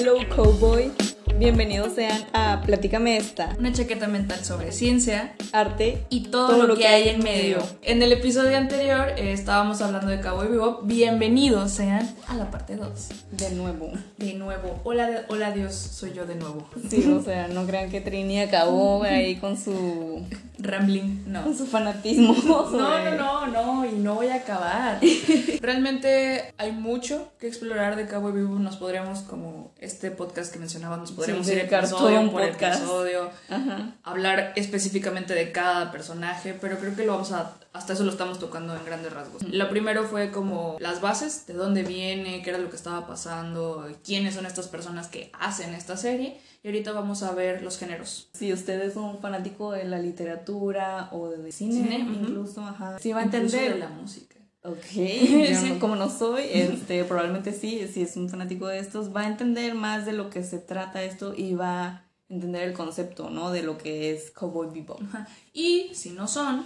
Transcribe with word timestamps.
Hello 0.00 0.16
Cowboy, 0.28 0.92
bienvenidos 1.38 1.94
sean 1.94 2.24
a 2.32 2.62
Platícame 2.64 3.16
esta, 3.16 3.56
Una 3.58 3.72
chaqueta 3.72 4.06
mental 4.06 4.44
sobre 4.44 4.70
ciencia 4.70 5.34
arte 5.50 6.04
y 6.08 6.28
todo, 6.28 6.68
lo, 6.68 6.76
que, 6.76 6.86
hay 6.86 7.08
en 7.08 7.20
medio. 7.20 7.58
En 7.82 8.00
el 8.00 8.12
episodio 8.12 8.56
anterior 8.56 9.08
eh, 9.16 9.32
estábamos 9.32 9.80
hablando 9.82 10.06
de 10.06 10.20
Cowboy 10.20 10.46
Bebop. 10.46 10.86
Bienvenidos 10.86 11.72
sean 11.72 12.08
a 12.28 12.36
la 12.36 12.48
parte 12.48 12.76
2. 12.76 12.88
de 13.32 13.50
nuevo. 13.56 13.90
De 14.18 14.34
nuevo. 14.34 14.80
Hola, 14.84 15.24
hola 15.30 15.50
Dios, 15.50 15.74
soy 15.74 16.12
yo 16.12 16.26
de 16.26 16.36
nuevo. 16.36 16.68
Sí, 16.88 17.04
o 17.10 17.20
sea, 17.20 17.48
no 17.48 17.66
crean 17.66 17.90
que 17.90 18.00
Trini 18.00 18.38
acabó 18.40 19.02
ahí 19.02 19.34
con 19.34 19.56
su, 19.56 20.22
Rambling, 20.58 21.24
no. 21.26 21.44
con 21.44 21.56
su 21.56 21.66
fanatismo. 21.66 22.34
No, 22.44 22.70
sobre- 22.70 23.16
no, 23.16 23.46
no, 23.46 23.46
no, 23.46 23.84
y 23.86 23.92
no 23.92 24.14
voy 24.14 24.28
a 24.28 24.36
acabar. 24.36 24.98
Realmente 25.60 26.54
hay 26.58 26.72
mucho 26.72 27.32
que 27.38 27.46
explorar 27.46 27.96
de 27.96 28.06
Cowboy 28.08 28.32
Bebop. 28.32 28.58
Nos 28.58 28.76
podríamos, 28.76 29.20
como 29.20 29.72
este 29.78 30.10
podcast 30.10 30.52
que 30.52 30.58
mencionaba, 30.58 30.96
nos 30.96 31.12
podríamos 31.12 31.46
Sí, 31.46 31.52
ir 31.52 31.58
episodio 31.60 32.20
un 32.20 32.30
por 32.30 32.42
podcast. 32.48 32.80
episodio. 32.80 33.30
Ajá. 33.48 33.92
hablar 34.02 34.52
específicamente 34.56 35.34
de 35.34 35.52
cada 35.52 35.90
personaje, 35.90 36.54
pero 36.60 36.78
creo 36.78 36.94
que 36.96 37.04
lo 37.04 37.12
vamos 37.12 37.32
a, 37.32 37.54
hasta 37.72 37.92
eso 37.92 38.04
lo 38.04 38.10
estamos 38.10 38.38
tocando 38.38 38.74
en 38.76 38.84
grandes 38.84 39.12
rasgos. 39.12 39.42
Lo 39.42 39.68
primero 39.68 40.04
fue 40.04 40.30
como 40.30 40.76
las 40.80 41.00
bases, 41.00 41.46
de 41.46 41.54
dónde 41.54 41.82
viene, 41.82 42.42
qué 42.42 42.50
era 42.50 42.58
lo 42.58 42.70
que 42.70 42.76
estaba 42.76 43.06
pasando, 43.06 43.88
quiénes 44.04 44.34
son 44.34 44.46
estas 44.46 44.68
personas 44.68 45.08
que 45.08 45.30
hacen 45.38 45.74
esta 45.74 45.96
serie, 45.96 46.40
y 46.62 46.68
ahorita 46.68 46.92
vamos 46.92 47.22
a 47.22 47.32
ver 47.34 47.62
los 47.62 47.78
géneros. 47.78 48.28
Si 48.32 48.52
usted 48.52 48.80
es 48.82 48.96
un 48.96 49.18
fanático 49.20 49.72
de 49.72 49.84
la 49.84 49.98
literatura 49.98 51.08
o 51.12 51.28
de 51.28 51.52
cine, 51.52 51.74
Cine, 51.74 51.98
incluso, 51.98 52.62
ajá, 52.62 52.98
sí 52.98 53.12
va 53.12 53.20
a 53.20 53.24
entender. 53.24 53.74
de 53.74 53.78
la 53.78 53.88
música. 53.88 54.36
Ok, 54.64 54.84
Sí. 54.90 55.68
no- 55.70 55.78
como 55.78 55.96
no 55.96 56.10
soy, 56.10 56.42
este, 56.52 57.04
probablemente 57.04 57.52
sí, 57.52 57.86
si 57.92 58.02
es 58.02 58.16
un 58.16 58.28
fanático 58.28 58.66
de 58.66 58.78
estos, 58.80 59.14
va 59.14 59.22
a 59.22 59.26
entender 59.28 59.74
más 59.74 60.04
de 60.04 60.12
lo 60.12 60.30
que 60.30 60.42
se 60.42 60.58
trata 60.58 61.02
esto 61.04 61.32
y 61.36 61.54
va 61.54 61.84
a 61.86 62.04
entender 62.28 62.62
el 62.68 62.74
concepto, 62.74 63.30
¿no? 63.30 63.50
De 63.50 63.62
lo 63.62 63.78
que 63.78 64.12
es 64.12 64.30
Cowboy 64.32 64.68
Bebop. 64.74 65.00
Ajá. 65.02 65.28
Y 65.54 65.90
si 65.94 66.10
no 66.10 66.26
son 66.28 66.64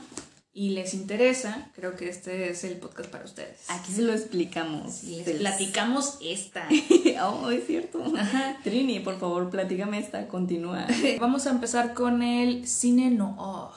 y 0.54 0.70
les 0.70 0.92
interesa, 0.92 1.70
creo 1.74 1.96
que 1.96 2.08
este 2.08 2.50
es 2.50 2.64
el 2.64 2.76
podcast 2.76 3.10
para 3.10 3.24
ustedes. 3.24 3.58
Aquí 3.68 3.92
se 3.92 4.02
lo 4.02 4.12
explicamos. 4.12 5.02
Les 5.04 5.38
platicamos 5.38 6.18
esta. 6.20 6.68
oh, 7.24 7.50
es 7.50 7.66
cierto. 7.66 8.02
Ajá. 8.16 8.58
Trini, 8.62 9.00
por 9.00 9.18
favor, 9.18 9.48
platícame 9.48 9.98
esta, 9.98 10.28
continúa. 10.28 10.86
Vamos 11.20 11.46
a 11.46 11.50
empezar 11.50 11.94
con 11.94 12.22
el 12.22 12.66
cine 12.68 13.10
noir, 13.10 13.70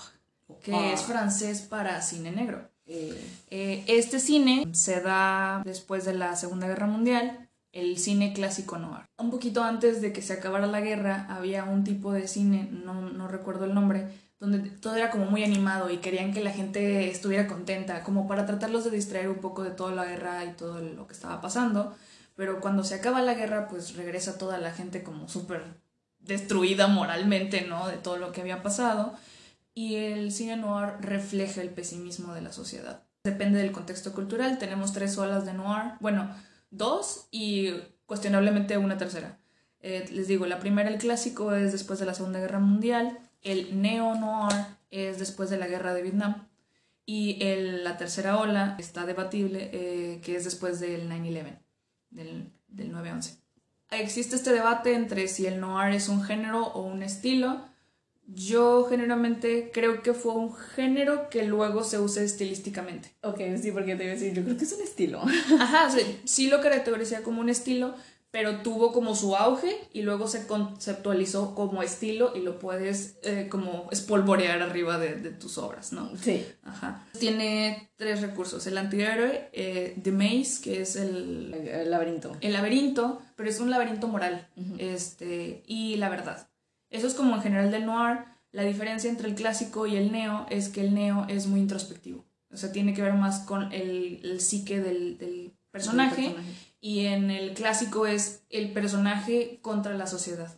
que 0.64 0.94
es 0.94 1.03
francés 1.03 1.62
para 1.62 2.02
cine 2.02 2.31
negro. 2.31 2.70
Eh, 2.88 3.20
Eh, 3.50 3.84
este 3.88 4.20
cine 4.20 4.68
se 4.73 5.02
da 5.02 5.62
después 5.66 6.06
de 6.06 6.14
la 6.14 6.36
Segunda 6.36 6.68
Guerra 6.68 6.88
Mundial, 6.88 7.50
el 7.72 7.98
cine 7.98 8.34
clásico 8.34 8.78
noir. 8.78 9.06
Un 9.18 9.31
poquito 9.31 9.64
antes 9.64 10.02
de 10.02 10.12
que 10.14 10.22
se 10.22 10.34
acabara 10.34 10.68
la 10.68 10.81
guerra, 10.81 11.26
había 11.30 11.64
un 11.64 11.84
tipo 11.84 12.12
de 12.12 12.28
cine, 12.28 12.68
no, 12.72 13.02
no 13.02 13.28
recuerdo 13.28 13.66
el 13.66 13.73
nombre, 13.73 14.08
donde 14.39 14.69
todo 14.69 14.95
era 14.95 15.11
como 15.11 15.25
muy 15.25 15.44
animado 15.44 15.89
y 15.89 15.97
querían 15.97 16.33
que 16.33 16.44
la 16.44 16.52
gente 16.52 17.09
estuviera 17.09 17.47
contenta, 17.47 18.03
como 18.03 18.28
para 18.28 18.45
tratarlos 18.45 18.83
de 18.83 18.91
distraer 18.91 19.30
un 19.30 19.39
poco 19.39 19.64
de 19.64 19.72
toda 19.72 19.94
la 19.94 20.05
guerra 20.05 20.44
y 20.45 20.53
todo 20.53 20.80
lo 20.81 21.08
que 21.08 21.14
estaba 21.14 21.41
pasando. 21.41 21.95
Pero 22.36 22.59
cuando 22.59 22.83
se 22.83 22.95
acaba 22.95 23.22
la 23.22 23.33
guerra, 23.33 23.67
pues 23.67 23.95
regresa 23.95 24.38
toda 24.38 24.58
la 24.58 24.72
gente 24.72 25.03
como 25.03 25.30
súper 25.30 25.63
destruida 26.19 26.88
moralmente, 26.88 27.61
¿no? 27.61 27.88
De 27.88 27.97
todo 27.97 28.17
lo 28.17 28.31
que 28.31 28.41
había 28.41 28.61
pasado. 28.61 29.13
Y 29.73 29.95
el 29.95 30.31
cine 30.31 30.58
noir 30.58 30.95
refleja 31.00 31.61
el 31.61 31.69
pesimismo 31.69 32.33
de 32.33 32.41
la 32.41 32.52
sociedad. 32.52 33.03
Depende 33.23 33.59
del 33.59 33.72
contexto 33.72 34.13
cultural. 34.13 34.58
Tenemos 34.58 34.94
tres 34.94 35.17
olas 35.17 35.45
de 35.45 35.53
noir. 35.53 35.94
Bueno, 36.00 36.30
dos 36.72 37.28
y 37.31 37.72
cuestionablemente 38.06 38.78
una 38.78 38.97
tercera. 38.97 39.38
Eh, 39.80 40.06
les 40.11 40.28
digo, 40.28 40.45
la 40.45 40.59
primera, 40.59 40.89
el 40.89 40.97
clásico, 40.97 41.53
es 41.53 41.72
después 41.72 42.00
de 42.00 42.06
la 42.06 42.13
Segunda 42.13 42.40
Guerra 42.40 42.59
Mundial. 42.59 43.17
El 43.45 43.81
neo-noir 43.81 44.66
es 44.91 45.19
después 45.19 45.50
de 45.50 45.57
la 45.57 45.67
Guerra 45.67 45.94
de 45.94 46.01
Vietnam. 46.01 46.47
Y 47.06 47.38
el- 47.44 47.83
la 47.83 47.97
tercera 47.97 48.38
ola 48.39 48.75
está 48.79 49.06
debatible, 49.06 49.69
eh, 49.72 50.22
que 50.23 50.35
es 50.35 50.44
después 50.44 50.79
del 50.79 51.07
9-11, 51.07 51.59
del, 52.09 52.51
del 52.67 52.91
9-11. 52.91 53.38
Existe 53.91 54.35
este 54.35 54.51
debate 54.51 54.94
entre 54.95 55.28
si 55.28 55.45
el 55.45 55.59
noir 55.59 55.94
es 55.94 56.09
un 56.09 56.23
género 56.23 56.66
o 56.67 56.81
un 56.81 57.03
estilo. 57.03 57.63
Yo 58.28 58.85
generalmente 58.89 59.69
creo 59.72 60.01
que 60.01 60.13
fue 60.16 60.34
un 60.34 60.51
género 60.55 61.29
que 61.29 61.44
luego 61.44 61.84
se 61.84 62.00
usa 62.00 62.23
estilísticamente. 62.23 63.11
ok, 63.22 63.39
sí, 63.61 63.72
porque 63.72 63.95
te 63.95 64.03
iba 64.03 64.13
a 64.13 64.16
decir, 64.16 64.34
yo 64.34 64.44
creo 64.44 64.57
que 64.57 64.63
es 64.63 64.73
un 64.73 64.81
estilo. 64.81 65.22
Ajá, 65.59 65.91
sí, 65.91 66.19
sí 66.25 66.47
lo 66.47 66.59
caracterizaba 66.59 67.23
como 67.23 67.41
un 67.41 67.50
estilo, 67.50 67.94
pero 68.35 68.57
tuvo 68.57 68.91
como 68.91 69.16
su 69.16 69.34
auge 69.38 69.78
y 69.94 70.01
luego 70.01 70.28
se 70.28 70.46
conceptualizó 70.46 71.56
como 71.56 71.81
estilo 71.81 72.34
y 72.35 72.41
lo 72.41 72.59
puedes 72.59 73.18
eh, 73.23 73.47
como 73.50 73.88
espolvorear 73.94 74.62
arriba 74.62 74.97
de, 74.97 75.16
de 75.16 75.29
tus 75.29 75.57
obras, 75.57 75.94
¿no? 75.94 76.12
Sí. 76.22 76.46
Ajá. 76.62 77.07
Tiene 77.18 77.91
tres 77.96 78.19
recursos. 78.19 78.68
El 78.68 78.78
antihéroe, 78.78 79.50
eh, 79.53 79.96
The 80.03 80.12
Maze, 80.12 80.62
que 80.62 80.81
es 80.81 80.97
el, 80.97 81.53
El 81.53 81.90
laberinto. 81.90 82.35
el 82.41 82.51
laberinto, 82.51 83.22
pero 83.38 83.50
es 83.50 83.62
un 83.62 83.69
laberinto 83.72 84.09
moral, 84.09 84.50
este, 84.79 85.63
y 85.66 85.96
la 85.96 86.09
verdad. 86.09 86.50
Eso 86.90 87.07
es 87.07 87.13
como 87.13 87.35
en 87.38 87.41
general 87.41 87.72
del 87.72 87.85
noir. 87.85 88.17
La 88.52 88.63
diferencia 88.63 89.09
entre 89.09 89.29
el 89.29 89.35
clásico 89.35 89.88
y 89.88 89.96
el 89.96 90.12
neo 90.12 90.46
es 90.50 90.67
que 90.67 90.81
el 90.81 90.94
neo 90.94 91.25
es 91.29 91.47
muy 91.47 91.62
introspectivo. 91.62 92.25
O 92.52 92.57
sea, 92.57 92.73
tiene 92.73 92.94
que 92.94 93.02
ver 93.02 93.13
más 93.13 93.46
con 93.46 93.72
el, 93.72 94.19
el 94.25 94.41
psique 94.41 94.81
del, 94.81 95.17
del 95.17 95.53
personaje, 95.72 96.28
El 96.28 96.34
personaje. 96.34 96.56
Y 96.88 97.07
en 97.07 97.31
el 97.31 97.56
clásico 97.56 98.06
es 98.06 98.44
el 98.51 98.72
personaje 98.72 99.57
contra 99.63 99.96
la 99.96 100.06
sociedad, 100.06 100.51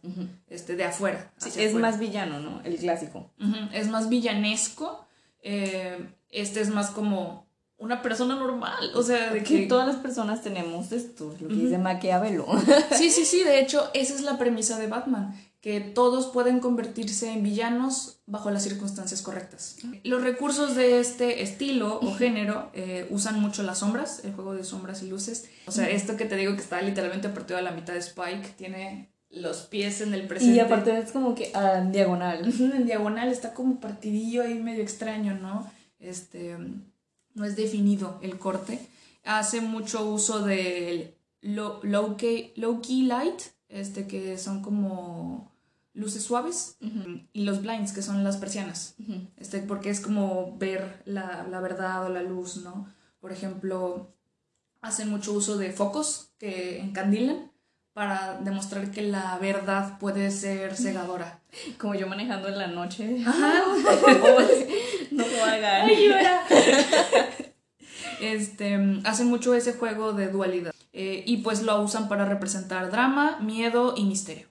este, 0.50 0.76
de 0.76 0.84
afuera. 0.84 1.32
Sí, 1.38 1.48
es 1.48 1.70
afuera. 1.70 1.80
más 1.90 2.00
villano, 2.00 2.42
¿no? 2.42 2.60
El 2.66 2.76
clásico. 2.76 3.32
Es 3.72 3.88
más 3.88 4.10
villanesco. 4.10 5.06
eh, 5.42 5.98
este 6.30 6.60
es 6.60 6.70
más 6.70 6.90
como 6.90 7.48
una 7.78 8.02
persona 8.02 8.36
normal. 8.36 8.92
O 8.94 9.04
sea, 9.04 9.32
de 9.32 9.42
Que 9.44 9.62
que 9.62 9.68
todas 9.68 9.88
las 9.88 9.96
personas 9.98 10.42
tenemos 10.42 10.92
esto, 10.92 11.34
lo 11.40 11.48
que 11.48 11.54
Ujú. 11.54 11.64
dice 11.64 11.78
Maquiavelo. 11.78 12.46
Sí, 12.98 13.10
sí, 13.10 13.24
sí, 13.24 13.44
de 13.46 13.62
hecho, 13.62 13.90
esa 13.94 14.14
es 14.14 14.22
la 14.24 14.38
premisa 14.38 14.78
de 14.78 14.88
Batman, 14.88 15.34
que 15.68 15.82
todos 15.82 16.28
pueden 16.28 16.62
convertirse 16.62 17.30
en 17.34 17.44
villanos 17.44 18.22
bajo 18.26 18.50
las 18.52 18.64
circunstancias 18.64 19.22
correctas. 19.22 19.76
Los 20.06 20.24
recursos 20.24 20.78
de 20.78 21.02
este 21.02 21.42
estilo 21.42 22.00
o 22.02 22.16
género 22.16 22.72
eh, 22.74 23.06
usan 23.10 23.42
mucho 23.42 23.64
las 23.64 23.80
sombras, 23.80 24.24
el 24.24 24.32
juego 24.32 24.54
de 24.54 24.64
sombras 24.64 25.04
y 25.04 25.10
luces. 25.10 25.50
O 25.66 25.74
sea, 25.74 25.90
esto 25.90 26.16
que 26.16 26.24
te 26.24 26.38
digo 26.38 26.56
que 26.56 26.62
está 26.62 26.82
literalmente 26.82 27.28
partido 27.28 27.60
a 27.60 27.62
la 27.62 27.72
mitad 27.72 27.92
de 27.92 28.00
Spike, 28.00 28.54
tiene 28.56 29.12
los 29.30 29.64
pies 29.64 30.00
en 30.00 30.14
el 30.14 30.26
presente. 30.26 30.56
y 30.56 30.60
aparte 30.62 30.98
es 30.98 31.12
como 31.12 31.36
que 31.36 31.52
a 31.54 31.82
diagonal. 31.82 32.48
Ujú, 32.48 32.64
en 32.74 32.86
diagonal 32.86 33.28
está 33.28 33.54
como 33.54 33.82
partidillo 33.82 34.44
ahí 34.44 34.54
medio 34.54 34.84
extraño, 34.84 35.36
¿no? 35.36 35.70
Este, 36.00 36.56
no 37.34 37.44
es 37.44 37.58
definido 37.58 38.20
el 38.22 38.40
corte. 38.40 38.80
Hace 39.26 39.60
mucho 39.60 40.10
uso 40.10 40.46
del 40.46 41.14
low, 41.42 41.82
low, 41.84 42.16
key, 42.16 42.54
low 42.56 42.80
key 42.80 43.02
light, 43.02 43.42
este, 43.68 44.08
que 44.08 44.38
son 44.38 44.62
como 44.62 45.57
luces 45.98 46.24
suaves, 46.24 46.78
y 47.34 47.44
los 47.44 47.62
blinds, 47.62 47.92
que 47.92 48.02
son 48.02 48.24
las 48.24 48.38
persianas, 48.38 48.96
este, 49.36 49.60
porque 49.60 49.90
es 49.90 50.00
como 50.00 50.56
ver 50.58 51.02
la, 51.06 51.46
la 51.50 51.60
verdad 51.60 52.06
o 52.06 52.10
la 52.10 52.22
luz, 52.22 52.58
¿no? 52.58 52.88
Por 53.20 53.32
ejemplo, 53.32 54.14
hacen 54.82 55.10
mucho 55.10 55.34
uso 55.34 55.58
de 55.58 55.72
focos 55.72 56.30
que 56.38 56.80
encandilan 56.80 57.52
para 57.94 58.38
demostrar 58.42 58.92
que 58.92 59.02
la 59.02 59.40
verdad 59.40 59.98
puede 59.98 60.30
ser 60.30 60.76
cegadora. 60.76 61.40
Como 61.80 61.96
yo 61.96 62.08
manejando 62.08 62.48
en 62.48 62.60
la 62.60 62.68
noche. 62.68 63.24
Ajá. 63.26 63.64
No 65.10 65.26
lo 65.26 65.46
hagan. 65.46 65.90
Este, 68.20 69.02
hacen 69.04 69.28
mucho 69.28 69.56
ese 69.56 69.74
juego 69.74 70.14
de 70.14 70.28
dualidad. 70.28 70.76
Eh, 70.94 71.24
y 71.26 71.38
pues 71.38 71.64
lo 71.64 71.82
usan 71.82 72.08
para 72.08 72.26
representar 72.26 72.92
drama, 72.92 73.40
miedo 73.40 73.96
y 73.98 74.04
misterio. 74.06 74.48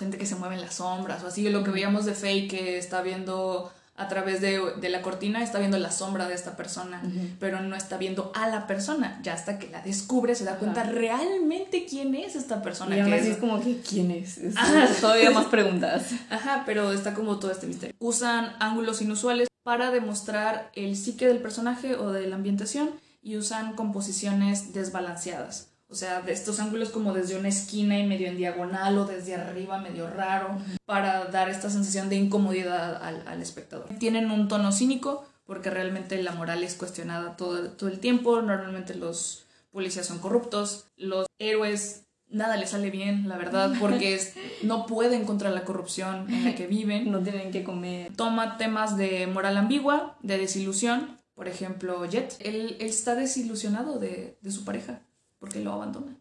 Gente 0.00 0.18
que 0.18 0.26
se 0.26 0.34
mueve 0.34 0.56
en 0.56 0.62
las 0.62 0.74
sombras 0.74 1.22
o 1.22 1.28
así, 1.28 1.48
lo 1.48 1.62
que 1.62 1.70
veíamos 1.70 2.06
de 2.06 2.14
Faye 2.14 2.48
que 2.48 2.78
está 2.78 3.02
viendo 3.02 3.70
a 3.96 4.08
través 4.08 4.40
de, 4.40 4.58
de 4.80 4.88
la 4.88 5.02
cortina, 5.02 5.42
está 5.42 5.58
viendo 5.58 5.78
la 5.78 5.92
sombra 5.92 6.26
de 6.26 6.34
esta 6.34 6.56
persona, 6.56 7.02
pero 7.38 7.60
no 7.60 7.76
está 7.76 7.98
viendo 7.98 8.32
a 8.34 8.48
la 8.48 8.66
persona. 8.66 9.20
Ya 9.22 9.34
hasta 9.34 9.58
que 9.58 9.68
la 9.68 9.82
descubre 9.82 10.34
se 10.34 10.44
da 10.44 10.56
cuenta 10.56 10.80
Ajá. 10.82 10.90
realmente 10.90 11.84
quién 11.84 12.14
es 12.14 12.34
esta 12.34 12.62
persona. 12.62 12.96
Y 12.96 13.04
que 13.04 13.18
es. 13.18 13.26
es 13.26 13.36
como 13.36 13.60
que, 13.62 13.80
¿quién 13.86 14.10
es? 14.10 14.38
Es 14.38 14.54
Todavía 15.02 15.30
más 15.32 15.46
preguntas. 15.46 16.12
Ajá, 16.30 16.62
pero 16.64 16.94
está 16.94 17.12
como 17.12 17.38
todo 17.38 17.50
este 17.50 17.66
misterio. 17.66 17.94
Usan 17.98 18.54
ángulos 18.58 19.02
inusuales 19.02 19.48
para 19.64 19.90
demostrar 19.90 20.70
el 20.74 20.96
psique 20.96 21.26
del 21.28 21.40
personaje 21.40 21.94
o 21.94 22.10
de 22.10 22.26
la 22.26 22.36
ambientación 22.36 22.90
y 23.22 23.36
usan 23.36 23.74
composiciones 23.74 24.72
desbalanceadas. 24.72 25.69
O 25.90 25.94
sea, 25.94 26.20
de 26.22 26.32
estos 26.32 26.60
ángulos 26.60 26.90
como 26.90 27.12
desde 27.12 27.36
una 27.36 27.48
esquina 27.48 27.98
y 27.98 28.06
medio 28.06 28.28
en 28.28 28.36
diagonal 28.36 28.96
o 28.98 29.04
desde 29.06 29.34
arriba 29.34 29.78
medio 29.78 30.08
raro 30.08 30.56
para 30.86 31.24
dar 31.26 31.48
esta 31.48 31.68
sensación 31.68 32.08
de 32.08 32.16
incomodidad 32.16 33.02
al, 33.02 33.26
al 33.26 33.42
espectador. 33.42 33.88
Tienen 33.98 34.30
un 34.30 34.46
tono 34.46 34.70
cínico 34.70 35.24
porque 35.44 35.68
realmente 35.68 36.22
la 36.22 36.30
moral 36.32 36.62
es 36.62 36.74
cuestionada 36.76 37.36
todo, 37.36 37.70
todo 37.70 37.90
el 37.90 37.98
tiempo. 37.98 38.40
Normalmente 38.40 38.94
los 38.94 39.46
policías 39.72 40.06
son 40.06 40.20
corruptos, 40.20 40.86
los 40.96 41.26
héroes 41.40 42.04
nada 42.28 42.56
le 42.56 42.68
sale 42.68 42.90
bien, 42.90 43.28
la 43.28 43.36
verdad, 43.36 43.72
porque 43.80 44.14
es- 44.14 44.34
no 44.62 44.86
pueden 44.86 45.24
contra 45.24 45.50
la 45.50 45.64
corrupción 45.64 46.32
en 46.32 46.44
la 46.44 46.54
que 46.54 46.68
viven. 46.68 47.10
No 47.10 47.18
tienen 47.18 47.50
que 47.50 47.64
comer. 47.64 48.14
Toma 48.14 48.58
temas 48.58 48.96
de 48.96 49.26
moral 49.26 49.56
ambigua, 49.56 50.16
de 50.22 50.38
desilusión. 50.38 51.18
Por 51.34 51.48
ejemplo, 51.48 52.04
Jet, 52.04 52.36
él, 52.38 52.76
él 52.78 52.86
está 52.86 53.16
desilusionado 53.16 53.98
de, 53.98 54.38
de 54.40 54.50
su 54.52 54.64
pareja 54.64 55.00
porque 55.40 55.60
lo 55.60 55.72
abandona. 55.72 56.16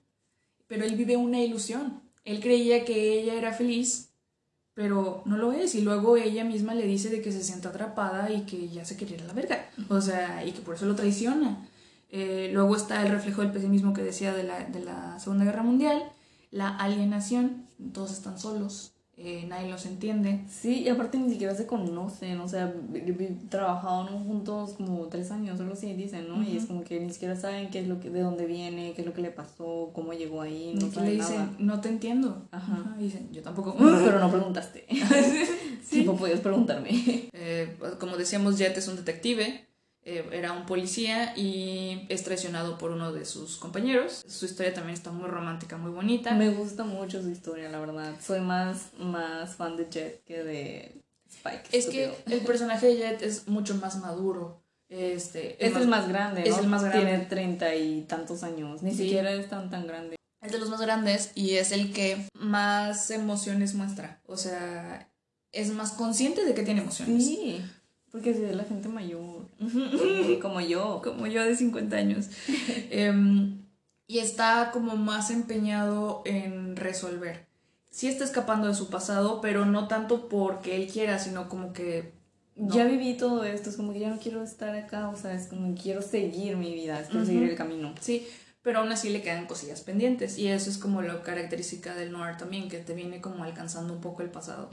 Pero 0.67 0.85
él 0.85 0.95
vive 0.95 1.17
una 1.17 1.39
ilusión. 1.39 2.01
Él 2.25 2.39
creía 2.39 2.85
que 2.85 3.19
ella 3.19 3.35
era 3.35 3.53
feliz, 3.53 4.09
pero 4.73 5.21
no 5.25 5.37
lo 5.37 5.51
es. 5.51 5.75
Y 5.75 5.81
luego 5.81 6.17
ella 6.17 6.43
misma 6.43 6.73
le 6.73 6.87
dice 6.87 7.09
de 7.09 7.21
que 7.21 7.31
se 7.31 7.43
siente 7.43 7.67
atrapada 7.67 8.31
y 8.31 8.41
que 8.45 8.69
ya 8.69 8.85
se 8.85 8.95
quiere 8.95 9.15
ir 9.15 9.21
a 9.21 9.27
la 9.27 9.33
verga. 9.33 9.69
O 9.89 10.01
sea, 10.01 10.43
y 10.43 10.53
que 10.53 10.61
por 10.61 10.75
eso 10.75 10.87
lo 10.87 10.95
traiciona. 10.95 11.67
Eh, 12.09 12.49
luego 12.51 12.75
está 12.75 13.05
el 13.05 13.11
reflejo 13.11 13.41
del 13.41 13.51
pesimismo 13.51 13.93
que 13.93 14.01
decía 14.01 14.33
de 14.33 14.43
la, 14.43 14.63
de 14.63 14.79
la 14.79 15.19
Segunda 15.19 15.45
Guerra 15.45 15.61
Mundial, 15.61 16.11
la 16.49 16.75
alienación, 16.75 17.67
todos 17.93 18.11
están 18.11 18.39
solos, 18.39 18.93
eh, 19.21 19.45
nadie 19.49 19.69
los 19.69 19.85
entiende. 19.85 20.39
Sí, 20.49 20.83
y 20.83 20.87
aparte 20.87 21.17
ni 21.17 21.29
siquiera 21.29 21.53
se 21.53 21.67
conocen, 21.67 22.39
o 22.39 22.47
sea, 22.47 22.73
trabajaron 23.49 24.23
juntos 24.23 24.75
como 24.77 25.07
tres 25.07 25.29
años, 25.31 25.57
solo 25.57 25.73
así 25.73 25.93
dicen, 25.93 26.29
¿no? 26.29 26.41
Y 26.41 26.55
es 26.55 26.65
como 26.65 26.85
que 26.85 27.01
ni 27.01 27.11
siquiera 27.11 27.35
saben 27.35 27.69
qué 27.69 27.81
es 27.81 27.87
lo 27.87 27.99
que, 27.99 28.09
de 28.09 28.21
dónde 28.21 28.45
viene, 28.45 28.93
qué 28.93 29.01
es 29.01 29.07
lo 29.07 29.13
que 29.13 29.21
le 29.21 29.31
pasó, 29.31 29.91
cómo 29.93 30.13
llegó 30.13 30.41
ahí, 30.41 30.73
no 30.79 30.89
saben 30.89 31.09
le 31.09 31.15
dicen, 31.17 31.35
nada. 31.35 31.55
no 31.59 31.81
te 31.81 31.89
entiendo. 31.89 32.47
Ajá. 32.51 32.95
Y 32.97 33.03
dicen, 33.03 33.29
yo 33.33 33.41
tampoco. 33.41 33.75
Pero 33.77 34.19
no 34.19 34.31
preguntaste. 34.31 34.85
sí. 35.83 35.99
Tipo, 35.99 36.15
podías 36.15 36.39
preguntarme. 36.39 36.91
Eh, 37.33 37.75
como 37.99 38.15
decíamos, 38.15 38.57
Jet 38.57 38.77
es 38.77 38.87
un 38.87 38.95
detective, 38.95 39.67
era 40.31 40.53
un 40.53 40.65
policía 40.65 41.33
y 41.37 42.05
es 42.09 42.23
traicionado 42.23 42.77
por 42.77 42.91
uno 42.91 43.11
de 43.13 43.25
sus 43.25 43.57
compañeros. 43.57 44.23
Su 44.27 44.45
historia 44.45 44.73
también 44.73 44.95
está 44.95 45.11
muy 45.11 45.27
romántica, 45.29 45.77
muy 45.77 45.91
bonita. 45.91 46.33
Me 46.33 46.49
gusta 46.49 46.83
mucho 46.83 47.21
su 47.21 47.29
historia, 47.29 47.69
la 47.69 47.79
verdad. 47.79 48.13
Soy 48.21 48.41
más, 48.41 48.89
más 48.97 49.55
fan 49.55 49.77
de 49.77 49.87
Jet 49.89 50.23
que 50.25 50.43
de 50.43 51.01
Spike. 51.29 51.63
Es 51.71 51.85
que 51.87 52.13
el 52.27 52.41
personaje 52.41 52.87
de 52.87 52.97
Jet 52.97 53.21
es 53.21 53.47
mucho 53.47 53.75
más 53.75 53.97
maduro. 53.99 54.61
Este, 54.89 55.63
Este 55.63 55.79
es 55.79 55.87
más 55.87 56.07
grande, 56.07 56.41
es 56.49 56.57
el 56.57 56.67
más 56.67 56.83
grande. 56.83 57.05
Tiene 57.05 57.25
treinta 57.25 57.75
y 57.75 58.01
tantos 58.03 58.41
años. 58.43 58.81
Ni 58.81 58.91
Sí. 58.91 59.03
siquiera 59.03 59.31
es 59.33 59.47
tan, 59.47 59.69
tan 59.69 59.85
grande. 59.85 60.15
Es 60.41 60.51
de 60.51 60.57
los 60.57 60.69
más 60.69 60.81
grandes 60.81 61.31
y 61.35 61.55
es 61.55 61.71
el 61.71 61.93
que 61.93 62.25
más 62.33 63.11
emociones 63.11 63.75
muestra. 63.75 64.21
O 64.25 64.35
sea, 64.37 65.07
es 65.51 65.71
más 65.73 65.91
consciente 65.91 66.43
de 66.45 66.53
que 66.55 66.63
tiene 66.63 66.81
emociones. 66.81 67.23
Sí, 67.23 67.61
porque 68.11 68.33
si 68.33 68.43
es 68.43 68.55
la 68.55 68.63
gente 68.63 68.89
mayor, 68.89 69.45
como 70.41 70.61
yo. 70.61 71.01
como 71.03 71.27
yo 71.27 71.43
de 71.43 71.55
50 71.55 71.95
años. 71.95 72.29
Em, 72.89 73.59
y 74.07 74.19
está 74.19 74.71
como 74.71 74.95
más 74.95 75.29
empeñado 75.29 76.23
en 76.25 76.75
resolver. 76.75 77.47
Sí 77.91 78.07
está 78.07 78.23
escapando 78.23 78.67
de 78.67 78.73
su 78.73 78.89
pasado, 78.89 79.39
pero 79.41 79.65
no 79.65 79.87
tanto 79.87 80.27
porque 80.29 80.75
él 80.75 80.87
quiera, 80.91 81.19
sino 81.19 81.47
como 81.49 81.73
que... 81.73 82.13
no. 82.55 82.73
Ya 82.73 82.85
viví 82.85 83.15
todo 83.15 83.43
esto, 83.43 83.69
es 83.69 83.77
como 83.77 83.93
que 83.93 83.99
ya 83.99 84.09
no 84.09 84.19
quiero 84.19 84.43
estar 84.43 84.75
acá, 84.75 85.09
o 85.09 85.15
sea, 85.15 85.33
es 85.33 85.47
como 85.47 85.75
que 85.75 85.81
quiero 85.81 86.01
seguir 86.01 86.57
mi 86.57 86.73
vida, 86.73 86.99
es 86.99 87.09
quiero 87.09 87.25
seguir 87.25 87.43
el 87.43 87.55
camino. 87.55 87.93
Sí, 87.99 88.27
pero 88.61 88.79
aún 88.79 88.91
así 88.91 89.09
le 89.09 89.21
quedan 89.21 89.45
cosillas 89.47 89.81
pendientes. 89.81 90.37
Y 90.37 90.47
eso 90.47 90.69
es 90.69 90.77
como 90.77 91.01
la 91.01 91.21
característica 91.23 91.95
del 91.95 92.11
noir 92.11 92.37
también, 92.37 92.67
que 92.69 92.77
te 92.79 92.93
viene 92.93 93.21
como 93.21 93.43
alcanzando 93.43 93.93
un 93.93 94.01
poco 94.01 94.21
el 94.21 94.29
pasado. 94.29 94.69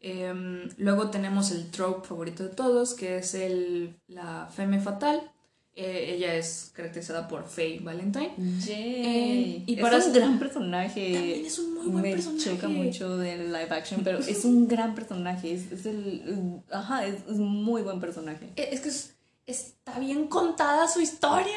Em, 0.00 0.68
luego 0.78 1.10
tenemos 1.10 1.50
el 1.50 1.70
trope 1.70 2.06
favorito 2.08 2.42
de 2.44 2.50
todos, 2.50 2.94
que 2.94 3.18
es 3.18 3.34
el, 3.34 3.96
la 4.08 4.48
femme 4.54 4.80
fatal. 4.80 5.30
Eh, 5.74 6.14
ella 6.16 6.34
es 6.34 6.70
caracterizada 6.74 7.26
por 7.28 7.44
Faye 7.48 7.80
Valentine. 7.80 8.34
Yay. 8.36 8.76
Eh, 8.76 9.62
y 9.66 9.74
es 9.76 9.80
para- 9.80 9.96
un 10.04 10.12
gran 10.12 10.38
personaje. 10.38 11.12
También 11.14 11.46
es 11.46 11.58
un 11.58 11.74
muy 11.74 11.86
buen 11.86 12.02
Me 12.02 12.10
personaje. 12.12 12.44
choca 12.50 12.68
mucho 12.68 13.16
del 13.16 13.46
live 13.46 13.70
action, 13.70 14.02
pero 14.04 14.18
es 14.18 14.44
un 14.44 14.68
gran 14.68 14.94
personaje. 14.94 15.54
Es, 15.54 15.72
es 15.72 15.86
el. 15.86 16.60
Ajá, 16.70 17.06
es, 17.06 17.14
es 17.26 17.38
muy 17.38 17.80
buen 17.80 18.00
personaje. 18.00 18.50
Eh, 18.56 18.68
Es 18.72 18.80
que 18.80 18.90
es- 18.90 19.14
está 19.46 19.98
bien 19.98 20.26
contada 20.28 20.86
su 20.88 21.00
historia. 21.00 21.56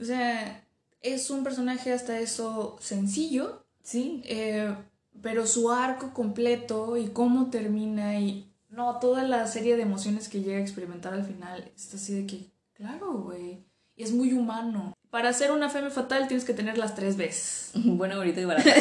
O 0.00 0.04
sea, 0.04 0.64
es 1.00 1.30
un 1.30 1.44
personaje 1.44 1.92
hasta 1.92 2.18
eso 2.20 2.76
sencillo, 2.80 3.64
Sí. 3.82 4.22
eh, 4.26 4.74
pero 5.22 5.46
su 5.46 5.70
arco 5.70 6.12
completo 6.14 6.96
y 6.96 7.08
cómo 7.08 7.50
termina 7.50 8.18
y 8.18 8.46
no, 8.68 8.98
toda 9.00 9.22
la 9.24 9.46
serie 9.46 9.76
de 9.76 9.82
emociones 9.82 10.28
que 10.28 10.40
llega 10.42 10.58
a 10.58 10.62
experimentar 10.62 11.12
al 11.12 11.24
final 11.24 11.70
es 11.74 11.92
así 11.92 12.14
de 12.14 12.26
que, 12.26 12.46
claro, 12.74 13.12
güey, 13.14 13.64
y 13.96 14.02
es 14.04 14.12
muy 14.12 14.32
humano. 14.32 14.94
Para 15.10 15.32
ser 15.32 15.50
una 15.50 15.68
femme 15.68 15.90
fatal 15.90 16.28
tienes 16.28 16.44
que 16.44 16.54
tener 16.54 16.78
las 16.78 16.94
tres 16.94 17.16
veces. 17.16 17.70
Buena, 17.74 18.14
ahorita 18.16 18.40
y 18.40 18.44
barata. 18.44 18.70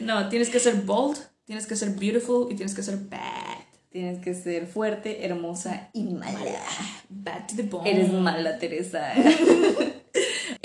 No, 0.00 0.28
tienes 0.28 0.50
que 0.50 0.60
ser 0.60 0.74
bold, 0.82 1.16
tienes 1.44 1.66
que 1.66 1.74
ser 1.74 1.90
beautiful 1.90 2.52
y 2.52 2.54
tienes 2.54 2.74
que 2.74 2.82
ser 2.82 2.98
bad. 2.98 3.56
Tienes 3.90 4.22
que 4.22 4.34
ser 4.34 4.66
fuerte, 4.66 5.24
hermosa 5.24 5.88
y 5.94 6.04
mala. 6.04 6.38
Bad 7.08 7.46
to 7.48 7.56
the 7.56 7.62
bone. 7.62 7.90
Eres 7.90 8.12
mala, 8.12 8.58
Teresa. 8.58 9.12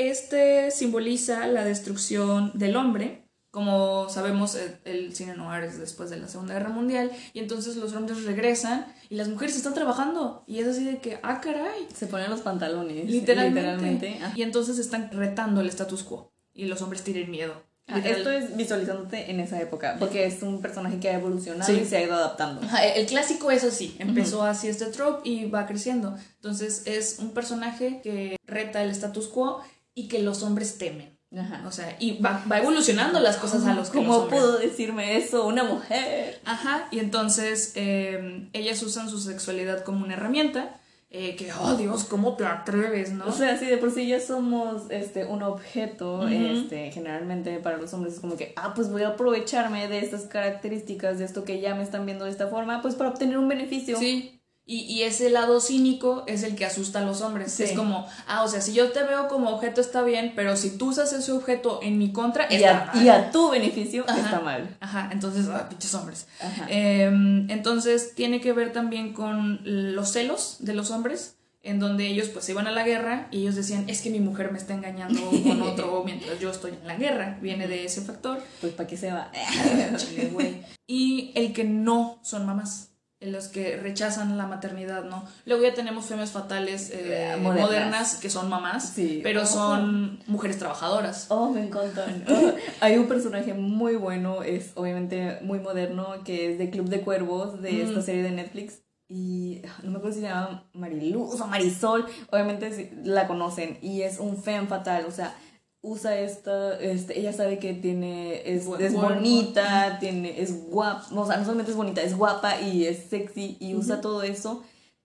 Este 0.09 0.71
simboliza 0.71 1.45
la 1.47 1.63
destrucción 1.63 2.51
del 2.55 2.75
hombre. 2.75 3.27
Como 3.51 4.07
sabemos, 4.09 4.57
el, 4.85 5.13
cine 5.13 5.35
noir 5.35 5.63
es 5.65 5.77
después 5.77 6.09
de 6.09 6.17
la 6.17 6.29
Segunda 6.29 6.53
Guerra 6.53 6.69
Mundial 6.69 7.11
y 7.33 7.39
entonces 7.39 7.75
los 7.75 7.93
hombres 7.93 8.23
regresan 8.23 8.85
y 9.09 9.15
las 9.15 9.27
mujeres 9.27 9.57
están 9.57 9.73
trabajando 9.73 10.45
y 10.47 10.59
es 10.59 10.67
así 10.67 10.85
de 10.85 10.99
que, 10.99 11.19
ah, 11.21 11.41
caray, 11.41 11.85
Se 11.93 12.07
ponen 12.07 12.29
los 12.29 12.39
pantalones. 12.41 13.09
literalmente. 13.09 13.59
Literalmente. 13.61 14.19
Ah. 14.23 14.31
Y 14.35 14.43
entonces 14.43 14.79
están 14.79 15.11
retando 15.11 15.59
el 15.59 15.67
status 15.67 16.03
quo 16.03 16.31
y 16.53 16.65
los 16.65 16.81
hombres 16.81 17.03
tienen 17.03 17.29
miedo. 17.29 17.61
Ah, 17.87 17.99
esto 17.99 18.31
es 18.31 18.55
visualizándote 18.55 19.29
en 19.31 19.41
esa 19.41 19.59
época, 19.59 19.97
porque 19.99 20.25
es 20.25 20.41
un 20.43 20.61
personaje 20.61 20.97
que 21.01 21.09
ha 21.09 21.15
evolucionado 21.15 21.69
Sí. 21.69 21.81
y 21.81 21.85
se 21.85 21.97
ha 21.97 22.03
ido 22.03 22.13
adaptando. 22.13 22.61
Ajá, 22.61 22.85
el 22.85 23.05
clásico 23.05 23.51
es 23.51 23.65
así, 23.65 23.97
empezó 23.99 24.43
así 24.43 24.69
este 24.69 24.85
trope 24.85 25.27
y 25.27 25.49
va 25.49 25.67
creciendo. 25.67 26.15
Entonces 26.35 26.83
es 26.85 27.17
un 27.19 27.31
personaje 27.31 27.99
que 28.01 28.37
reta 28.47 28.81
el 28.81 28.91
status 28.91 29.27
quo 29.27 29.61
y 29.93 30.07
que 30.07 30.19
los 30.19 30.43
hombres 30.43 30.77
temen. 30.77 31.17
Ajá. 31.37 31.63
O 31.65 31.71
sea, 31.71 31.95
y 31.99 32.19
va, 32.21 32.43
va 32.51 32.57
evolucionando 32.59 33.19
las 33.21 33.37
cosas 33.37 33.65
a 33.65 33.73
los 33.73 33.89
que 33.89 33.97
los 33.99 34.05
¿Cómo 34.07 34.17
hombres- 34.25 34.41
pudo 34.41 34.57
decirme 34.59 35.15
eso 35.15 35.47
una 35.47 35.63
mujer? 35.63 36.41
Ajá, 36.43 36.87
y 36.91 36.99
entonces 36.99 37.71
eh, 37.75 38.49
ellas 38.51 38.83
usan 38.83 39.09
su 39.09 39.17
sexualidad 39.19 39.83
como 39.83 40.03
una 40.03 40.15
herramienta. 40.15 40.77
eh, 41.13 41.35
que, 41.35 41.51
oh 41.53 41.75
Dios, 41.75 42.05
¿cómo 42.05 42.35
te 42.37 42.45
atreves, 42.45 43.11
no? 43.11 43.25
O 43.25 43.31
sea, 43.33 43.57
si 43.57 43.65
de 43.65 43.75
por 43.77 43.91
sí 43.91 44.07
ya 44.07 44.19
somos 44.21 44.83
este, 44.89 45.25
un 45.25 45.43
objeto, 45.43 46.25
este, 46.27 46.89
generalmente 46.91 47.59
para 47.59 47.75
los 47.77 47.93
hombres 47.93 48.13
es 48.15 48.19
como 48.21 48.37
que, 48.37 48.53
ah, 48.55 48.73
pues 48.73 48.89
voy 48.89 49.03
a 49.03 49.09
aprovecharme 49.09 49.89
de 49.89 49.99
estas 49.99 50.21
características, 50.23 51.19
de 51.19 51.25
esto 51.25 51.43
que 51.43 51.59
ya 51.59 51.75
me 51.75 51.83
están 51.83 52.05
viendo 52.05 52.23
de 52.25 52.31
esta 52.31 52.47
forma, 52.47 52.81
pues 52.81 52.95
para 52.95 53.09
obtener 53.09 53.37
un 53.37 53.47
beneficio. 53.49 53.97
sí. 53.97 54.40
Y, 54.71 54.83
y 54.83 55.03
ese 55.03 55.29
lado 55.29 55.59
cínico 55.59 56.23
es 56.27 56.43
el 56.43 56.55
que 56.55 56.63
asusta 56.65 56.99
a 56.99 57.01
los 57.01 57.19
hombres. 57.19 57.51
Sí. 57.51 57.63
Es 57.63 57.73
como, 57.73 58.07
ah, 58.25 58.43
o 58.43 58.47
sea, 58.47 58.61
si 58.61 58.71
yo 58.71 58.93
te 58.93 59.03
veo 59.03 59.27
como 59.27 59.49
objeto 59.49 59.81
está 59.81 60.01
bien, 60.01 60.31
pero 60.33 60.55
si 60.55 60.77
tú 60.77 60.91
usas 60.91 61.11
ese 61.11 61.33
objeto 61.33 61.81
en 61.83 61.97
mi 61.97 62.13
contra, 62.13 62.47
Y 62.49 62.55
está 62.55 62.83
a, 62.83 62.85
mal. 62.93 63.03
y 63.03 63.09
a 63.09 63.31
tu 63.31 63.49
beneficio 63.49 64.05
Ajá. 64.07 64.19
está 64.21 64.39
mal. 64.39 64.77
Ajá, 64.79 65.09
entonces, 65.11 65.47
ah, 65.49 65.67
pinches 65.67 65.93
hombres. 65.93 66.25
Ajá. 66.39 66.67
Em, 66.69 67.49
entonces 67.51 68.15
tiene 68.15 68.39
que 68.39 68.53
ver 68.53 68.71
también 68.71 69.11
con 69.11 69.59
los 69.65 70.13
celos 70.13 70.55
de 70.59 70.73
los 70.73 70.89
hombres, 70.89 71.35
en 71.63 71.79
donde 71.79 72.07
ellos 72.07 72.29
pues 72.29 72.45
se 72.45 72.53
iban 72.53 72.65
a 72.67 72.71
la 72.71 72.85
guerra 72.85 73.27
y 73.29 73.41
ellos 73.41 73.55
decían, 73.55 73.89
es 73.89 74.01
que 74.01 74.09
mi 74.09 74.21
mujer 74.21 74.53
me 74.53 74.57
está 74.57 74.73
engañando 74.73 75.19
con 75.43 75.61
otro 75.63 76.01
mientras 76.05 76.39
yo 76.39 76.49
estoy 76.49 76.71
en 76.81 76.87
la 76.87 76.95
guerra. 76.95 77.37
Viene 77.41 77.67
de 77.67 77.83
ese 77.83 77.99
factor. 78.03 78.41
Pues 78.61 78.71
para 78.71 78.87
qué 78.87 78.95
se 78.95 79.11
va. 79.11 79.31
Güey. 80.31 80.61
Y 80.87 81.33
el 81.35 81.51
que 81.51 81.65
no 81.65 82.19
son 82.23 82.45
mamás. 82.45 82.90
En 83.21 83.31
los 83.31 83.47
que 83.49 83.77
rechazan 83.77 84.35
la 84.35 84.47
maternidad, 84.47 85.03
¿no? 85.03 85.23
Luego 85.45 85.61
ya 85.63 85.73
tenemos 85.75 86.05
femias 86.07 86.31
fatales 86.31 86.89
eh, 86.91 87.35
Modernas. 87.39 87.69
modernas. 87.69 88.15
que 88.15 88.29
son 88.31 88.49
mamás, 88.49 88.89
Sí. 88.95 89.19
pero 89.21 89.45
son 89.45 90.19
mujeres 90.25 90.57
trabajadoras. 90.57 91.27
Oh, 91.29 91.49
me 91.51 91.61
encantan. 91.63 92.25
Oh, 92.29 92.51
hay 92.81 92.97
un 92.97 93.07
personaje 93.07 93.53
muy 93.53 93.95
bueno, 93.95 94.41
es 94.41 94.71
obviamente 94.73 95.37
muy 95.43 95.59
moderno, 95.59 96.23
que 96.25 96.51
es 96.51 96.57
de 96.57 96.71
Club 96.71 96.89
de 96.89 97.01
Cuervos, 97.01 97.61
de 97.61 97.83
esta 97.83 98.01
serie 98.01 98.23
de 98.23 98.31
Netflix. 98.31 98.79
Y 99.07 99.61
no 99.83 99.91
me 99.91 99.97
acuerdo 99.97 100.15
si 100.15 100.21
se 100.21 100.27
llama 100.29 100.63
Mariluz 100.73 101.39
o 101.41 101.45
Marisol. 101.45 102.05
Obviamente 102.31 102.91
la 103.03 103.27
conocen. 103.27 103.77
Y 103.81 104.01
es 104.01 104.19
un 104.19 104.41
femme 104.41 104.67
fatal. 104.67 105.05
O 105.07 105.11
sea, 105.11 105.35
usa 105.81 106.17
esta. 106.19 106.79
Este, 106.79 107.19
ella 107.19 107.33
sabe 107.33 107.59
que 107.59 107.73
tiene. 107.73 108.41
Es, 108.45 108.67
Bu- 108.67 108.79
es 108.79 108.93
bonita, 108.93 109.97
tiene, 109.99 110.41
es 110.41 110.69
guapa. 110.69 111.05
O 111.15 111.25
sea, 111.25 111.37
no 111.37 111.43
solamente 111.43 111.71
es 111.71 111.77
bonita, 111.77 112.01
es 112.01 112.15
guapa 112.17 112.59
y 112.61 112.85
es 112.85 112.97
sexy. 113.09 113.57
Y 113.59 113.75
usa 113.75 114.01
todo 114.01 114.23
eso. 114.23 114.63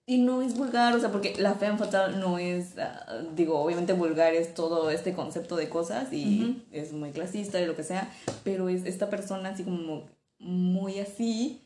Y 0.08 0.18
no 0.18 0.40
es 0.40 0.56
vulgar, 0.56 0.94
o 0.94 1.00
sea, 1.00 1.10
porque 1.10 1.34
la 1.36 1.54
femme 1.54 1.78
fatal 1.78 2.20
no 2.20 2.38
es, 2.38 2.78
ah, 2.78 3.22
digo, 3.34 3.58
obviamente 3.58 3.92
vulgar 3.92 4.34
es 4.34 4.54
todo 4.54 4.88
este 4.90 5.12
concepto 5.14 5.56
de 5.56 5.68
cosas 5.68 6.12
y 6.12 6.42
Ujú. 6.44 6.54
es 6.70 6.92
muy 6.92 7.10
clasista 7.10 7.60
y 7.60 7.66
lo 7.66 7.74
que 7.74 7.82
sea, 7.82 8.08
pero 8.44 8.68
es 8.68 8.84
esta 8.84 9.10
persona 9.10 9.48
así 9.48 9.64
como 9.64 10.04
muy 10.38 11.00
así 11.00 11.60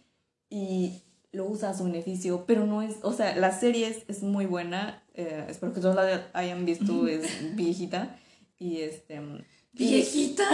y 0.49 1.03
lo 1.33 1.45
usa 1.45 1.69
a 1.69 1.75
su 1.77 1.85
beneficio, 1.85 2.45
pero 2.47 2.65
no 2.65 2.81
es, 2.81 2.97
o 3.03 3.13
sea, 3.13 3.37
la 3.37 3.53
serie 3.53 3.89
es, 3.89 4.05
es 4.09 4.23
muy 4.23 4.47
buena, 4.47 5.03
eh, 5.13 5.45
espero 5.51 5.75
que 5.75 5.83
todos 5.83 5.95
la 5.95 6.27
hayan 6.33 6.65
visto, 6.65 7.07
es 7.09 7.55
viejita 7.57 8.17
y 8.61 8.83
este... 8.83 9.21
¿Viejita? 9.73 10.45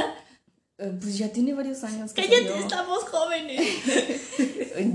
Eh, 0.79 0.93
Pues 1.01 1.17
ya 1.19 1.29
tiene 1.33 1.53
varios 1.55 1.83
años 1.85 2.13
que 2.13 2.23
¡Cállate, 2.23 2.49
salió. 2.49 2.57
estamos 2.57 2.99
jóvenes! 3.05 3.61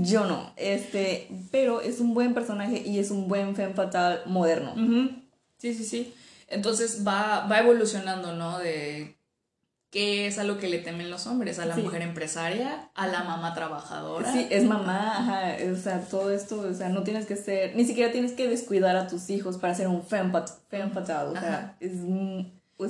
Yo 0.00 0.26
no, 0.26 0.52
este, 0.56 1.28
pero 1.50 1.80
es 1.80 2.00
un 2.00 2.14
buen 2.14 2.34
personaje 2.34 2.82
y 2.86 2.98
es 2.98 3.10
un 3.10 3.28
buen 3.28 3.54
femme 3.56 3.74
fatal 3.74 4.22
moderno. 4.26 4.74
Sí, 5.58 5.74
sí, 5.74 5.84
sí. 5.84 6.14
Entonces 6.48 7.04
va, 7.06 7.46
va 7.46 7.58
evolucionando, 7.60 8.34
¿no? 8.36 8.58
De 8.58 9.16
qué 9.90 10.26
es 10.26 10.38
a 10.38 10.44
lo 10.44 10.58
que 10.58 10.68
le 10.68 10.78
temen 10.78 11.10
los 11.10 11.26
hombres, 11.26 11.58
a 11.58 11.66
la 11.66 11.74
Sí. 11.74 11.82
mujer 11.82 12.02
empresaria, 12.02 12.90
a 12.94 13.08
la 13.08 13.24
mamá 13.24 13.52
trabajadora. 13.54 14.32
Sí, 14.32 14.46
es 14.50 14.64
mamá, 14.64 15.18
ajá, 15.18 15.56
o 15.70 15.76
sea, 15.76 16.00
todo 16.00 16.30
esto, 16.30 16.60
o 16.60 16.72
sea, 16.74 16.88
no 16.88 17.02
tienes 17.02 17.26
que 17.26 17.36
ser, 17.36 17.74
ni 17.76 17.84
siquiera 17.84 18.10
tienes 18.12 18.32
que 18.32 18.48
descuidar 18.48 18.96
a 18.96 19.06
tus 19.08 19.28
hijos 19.30 19.58
para 19.58 19.74
ser 19.74 19.88
un 19.88 20.02
femme, 20.04 20.30
fat- 20.32 20.60
femme 20.70 20.90
fatal, 20.92 21.28
o 21.28 21.32
sea, 21.32 21.40
Ajá. 21.58 21.76
es 21.80 21.92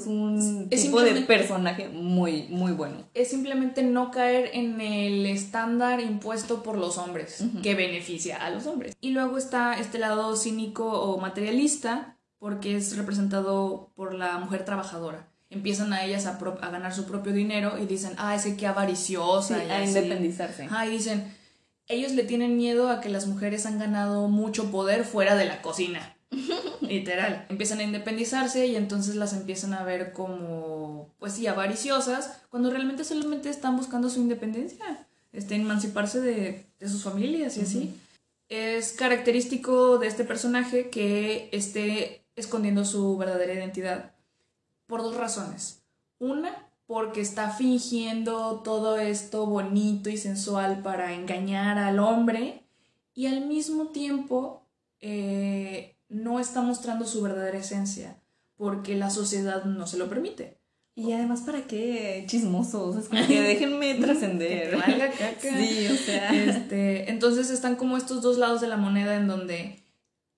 un, 0.06 0.38
es 0.38 0.44
un 0.44 0.68
Es 0.70 0.82
tipo 0.82 1.02
de 1.02 1.14
personaje 1.22 1.88
muy, 1.88 2.44
muy 2.48 2.72
bueno. 2.72 2.96
Es 3.14 3.28
simplemente 3.28 3.82
no 3.82 4.10
caer 4.10 4.50
en 4.54 4.80
el 4.80 5.26
estándar 5.26 6.00
impuesto 6.00 6.62
por 6.62 6.76
los 6.76 6.98
hombres, 6.98 7.44
que 7.62 7.74
beneficia 7.74 8.36
a 8.36 8.50
los 8.50 8.66
hombres. 8.66 8.96
Y 9.00 9.10
luego 9.10 9.38
está 9.38 9.78
este 9.78 9.98
lado 9.98 10.36
cínico 10.36 10.86
o 10.86 11.18
materialista, 11.18 12.16
porque 12.38 12.76
es 12.76 12.96
representado 12.96 13.92
por 13.94 14.14
la 14.14 14.38
mujer 14.38 14.64
trabajadora. 14.64 15.28
Empiezan 15.50 15.92
a 15.92 16.04
ellas 16.04 16.26
a, 16.26 16.38
ganar 16.70 16.94
su 16.94 17.04
propio 17.04 17.32
dinero 17.32 17.78
y 17.78 17.86
dicen, 17.86 18.14
ah, 18.16 18.34
es 18.34 18.44
que 18.44 18.56
qué 18.56 18.66
avariciosa. 18.66 19.60
Sí, 19.60 19.66
y 19.68 19.70
a 19.70 19.82
así. 19.82 19.88
independizarse. 19.88 20.64
Ajá, 20.64 20.86
y 20.86 20.90
dicen, 20.90 21.32
ellos 21.88 22.12
le 22.12 22.24
tienen 22.24 22.56
miedo 22.56 22.88
a 22.88 23.00
que 23.00 23.10
las 23.10 23.26
mujeres 23.26 23.66
han 23.66 23.78
ganado 23.78 24.28
mucho 24.28 24.70
poder 24.70 25.04
fuera 25.04 25.36
de 25.36 25.44
la 25.44 25.60
cocina. 25.62 26.16
Literal. 26.88 27.46
Empiezan 27.48 27.80
a 27.80 27.84
independizarse 27.84 28.66
y 28.66 28.76
entonces 28.76 29.16
las 29.16 29.32
empiezan 29.32 29.74
a 29.74 29.84
ver 29.84 30.12
como, 30.12 31.08
pues 31.18 31.34
sí, 31.34 31.46
avariciosas, 31.46 32.42
cuando 32.50 32.70
realmente 32.70 33.04
solamente 33.04 33.48
están 33.50 33.76
buscando 33.76 34.10
su 34.10 34.20
independencia, 34.20 35.06
este, 35.32 35.54
emanciparse 35.54 36.20
de, 36.20 36.66
de 36.78 36.88
sus 36.88 37.02
familias 37.02 37.56
y 37.56 37.62
así. 37.62 37.94
Es 38.48 38.92
característico 38.92 39.98
de 39.98 40.08
este 40.08 40.24
personaje 40.24 40.90
que 40.90 41.48
esté 41.52 42.24
escondiendo 42.36 42.84
su 42.84 43.16
verdadera 43.16 43.54
identidad 43.54 44.12
por 44.86 45.02
dos 45.02 45.16
razones. 45.16 45.82
Una, 46.18 46.68
porque 46.86 47.20
está 47.20 47.50
fingiendo 47.50 48.60
todo 48.62 48.98
esto 48.98 49.46
bonito 49.46 50.10
y 50.10 50.16
sensual 50.16 50.82
para 50.82 51.14
engañar 51.14 51.78
al 51.78 51.98
hombre 51.98 52.62
y 53.14 53.26
al 53.26 53.46
mismo 53.46 53.88
tiempo 53.88 54.62
eh, 55.00 55.51
no 56.12 56.38
está 56.40 56.60
mostrando 56.62 57.06
su 57.06 57.22
verdadera 57.22 57.58
esencia 57.58 58.20
porque 58.56 58.94
la 58.96 59.10
sociedad 59.10 59.64
no 59.64 59.86
se 59.86 59.96
lo 59.98 60.08
permite. 60.08 60.58
Y 60.94 61.12
además, 61.12 61.40
¿para 61.40 61.62
qué 61.66 62.24
chismosos? 62.28 62.96
Es 62.96 63.08
como 63.08 63.26
que 63.26 63.40
déjenme 63.48 63.94
trascender. 63.94 64.76
valga 64.76 65.10
caca. 65.10 65.38
Sí, 65.58 65.86
o 65.88 65.96
sea. 65.96 66.30
Este, 66.34 67.10
entonces 67.10 67.50
están 67.50 67.76
como 67.76 67.96
estos 67.96 68.20
dos 68.22 68.36
lados 68.38 68.60
de 68.60 68.68
la 68.68 68.76
moneda 68.76 69.16
en 69.16 69.26
donde 69.26 69.82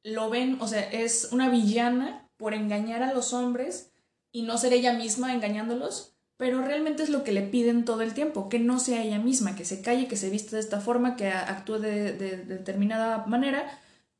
lo 0.05 0.31
ven, 0.31 0.59
o 0.61 0.69
sea, 0.69 0.83
es 0.91 1.31
una 1.33 1.49
villana 1.49 2.29
por 2.37 2.55
engañar 2.55 3.03
a 3.03 3.13
los 3.13 3.33
hombres 3.33 3.91
y 4.33 4.43
no 4.43 4.57
ser 4.59 4.73
ella 4.73 4.93
misma 4.93 5.33
engañándolos, 5.35 6.15
pero 6.37 6.63
realmente 6.63 7.03
es 7.03 7.09
lo 7.09 7.25
que 7.25 7.33
le 7.33 7.43
piden 7.43 7.85
todo 7.85 8.03
el 8.03 8.13
tiempo, 8.15 8.49
que 8.49 8.59
no 8.59 8.79
sea 8.79 9.03
ella 9.03 9.19
misma, 9.19 9.57
que 9.57 9.65
se 9.65 9.81
calle, 9.83 10.09
que 10.09 10.17
se 10.17 10.31
vista 10.31 10.57
de 10.57 10.61
esta 10.63 10.81
forma, 10.81 11.17
que 11.17 11.29
actúe 11.29 11.79
de, 11.79 12.13
de- 12.13 12.37
de 12.37 12.45
determinada 12.59 13.25
manera. 13.27 13.67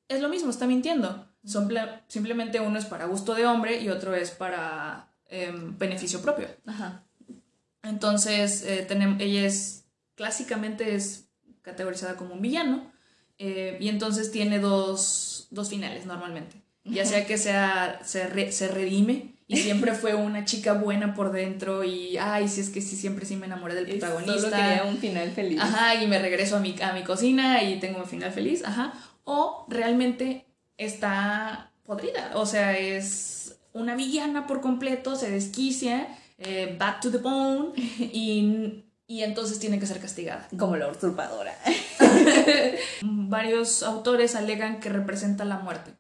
Es 0.09 0.21
lo 0.21 0.29
mismo, 0.29 0.51
está 0.51 0.67
mintiendo. 0.67 1.29
Son 1.45 1.69
simplemente 2.09 2.61
uno 2.61 2.79
es 2.79 2.87
para 2.87 3.05
gusto 3.07 3.35
de 3.35 3.47
hombre 3.47 3.81
y 3.81 3.89
otro 3.91 4.15
es 4.15 4.31
para 4.31 5.09
em, 5.29 5.77
beneficio 5.79 6.23
propio. 6.23 6.49
Ajá. 6.67 7.03
Entonces, 7.83 8.63
eh, 8.63 8.87
ella 9.19 9.47
es, 9.47 9.85
clásicamente 10.15 10.95
es 10.95 11.29
categorizada 11.63 12.17
como 12.17 12.35
un 12.35 12.41
villano, 12.41 12.91
eh, 13.39 13.77
y 13.81 13.89
entonces 13.89 14.31
tiene 14.31 14.59
dos, 14.59 15.49
dos 15.51 15.69
finales 15.69 16.07
normalmente. 16.07 16.63
Ya 16.85 17.07
sea 17.07 17.27
que 17.27 17.39
sea, 17.39 18.01
se, 18.05 18.27
re- 18.29 18.53
se 18.53 18.69
redime 18.69 19.35
y 19.47 19.57
siempre 19.57 19.95
fue 19.95 20.15
una 20.15 20.45
chica 20.45 20.75
buena 20.75 21.15
por 21.15 21.33
dentro 21.33 21.83
y, 21.83 22.19
ay, 22.19 22.47
si 22.47 22.61
es 22.61 22.69
que 22.69 22.83
sí, 22.83 22.95
siempre 22.97 23.25
sí 23.25 23.37
me 23.37 23.47
enamoré 23.47 23.75
del 23.75 23.87
Solo 24.01 24.17
protagonista. 24.17 24.51
quería 24.57 24.85
un 24.85 24.99
final 24.99 25.31
feliz. 25.31 25.61
Ajá, 25.61 26.03
y 26.03 26.07
me 26.07 26.19
regreso 26.19 26.57
a 26.57 26.61
mi, 26.61 26.75
a 26.83 26.93
mi 26.93 27.03
cocina 27.03 27.63
y 27.63 27.81
tengo 27.81 28.01
un 28.01 28.07
final 28.07 28.33
feliz, 28.33 28.63
ajá. 28.67 28.93
O 29.25 29.65
realmente 29.71 30.45
está 30.77 31.73
podrida, 31.85 32.33
o 32.35 32.47
sea, 32.47 32.79
es 32.79 33.57
una 33.73 33.95
villana 33.95 34.47
por 34.47 34.61
completo, 34.61 35.17
se 35.17 35.31
desquicia, 35.31 36.09
eh, 36.39 36.77
back 36.79 37.01
to 37.01 37.11
the 37.11 37.19
bone, 37.19 37.73
y, 37.99 38.85
y 39.07 39.23
entonces 39.23 39.59
tiene 39.59 39.79
que 39.79 39.87
ser 39.87 40.01
castigada. 40.01 40.49
Como 40.59 40.77
la 40.77 40.89
usurpadora. 40.89 41.55
Varios 43.03 43.83
autores 43.83 44.35
alegan 44.35 44.81
que 44.81 44.89
representa 44.89 45.45
la 45.45 45.59
muerte. 45.59 45.95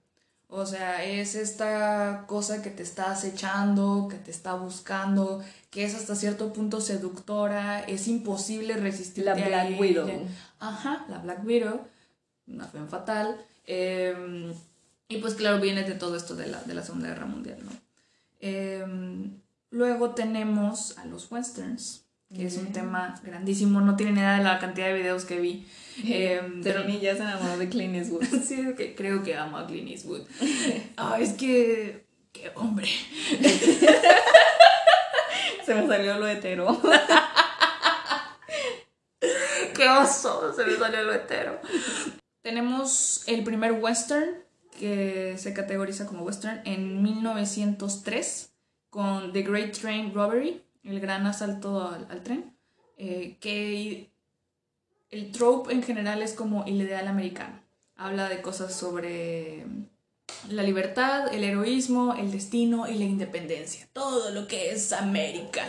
O 0.56 0.66
sea, 0.66 1.04
es 1.04 1.34
esta 1.34 2.26
cosa 2.28 2.62
que 2.62 2.70
te 2.70 2.84
está 2.84 3.10
acechando, 3.10 4.06
que 4.08 4.16
te 4.16 4.30
está 4.30 4.54
buscando, 4.54 5.42
que 5.70 5.84
es 5.84 5.96
hasta 5.96 6.14
cierto 6.14 6.52
punto 6.52 6.80
seductora, 6.80 7.80
es 7.80 8.06
imposible 8.06 8.74
resistir. 8.74 9.24
La 9.24 9.34
Black 9.34 9.80
Widow. 9.80 10.08
Ajá, 10.60 11.06
la 11.08 11.18
Black 11.18 11.44
Widow, 11.44 11.80
una 12.46 12.68
femme 12.68 12.86
fatal. 12.86 13.36
Eh, 13.66 14.52
y 15.08 15.18
pues 15.18 15.34
claro, 15.34 15.60
viene 15.60 15.84
de 15.84 15.94
todo 15.94 16.16
esto 16.16 16.34
de 16.34 16.46
la, 16.46 16.62
de 16.62 16.74
la 16.74 16.82
Segunda 16.82 17.08
Guerra 17.08 17.26
Mundial, 17.26 17.58
¿no? 17.64 17.70
Eh, 18.40 18.84
luego 19.70 20.10
tenemos 20.10 20.98
a 20.98 21.04
los 21.04 21.30
westerns, 21.30 22.06
que 22.34 22.46
es 22.46 22.56
un 22.56 22.72
tema 22.72 23.20
grandísimo, 23.22 23.80
no 23.80 23.96
tienen 23.96 24.18
idea 24.18 24.38
de 24.38 24.44
la 24.44 24.58
cantidad 24.58 24.88
de 24.88 24.94
videos 24.94 25.24
que 25.24 25.40
vi. 25.40 25.66
Eh, 26.04 26.40
pero 26.62 26.80
Terminé 26.80 27.00
ya 27.00 27.16
se 27.16 27.22
enamoró 27.22 27.58
de 27.58 27.68
Clint 27.68 27.94
Eastwood. 27.94 28.24
sí, 28.44 28.74
que 28.76 28.94
creo 28.94 29.22
que 29.22 29.36
amo 29.36 29.58
a 29.58 29.66
Clint 29.66 29.90
Eastwood. 29.90 30.22
Ah, 30.96 31.18
es 31.20 31.32
que... 31.34 32.04
¡Qué 32.32 32.50
hombre! 32.56 32.88
Se 35.64 35.74
me 35.74 35.86
salió 35.86 36.18
lo 36.18 36.26
hetero. 36.26 36.80
¡Qué 39.74 39.88
oso! 39.88 40.52
Se 40.52 40.64
me 40.64 40.76
salió 40.76 41.04
lo 41.04 41.14
hetero. 41.14 41.60
Tenemos 42.44 43.22
el 43.26 43.42
primer 43.42 43.72
western, 43.72 44.34
que 44.78 45.34
se 45.38 45.54
categoriza 45.54 46.04
como 46.04 46.24
western, 46.24 46.60
en 46.66 47.02
1903, 47.02 48.50
con 48.90 49.32
The 49.32 49.40
Great 49.40 49.72
Train 49.72 50.12
Robbery, 50.12 50.62
el 50.82 51.00
gran 51.00 51.26
asalto 51.26 51.88
al, 51.88 52.06
al 52.10 52.22
tren, 52.22 52.54
eh, 52.98 53.38
que 53.40 54.10
el 55.10 55.32
trope 55.32 55.72
en 55.72 55.82
general 55.82 56.20
es 56.20 56.34
como 56.34 56.66
el 56.66 56.82
ideal 56.82 57.08
americano. 57.08 57.58
Habla 57.96 58.28
de 58.28 58.42
cosas 58.42 58.74
sobre 58.74 59.64
la 60.50 60.64
libertad, 60.64 61.32
el 61.32 61.44
heroísmo, 61.44 62.14
el 62.14 62.30
destino 62.30 62.86
y 62.86 62.98
la 62.98 63.06
independencia. 63.06 63.88
Todo 63.94 64.32
lo 64.32 64.46
que 64.46 64.70
es 64.70 64.92
América. 64.92 65.64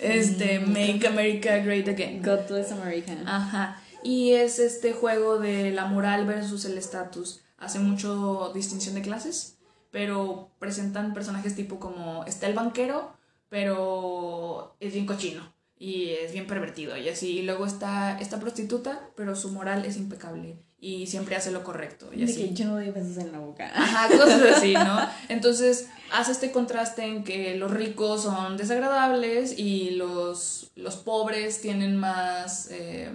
Este, 0.00 0.58
Make 0.60 1.06
America 1.06 1.58
Great 1.58 1.86
Again. 1.86 2.22
God 2.22 2.48
bless 2.48 2.72
America. 2.72 3.12
Ajá. 3.26 3.82
Y 4.02 4.32
es 4.32 4.58
este 4.58 4.92
juego 4.92 5.38
de 5.38 5.70
la 5.72 5.86
moral 5.86 6.26
versus 6.26 6.64
el 6.64 6.78
estatus. 6.78 7.42
Hace 7.56 7.78
mucho 7.80 8.52
distinción 8.54 8.94
de 8.94 9.02
clases, 9.02 9.58
pero 9.90 10.50
presentan 10.58 11.14
personajes 11.14 11.56
tipo 11.56 11.80
como 11.80 12.24
está 12.24 12.46
el 12.46 12.54
banquero, 12.54 13.12
pero 13.48 14.76
es 14.80 14.92
bien 14.92 15.06
cochino 15.06 15.52
y 15.78 16.10
es 16.10 16.32
bien 16.32 16.46
pervertido 16.46 16.96
y 16.96 17.08
así. 17.08 17.38
Y 17.38 17.42
luego 17.42 17.66
está 17.66 18.18
esta 18.20 18.38
prostituta, 18.38 19.10
pero 19.16 19.34
su 19.34 19.50
moral 19.50 19.84
es 19.84 19.96
impecable 19.96 20.56
y 20.80 21.08
siempre 21.08 21.34
hace 21.34 21.50
lo 21.50 21.64
correcto 21.64 22.10
y 22.12 22.18
De 22.18 22.24
así. 22.24 22.48
que 22.48 22.54
yo 22.54 22.66
no 22.66 22.74
doy 22.74 22.90
besos 22.90 23.16
en 23.18 23.32
la 23.32 23.40
boca. 23.40 23.70
Ajá, 23.74 24.08
cosas 24.08 24.40
así, 24.56 24.74
¿no? 24.74 25.00
Entonces 25.28 25.88
hace 26.12 26.32
este 26.32 26.52
contraste 26.52 27.04
en 27.04 27.24
que 27.24 27.56
los 27.56 27.70
ricos 27.70 28.22
son 28.22 28.56
desagradables 28.56 29.58
y 29.58 29.90
los, 29.90 30.70
los 30.76 30.96
pobres 30.96 31.60
tienen 31.60 31.96
más 31.96 32.68
eh, 32.70 33.10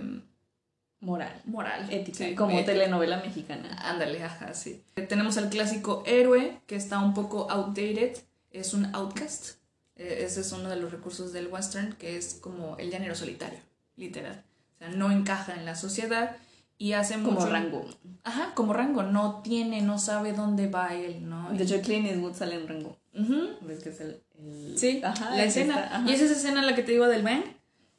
Moral. 1.03 1.33
moral. 1.45 1.86
Ética. 1.91 2.17
Sí, 2.17 2.33
como 2.36 2.63
telenovela 2.63 3.17
mexicana. 3.17 3.69
Ándale, 3.83 4.24
ajá, 4.24 4.53
sí. 4.53 4.81
Tenemos 5.10 5.38
al 5.38 5.50
clásico 5.50 6.03
héroe, 6.05 6.60
que 6.65 6.75
está 6.75 7.00
un 7.00 7.13
poco 7.13 7.50
outdated, 7.51 8.17
es 8.51 8.74
un 8.74 8.86
outcast. 8.95 9.57
Eh, 9.95 10.24
ese 10.25 10.41
es 10.41 10.51
uno 10.53 10.69
de 10.69 10.77
los 10.77 10.91
recursos 10.91 11.33
del 11.33 11.48
western, 11.48 11.93
que 11.93 12.17
es 12.17 12.36
como 12.41 12.77
el 12.77 12.89
llanero 12.89 13.15
solitario, 13.15 13.60
literal. 13.98 14.43
O 14.75 14.79
sea, 14.79 14.89
no 14.89 15.12
encaja 15.12 15.53
en 15.53 15.65
la 15.65 15.75
sociedad 15.75 16.38
y 16.77 16.93
hace 16.93 17.15
Como 17.15 17.31
mucho... 17.31 17.50
rango. 17.50 17.86
Ajá, 18.24 18.53
como 18.55 18.74
rango, 18.74 19.03
no 19.03 19.41
tiene, 19.43 19.81
no 19.81 20.00
sabe 20.00 20.33
dónde 20.33 20.67
va 20.67 20.93
él, 20.95 21.29
¿no? 21.29 21.51
De 21.51 21.63
hecho, 21.65 21.81
Clint 21.81 22.07
Eastwood 22.07 22.33
sale 22.33 22.55
en 22.55 22.67
rango. 22.67 22.98
Ujú. 23.13 23.50
¿Ves 23.62 23.83
que 23.83 23.89
es 23.89 24.00
el. 24.01 24.22
el- 24.39 24.77
Sí, 24.79 25.01
Ajá, 25.03 25.31
la 25.31 25.43
el 25.43 25.48
escena. 25.50 25.83
está- 25.83 25.95
ajá. 25.98 26.10
Y 26.10 26.13
es 26.13 26.22
esa 26.22 26.33
escena 26.33 26.62
la 26.63 26.74
que 26.75 26.81
te 26.81 26.93
digo 26.93 27.07
del 27.07 27.22
bang. 27.24 27.43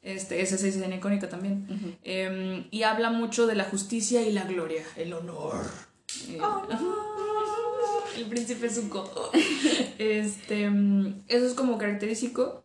Este, 0.05 0.39
esa 0.39 0.53
es 0.53 0.63
escena 0.63 0.95
icónica 0.95 1.27
también. 1.27 1.97
Eh, 2.03 2.67
y 2.69 2.83
habla 2.83 3.09
mucho 3.09 3.47
de 3.47 3.55
la 3.55 3.63
justicia 3.63 4.21
y 4.21 4.31
la 4.31 4.43
gloria, 4.43 4.83
el 4.97 5.11
honor. 5.13 5.65
Eh, 6.29 6.39
El 8.15 8.25
príncipe 8.25 8.69
Zuko. 8.69 9.31
Este, 9.97 10.69
mm, 10.69 11.23
eso 11.27 11.47
es 11.47 11.53
como 11.55 11.79
característico. 11.79 12.63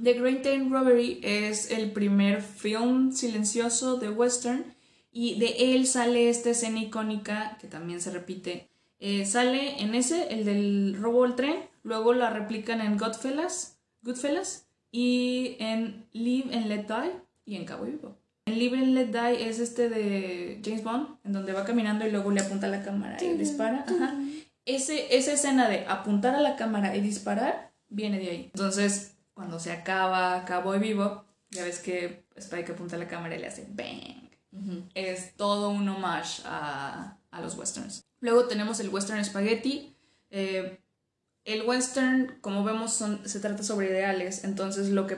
The 0.00 0.12
Great 0.12 0.44
Dane 0.44 0.68
Robbery 0.70 1.18
es 1.24 1.72
el 1.72 1.90
primer 1.90 2.42
film 2.42 3.10
silencioso 3.12 3.96
de 3.96 4.10
western 4.10 4.64
y 5.10 5.36
de 5.40 5.74
él 5.74 5.84
sale 5.84 6.28
esta 6.28 6.50
escena 6.50 6.78
icónica 6.78 7.58
que 7.60 7.66
también 7.66 8.00
se 8.00 8.12
repite. 8.12 8.70
Eh, 9.00 9.26
sale 9.26 9.82
en 9.82 9.96
ese, 9.96 10.32
el 10.32 10.44
del 10.44 10.96
robo 10.96 11.24
al 11.24 11.34
tren, 11.34 11.56
luego 11.82 12.12
la 12.12 12.30
replican 12.30 12.80
en 12.80 12.98
Goodfellas, 12.98 13.80
Goodfellas 14.02 14.67
y 14.90 15.56
en 15.58 16.06
Live 16.12 16.54
and 16.56 16.66
Let 16.66 16.86
Die 16.86 17.12
y 17.44 17.56
en 17.56 17.64
Cabo 17.64 17.84
Vivo. 17.84 18.16
En 18.46 18.58
Live 18.58 18.78
and 18.78 18.94
Let 18.94 19.06
Die 19.06 19.48
es 19.48 19.58
este 19.58 19.88
de 19.88 20.60
James 20.64 20.82
Bond, 20.82 21.18
en 21.24 21.32
donde 21.32 21.52
va 21.52 21.64
caminando 21.64 22.06
y 22.06 22.10
luego 22.10 22.30
le 22.30 22.40
apunta 22.40 22.66
a 22.66 22.70
la 22.70 22.82
cámara 22.82 23.22
y 23.22 23.34
dispara. 23.34 23.84
Ajá. 23.86 24.14
Ese, 24.64 25.16
esa 25.16 25.32
escena 25.32 25.68
de 25.68 25.86
apuntar 25.86 26.34
a 26.34 26.40
la 26.40 26.56
cámara 26.56 26.94
y 26.94 27.00
disparar 27.00 27.72
viene 27.88 28.18
de 28.18 28.30
ahí. 28.30 28.50
Entonces, 28.52 29.16
cuando 29.34 29.58
se 29.58 29.72
acaba 29.72 30.44
Cowboy 30.44 30.78
Vivo, 30.78 31.24
ya 31.50 31.64
ves 31.64 31.78
que 31.78 32.24
Spike 32.36 32.72
apunta 32.72 32.96
a 32.96 32.98
la 32.98 33.08
cámara 33.08 33.36
y 33.36 33.38
le 33.38 33.46
hace 33.46 33.66
bang. 33.70 34.28
Es 34.94 35.34
todo 35.36 35.70
un 35.70 35.88
homage 35.88 36.42
a, 36.44 37.16
a, 37.30 37.40
los 37.40 37.56
westerns. 37.56 38.04
Luego 38.20 38.46
tenemos 38.46 38.80
el 38.80 38.88
western 38.88 39.24
spaghetti. 39.24 39.94
Eh, 40.30 40.78
el 41.48 41.62
western, 41.62 42.36
como 42.42 42.62
vemos, 42.62 42.92
son, 42.92 43.26
se 43.26 43.40
trata 43.40 43.62
sobre 43.62 43.88
ideales, 43.88 44.44
entonces 44.44 44.90
lo 44.90 45.06
que 45.06 45.16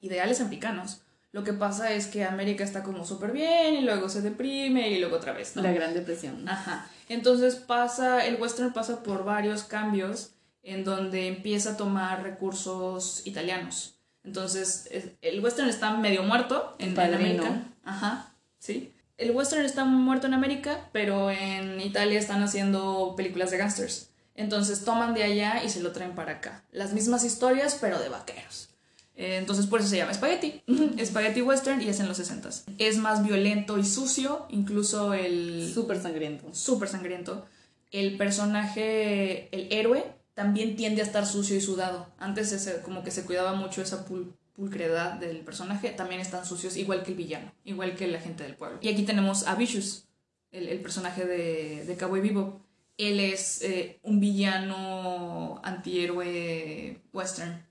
ideales 0.00 0.40
americanos. 0.40 1.02
Lo 1.30 1.44
que 1.44 1.52
pasa 1.52 1.92
es 1.92 2.08
que 2.08 2.24
América 2.24 2.64
está 2.64 2.82
como 2.82 3.04
súper 3.04 3.30
bien 3.30 3.74
y 3.74 3.80
luego 3.82 4.08
se 4.08 4.20
deprime 4.20 4.90
y 4.90 4.98
luego 4.98 5.16
otra 5.16 5.32
vez, 5.32 5.54
¿no? 5.54 5.62
La 5.62 5.72
Gran 5.72 5.94
Depresión. 5.94 6.48
Ajá. 6.48 6.88
Entonces 7.08 7.54
pasa, 7.54 8.26
el 8.26 8.40
western 8.40 8.72
pasa 8.72 9.04
por 9.04 9.24
varios 9.24 9.62
cambios 9.62 10.32
en 10.64 10.82
donde 10.82 11.28
empieza 11.28 11.72
a 11.72 11.76
tomar 11.76 12.24
recursos 12.24 13.24
italianos. 13.24 13.94
Entonces, 14.24 14.88
el 15.22 15.40
western 15.44 15.68
está 15.68 15.96
medio 15.96 16.24
muerto 16.24 16.74
en, 16.80 16.98
América. 16.98 17.62
Ajá, 17.84 18.32
sí. 18.58 18.92
El 19.16 19.30
western 19.30 19.64
está 19.64 19.84
muerto 19.84 20.26
en 20.26 20.34
América, 20.34 20.88
pero 20.92 21.30
en 21.30 21.80
Italia 21.80 22.18
están 22.18 22.42
haciendo 22.42 23.14
películas 23.16 23.50
de 23.52 23.58
gangsters. 23.58 24.07
Entonces 24.38 24.84
toman 24.84 25.14
de 25.14 25.24
allá 25.24 25.64
y 25.64 25.68
se 25.68 25.82
lo 25.82 25.90
traen 25.90 26.14
para 26.14 26.34
acá. 26.34 26.62
Las 26.70 26.92
mismas 26.92 27.24
historias, 27.24 27.76
pero 27.80 27.98
de 27.98 28.08
vaqueros. 28.08 28.68
Eh, 29.16 29.36
entonces 29.36 29.66
por 29.66 29.80
eso 29.80 29.88
se 29.88 29.96
llama 29.96 30.14
Spaghetti. 30.14 30.62
Spaghetti 31.04 31.42
Western 31.42 31.82
y 31.82 31.88
es 31.88 31.98
en 31.98 32.06
los 32.06 32.18
60 32.18 32.48
Es 32.78 32.98
más 32.98 33.26
violento 33.26 33.78
y 33.78 33.84
sucio, 33.84 34.46
incluso 34.48 35.12
el... 35.12 35.68
Súper 35.74 36.00
sangriento. 36.00 36.54
Súper 36.54 36.88
sangriento. 36.88 37.46
El 37.90 38.16
personaje, 38.16 39.48
el 39.50 39.72
héroe, 39.72 40.04
también 40.34 40.76
tiende 40.76 41.02
a 41.02 41.04
estar 41.04 41.26
sucio 41.26 41.56
y 41.56 41.60
sudado. 41.60 42.06
Antes 42.20 42.80
como 42.84 43.02
que 43.02 43.10
se 43.10 43.24
cuidaba 43.24 43.54
mucho 43.54 43.82
esa 43.82 44.06
pulcredad 44.54 45.14
del 45.14 45.38
personaje, 45.38 45.90
también 45.90 46.20
están 46.20 46.46
sucios, 46.46 46.76
igual 46.76 47.02
que 47.02 47.10
el 47.10 47.16
villano, 47.16 47.52
igual 47.64 47.96
que 47.96 48.06
la 48.06 48.20
gente 48.20 48.44
del 48.44 48.54
pueblo. 48.54 48.78
Y 48.82 48.88
aquí 48.88 49.02
tenemos 49.02 49.48
a 49.48 49.56
Vicious, 49.56 50.06
el, 50.52 50.80
personaje 50.80 51.26
de, 51.26 51.84
de 51.84 51.96
Cowboy 51.96 52.20
Vivo. 52.20 52.67
Él 52.98 53.20
es 53.20 53.62
eh, 53.62 54.00
un 54.02 54.20
villano 54.20 55.60
antihéroe 55.64 57.00
western. 57.12 57.66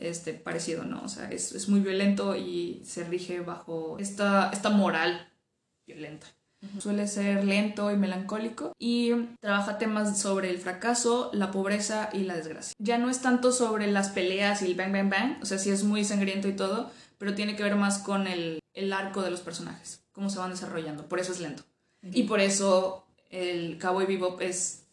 Este, 0.00 0.34
parecido, 0.34 0.82
¿no? 0.82 1.02
O 1.04 1.08
sea, 1.08 1.30
es, 1.30 1.52
es, 1.52 1.68
muy 1.68 1.78
violento 1.78 2.34
y 2.34 2.82
se 2.84 3.04
rige 3.04 3.38
bajo 3.38 3.96
esta, 4.00 4.50
esta 4.52 4.70
moral 4.70 5.28
violenta. 5.86 6.26
Suele 6.78 7.08
ser 7.08 7.44
lento 7.44 7.90
y 7.90 7.96
melancólico 7.96 8.72
y 8.78 9.12
trabaja 9.40 9.78
temas 9.78 10.20
sobre 10.20 10.48
el 10.50 10.58
fracaso, 10.58 11.30
la 11.32 11.50
pobreza 11.50 12.08
y 12.12 12.20
la 12.20 12.36
desgracia. 12.36 12.74
Ya 12.78 12.98
no 12.98 13.10
es 13.10 13.20
tanto 13.20 13.50
sobre 13.50 13.90
las 13.90 14.10
peleas 14.10 14.62
y 14.62 14.66
el 14.66 14.74
bang 14.76 14.92
bang 14.92 15.10
bang, 15.10 15.38
o 15.42 15.44
sea, 15.44 15.58
sí 15.58 15.70
es 15.70 15.82
muy 15.82 16.04
sangriento 16.04 16.48
y 16.48 16.54
todo, 16.54 16.90
pero 17.18 17.34
tiene 17.34 17.56
que 17.56 17.64
ver 17.64 17.74
más 17.74 17.98
con 17.98 18.28
el, 18.28 18.60
el 18.74 18.92
arco 18.92 19.22
de 19.22 19.30
los 19.30 19.40
personajes, 19.40 20.04
cómo 20.12 20.30
se 20.30 20.38
van 20.38 20.50
desarrollando, 20.50 21.08
por 21.08 21.18
eso 21.18 21.32
es 21.32 21.40
lento. 21.40 21.64
Y 22.12 22.24
por 22.24 22.40
eso 22.40 23.06
el 23.32 23.78
Cowboy 23.80 24.06
Bebop 24.06 24.40
es 24.40 24.84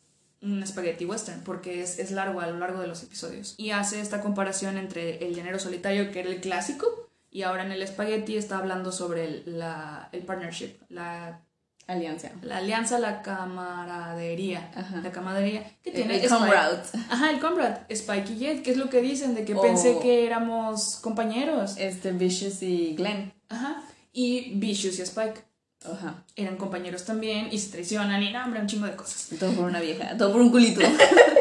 un 0.41 0.65
spaghetti 0.65 1.05
western, 1.05 1.41
porque 1.41 1.83
es, 1.83 1.99
es 1.99 2.09
largo 2.11 2.41
a 2.41 2.47
lo 2.47 2.57
largo 2.57 2.79
de 2.81 2.87
los 2.87 3.03
episodios. 3.03 3.53
Y 3.57 3.69
hace 3.71 4.01
esta 4.01 4.21
comparación 4.21 4.77
entre 4.77 5.23
el 5.23 5.35
género 5.35 5.59
solitario, 5.59 6.11
que 6.11 6.21
era 6.21 6.29
el 6.29 6.41
clásico, 6.41 6.87
y 7.29 7.43
ahora 7.43 7.63
en 7.63 7.71
el 7.71 7.87
spaghetti 7.87 8.37
está 8.37 8.57
hablando 8.57 8.91
sobre 8.91 9.25
el, 9.25 9.59
la, 9.59 10.09
el 10.11 10.23
partnership, 10.23 10.71
la 10.89 11.41
Alianza. 11.89 12.29
La 12.43 12.57
alianza, 12.57 12.99
la 12.99 13.23
camaradería. 13.23 14.69
La 15.03 15.11
camaradería. 15.11 15.75
¿Qué 15.81 15.89
tiene? 15.89 16.23
El 16.23 16.29
comrade. 16.29 16.83
Ajá, 17.09 17.31
el 17.31 17.39
comrade. 17.39 17.79
Spike 17.89 18.31
y 18.33 18.37
Jet, 18.37 18.61
¿qué 18.61 18.69
es 18.69 18.77
lo 18.77 18.91
que 18.91 19.01
dicen? 19.01 19.33
De 19.33 19.43
que 19.43 19.55
pensé 19.55 19.97
que 19.99 20.27
éramos 20.27 20.97
compañeros. 21.01 21.77
Este, 21.77 22.11
Vicious 22.11 22.61
y 22.61 22.93
Glenn. 22.95 23.33
Ajá. 23.49 23.81
Y 24.13 24.51
Vicious 24.59 24.99
y 24.99 25.01
Spike. 25.01 25.41
Ajá. 25.85 26.23
Eran 26.35 26.57
compañeros 26.57 27.05
también 27.05 27.49
y 27.51 27.59
se 27.59 27.71
traicionan 27.71 28.21
y 28.21 28.31
no, 28.31 28.43
hombre, 28.43 28.61
un 28.61 28.67
chingo 28.67 28.85
de 28.85 28.95
cosas. 28.95 29.29
Todo 29.39 29.51
por 29.53 29.65
una 29.65 29.79
vieja, 29.79 30.17
todo 30.17 30.31
por 30.31 30.41
un 30.41 30.51
culito. 30.51 30.81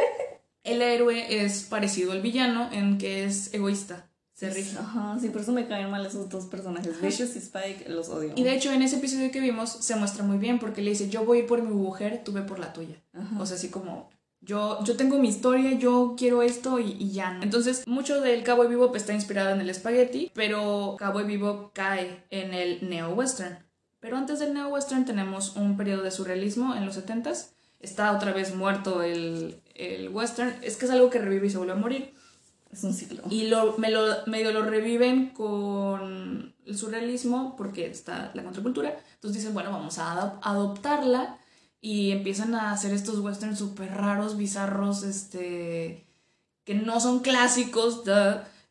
el 0.64 0.82
héroe 0.82 1.44
es 1.44 1.62
parecido 1.64 2.12
al 2.12 2.22
villano 2.22 2.68
en 2.72 2.98
que 2.98 3.24
es 3.24 3.52
egoísta 3.54 4.08
se 4.38 4.50
rige. 4.50 4.78
Ajá, 4.78 5.18
sí, 5.20 5.30
por 5.30 5.40
eso 5.40 5.50
me 5.50 5.66
caen 5.66 5.90
mal 5.90 6.06
esos 6.06 6.28
dos 6.28 6.46
personajes. 6.46 7.00
Vicious 7.02 7.34
y 7.34 7.38
Spike 7.38 7.88
los 7.88 8.08
odio. 8.08 8.34
Y 8.36 8.44
de 8.44 8.54
hecho, 8.54 8.70
en 8.72 8.82
ese 8.82 8.98
episodio 8.98 9.32
que 9.32 9.40
vimos, 9.40 9.68
se 9.68 9.96
muestra 9.96 10.22
muy 10.22 10.38
bien 10.38 10.60
porque 10.60 10.80
le 10.80 10.90
dice: 10.90 11.08
Yo 11.08 11.24
voy 11.24 11.42
por 11.42 11.60
mi 11.60 11.74
mujer, 11.74 12.22
tú 12.24 12.30
ve 12.30 12.42
por 12.42 12.60
la 12.60 12.72
tuya. 12.72 13.02
O 13.38 13.46
sea, 13.46 13.56
así 13.56 13.68
como. 13.68 14.10
Yo, 14.40 14.84
yo 14.84 14.96
tengo 14.96 15.18
mi 15.18 15.28
historia, 15.28 15.72
yo 15.72 16.14
quiero 16.16 16.42
esto 16.42 16.78
y, 16.78 17.10
ya 17.10 17.32
no. 17.32 17.42
Entonces, 17.42 17.84
mucho 17.88 18.20
del 18.20 18.44
Cowboy 18.44 18.68
Bebop 18.68 18.94
está 18.94 19.12
inspirado 19.12 19.50
en 19.50 19.60
el 19.60 19.74
Spaghetti, 19.74 20.30
pero 20.32 20.94
Cowboy 20.96 21.24
Bebop 21.24 21.72
cae 21.72 22.22
en 22.30 22.54
el 22.54 22.88
neo-western. 22.88 23.58
Pero 24.00 24.16
antes 24.16 24.38
del 24.38 24.54
neo-western 24.54 25.04
tenemos 25.04 25.56
un 25.56 25.76
periodo 25.76 26.02
de 26.02 26.10
surrealismo 26.10 26.74
en 26.74 26.86
los 26.86 26.96
70s. 26.96 27.50
Está 27.80 28.12
otra 28.12 28.32
vez 28.32 28.54
muerto 28.54 29.02
el, 29.02 29.60
el 29.74 30.08
western. 30.10 30.54
Es 30.62 30.76
que 30.76 30.86
es 30.86 30.90
algo 30.90 31.10
que 31.10 31.18
revive 31.18 31.46
y 31.46 31.50
se 31.50 31.58
vuelve 31.58 31.72
a 31.72 31.76
morir. 31.76 32.14
Es 32.72 32.84
un 32.84 32.92
ciclo. 32.92 33.22
Y 33.30 33.48
lo, 33.48 33.76
me 33.78 33.90
lo, 33.90 34.26
medio 34.26 34.52
lo 34.52 34.62
reviven 34.62 35.30
con 35.30 36.54
el 36.66 36.76
surrealismo 36.76 37.56
porque 37.56 37.86
está 37.86 38.30
la 38.34 38.44
contracultura. 38.44 38.96
Entonces 39.14 39.40
dicen, 39.40 39.54
bueno, 39.54 39.70
vamos 39.72 39.98
a 39.98 40.38
adoptarla 40.42 41.38
y 41.80 42.10
empiezan 42.10 42.54
a 42.54 42.72
hacer 42.72 42.92
estos 42.92 43.20
westerns 43.20 43.58
súper 43.58 43.92
raros, 43.94 44.36
bizarros, 44.36 45.02
este, 45.02 46.06
que 46.64 46.74
no 46.74 47.00
son 47.00 47.20
clásicos, 47.20 48.02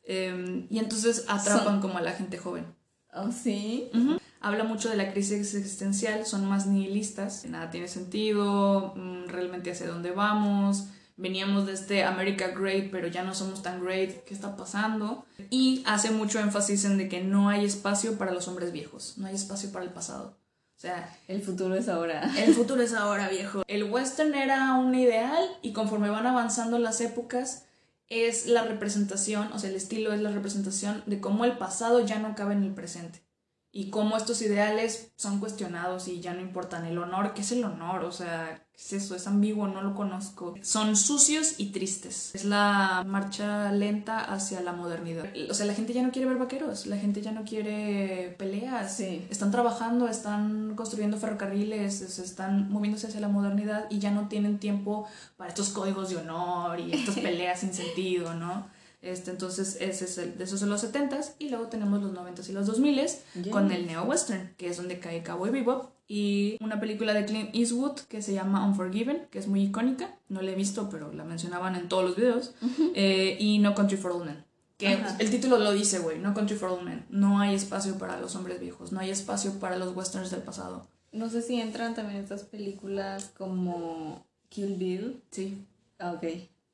em, 0.03 0.67
y 0.69 0.79
entonces 0.79 1.25
atrapan 1.27 1.79
como 1.79 1.97
a 1.97 2.01
la 2.01 2.11
gente 2.11 2.37
joven. 2.37 2.65
¿Oh, 3.13 3.31
sí? 3.31 3.89
Habla 4.39 4.63
mucho 4.63 4.89
de 4.89 4.97
la 4.97 5.11
crisis 5.11 5.55
existencial, 5.55 6.25
son 6.25 6.45
más 6.45 6.67
nihilistas, 6.67 7.45
nada 7.45 7.71
tiene 7.71 7.87
sentido, 7.87 8.93
mm, 8.95 9.27
realmente 9.27 9.71
hacia 9.71 9.87
dónde 9.87 10.11
vamos, 10.11 10.85
veníamos 11.17 11.65
de 11.65 11.73
este 11.73 12.03
America 12.03 12.49
Great, 12.49 12.91
pero 12.91 13.07
ya 13.07 13.23
no 13.23 13.33
somos 13.33 13.63
tan 13.63 13.83
great, 13.83 14.23
¿qué 14.23 14.33
está 14.33 14.55
pasando? 14.55 15.25
Y 15.49 15.83
hace 15.85 16.11
mucho 16.11 16.39
énfasis 16.39 16.85
en 16.85 16.97
de 16.97 17.09
que 17.09 17.23
no 17.23 17.49
hay 17.49 17.65
espacio 17.65 18.17
para 18.17 18.31
los 18.31 18.47
hombres 18.47 18.71
viejos, 18.71 19.17
no 19.17 19.25
hay 19.27 19.35
espacio 19.35 19.71
para 19.71 19.83
el 19.83 19.91
pasado. 19.91 20.37
O 20.75 20.79
sea, 20.79 21.17
el 21.27 21.41
futuro 21.41 21.73
es 21.73 21.89
ahora. 21.89 22.31
El 22.37 22.53
futuro 22.53 22.83
es 22.83 22.93
ahora, 22.93 23.29
viejo. 23.29 23.63
El 23.67 23.85
western 23.85 24.35
era 24.35 24.75
un 24.75 24.93
ideal 24.93 25.43
y 25.63 25.73
conforme 25.73 26.11
van 26.11 26.27
avanzando 26.27 26.77
las 26.77 27.01
épocas 27.01 27.63
es 28.09 28.45
la 28.45 28.63
representación, 28.63 29.51
o 29.53 29.59
sea, 29.59 29.71
el 29.71 29.75
estilo 29.75 30.13
es 30.13 30.21
la 30.21 30.29
representación 30.29 31.01
de 31.07 31.19
cómo 31.19 31.45
el 31.45 31.57
pasado 31.57 32.05
ya 32.05 32.19
no 32.19 32.35
cabe 32.35 32.53
en 32.53 32.63
el 32.63 32.73
presente 32.75 33.26
y 33.71 33.89
cómo 33.89 34.17
estos 34.17 34.41
ideales 34.41 35.11
son 35.17 35.39
cuestionados 35.39 36.07
y 36.07 36.19
ya 36.19 36.33
no 36.33 36.41
importan. 36.41 36.85
El 36.85 36.97
honor, 36.97 37.33
¿qué 37.33 37.41
es 37.41 37.51
el 37.51 37.63
honor? 37.63 38.05
O 38.05 38.11
sea, 38.11 38.65
¿qué 38.71 38.81
es 38.81 38.93
eso? 38.93 39.15
Es 39.15 39.27
ambiguo, 39.27 39.67
no 39.67 39.81
lo 39.81 39.93
conozco. 39.93 40.55
Son 40.61 40.95
sucios 40.95 41.55
y 41.59 41.71
tristes. 41.71 42.33
Es 42.33 42.45
la 42.45 43.03
marcha 43.05 43.71
lenta 43.71 44.19
hacia 44.19 44.61
la 44.61 44.71
modernidad. 44.71 45.25
O 45.49 45.53
sea, 45.53 45.65
la 45.65 45.73
gente 45.73 45.93
ya 45.93 46.01
no 46.01 46.11
quiere 46.11 46.27
ver 46.27 46.37
vaqueros, 46.37 46.87
la 46.87 46.97
gente 46.97 47.21
ya 47.21 47.31
no 47.31 47.43
quiere 47.43 48.35
peleas. 48.39 48.95
Sí. 48.95 49.27
Están 49.29 49.51
trabajando, 49.51 50.07
están 50.07 50.73
construyendo 50.75 51.17
ferrocarriles, 51.17 52.01
están 52.01 52.71
moviéndose 52.71 53.07
hacia 53.07 53.19
la 53.19 53.27
modernidad 53.27 53.85
y 53.89 53.99
ya 53.99 54.11
no 54.11 54.27
tienen 54.27 54.59
tiempo 54.59 55.07
para 55.35 55.49
estos 55.49 55.69
códigos 55.69 56.09
de 56.09 56.17
honor 56.17 56.79
y 56.79 56.93
estas 56.93 57.15
peleas 57.19 57.59
sin 57.59 57.73
sentido, 57.73 58.33
¿no? 58.33 58.75
Este, 59.07 59.31
entonces, 59.31 59.77
ese 59.79 60.05
es 60.05 60.17
el, 60.17 60.37
de 60.37 60.43
esos 60.43 60.59
son 60.59 60.69
los 60.69 60.83
70s. 60.83 61.33
Y 61.39 61.49
luego 61.49 61.67
tenemos 61.67 62.01
los 62.01 62.13
90s 62.13 62.49
y 62.49 62.51
los 62.51 62.67
2000s 62.67 63.49
con 63.51 63.71
el 63.71 63.87
neo-western, 63.87 64.53
que 64.57 64.67
es 64.67 64.77
donde 64.77 64.99
cae 64.99 65.23
Cowboy 65.23 65.49
Bebop. 65.49 65.91
Y 66.09 66.57
una 66.61 66.79
película 66.79 67.13
de 67.13 67.25
Clint 67.25 67.53
Eastwood 67.53 67.99
que 68.07 68.21
se 68.21 68.33
llama 68.33 68.65
Unforgiven, 68.65 69.27
que 69.29 69.39
es 69.39 69.47
muy 69.47 69.63
icónica. 69.63 70.17
No 70.29 70.41
la 70.41 70.51
he 70.51 70.55
visto, 70.55 70.89
pero 70.89 71.11
la 71.11 71.23
mencionaban 71.23 71.75
en 71.75 71.89
todos 71.89 72.03
los 72.03 72.15
videos. 72.15 72.53
Eh, 72.99 73.37
y 73.39 73.59
No 73.59 73.75
Country 73.75 73.97
for 73.97 74.11
Old 74.11 74.25
Men. 74.25 74.43
Que 74.77 74.97
el 75.19 75.29
título 75.29 75.57
lo 75.57 75.71
dice, 75.71 75.99
güey, 75.99 76.19
No 76.19 76.33
Country 76.33 76.55
for 76.55 76.69
Old 76.69 76.83
Men. 76.83 77.05
No 77.09 77.39
hay 77.39 77.55
espacio 77.55 77.97
para 77.97 78.19
los 78.19 78.35
hombres 78.35 78.59
viejos, 78.59 78.91
no 78.91 78.99
hay 78.99 79.09
espacio 79.09 79.53
para 79.59 79.77
los 79.77 79.95
westerns 79.95 80.31
del 80.31 80.41
pasado. 80.41 80.87
No 81.11 81.29
sé 81.29 81.41
si 81.41 81.59
entran 81.59 81.95
también 81.95 82.21
estas 82.21 82.43
películas 82.43 83.31
como 83.37 84.25
Kill 84.49 84.75
Bill. 84.75 85.21
Sí. 85.31 85.65
Ah, 85.99 86.13
ok. 86.13 86.25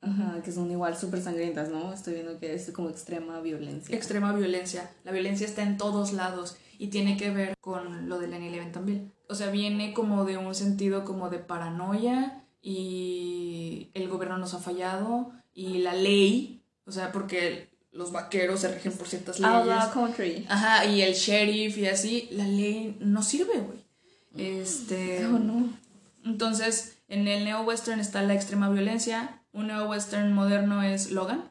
Ajá, 0.04 0.42
que 0.42 0.52
son 0.52 0.70
igual 0.70 0.96
súper 0.96 1.22
sangrientas, 1.22 1.70
¿no? 1.70 1.92
Estoy 1.92 2.14
viendo 2.14 2.38
que 2.38 2.54
es 2.54 2.70
como 2.72 2.90
extrema 2.90 3.40
violencia. 3.40 3.96
Extrema 3.96 4.32
violencia. 4.32 4.90
La 5.04 5.12
violencia 5.12 5.46
está 5.46 5.62
en 5.62 5.76
todos 5.76 6.12
lados 6.12 6.56
y 6.78 6.88
tiene 6.88 7.16
que 7.16 7.30
ver 7.30 7.54
con 7.60 8.08
lo 8.08 8.18
de 8.18 8.28
Lenny 8.28 8.58
también. 8.72 9.12
O 9.28 9.34
sea, 9.34 9.50
viene 9.50 9.94
como 9.94 10.24
de 10.24 10.36
un 10.36 10.54
sentido 10.54 11.04
como 11.04 11.30
de 11.30 11.38
paranoia 11.38 12.44
y 12.60 13.90
el 13.94 14.08
gobierno 14.08 14.38
nos 14.38 14.54
ha 14.54 14.58
fallado 14.58 15.32
y 15.54 15.78
la 15.78 15.94
ley, 15.94 16.62
o 16.86 16.92
sea, 16.92 17.12
porque 17.12 17.70
los 17.92 18.10
vaqueros 18.12 18.60
se 18.60 18.74
rigen 18.74 18.92
por 18.92 19.06
ciertas 19.06 19.38
leyes. 19.38 19.54
Outlaw 19.54 19.92
Country. 19.92 20.44
Ajá, 20.48 20.84
y 20.84 21.02
el 21.02 21.14
sheriff 21.14 21.78
y 21.78 21.86
así, 21.86 22.28
la 22.32 22.46
ley 22.46 22.96
no 23.00 23.22
sirve, 23.22 23.60
güey. 23.60 23.84
Este. 24.36 25.20
No, 25.20 25.38
no. 25.38 25.68
Entonces, 26.24 26.98
en 27.08 27.28
el 27.28 27.44
neo-western 27.44 28.00
está 28.00 28.22
la 28.22 28.34
extrema 28.34 28.68
violencia. 28.68 29.42
Un 29.54 29.68
neo-western 29.68 30.32
moderno 30.34 30.82
es 30.82 31.10
Logan. 31.10 31.50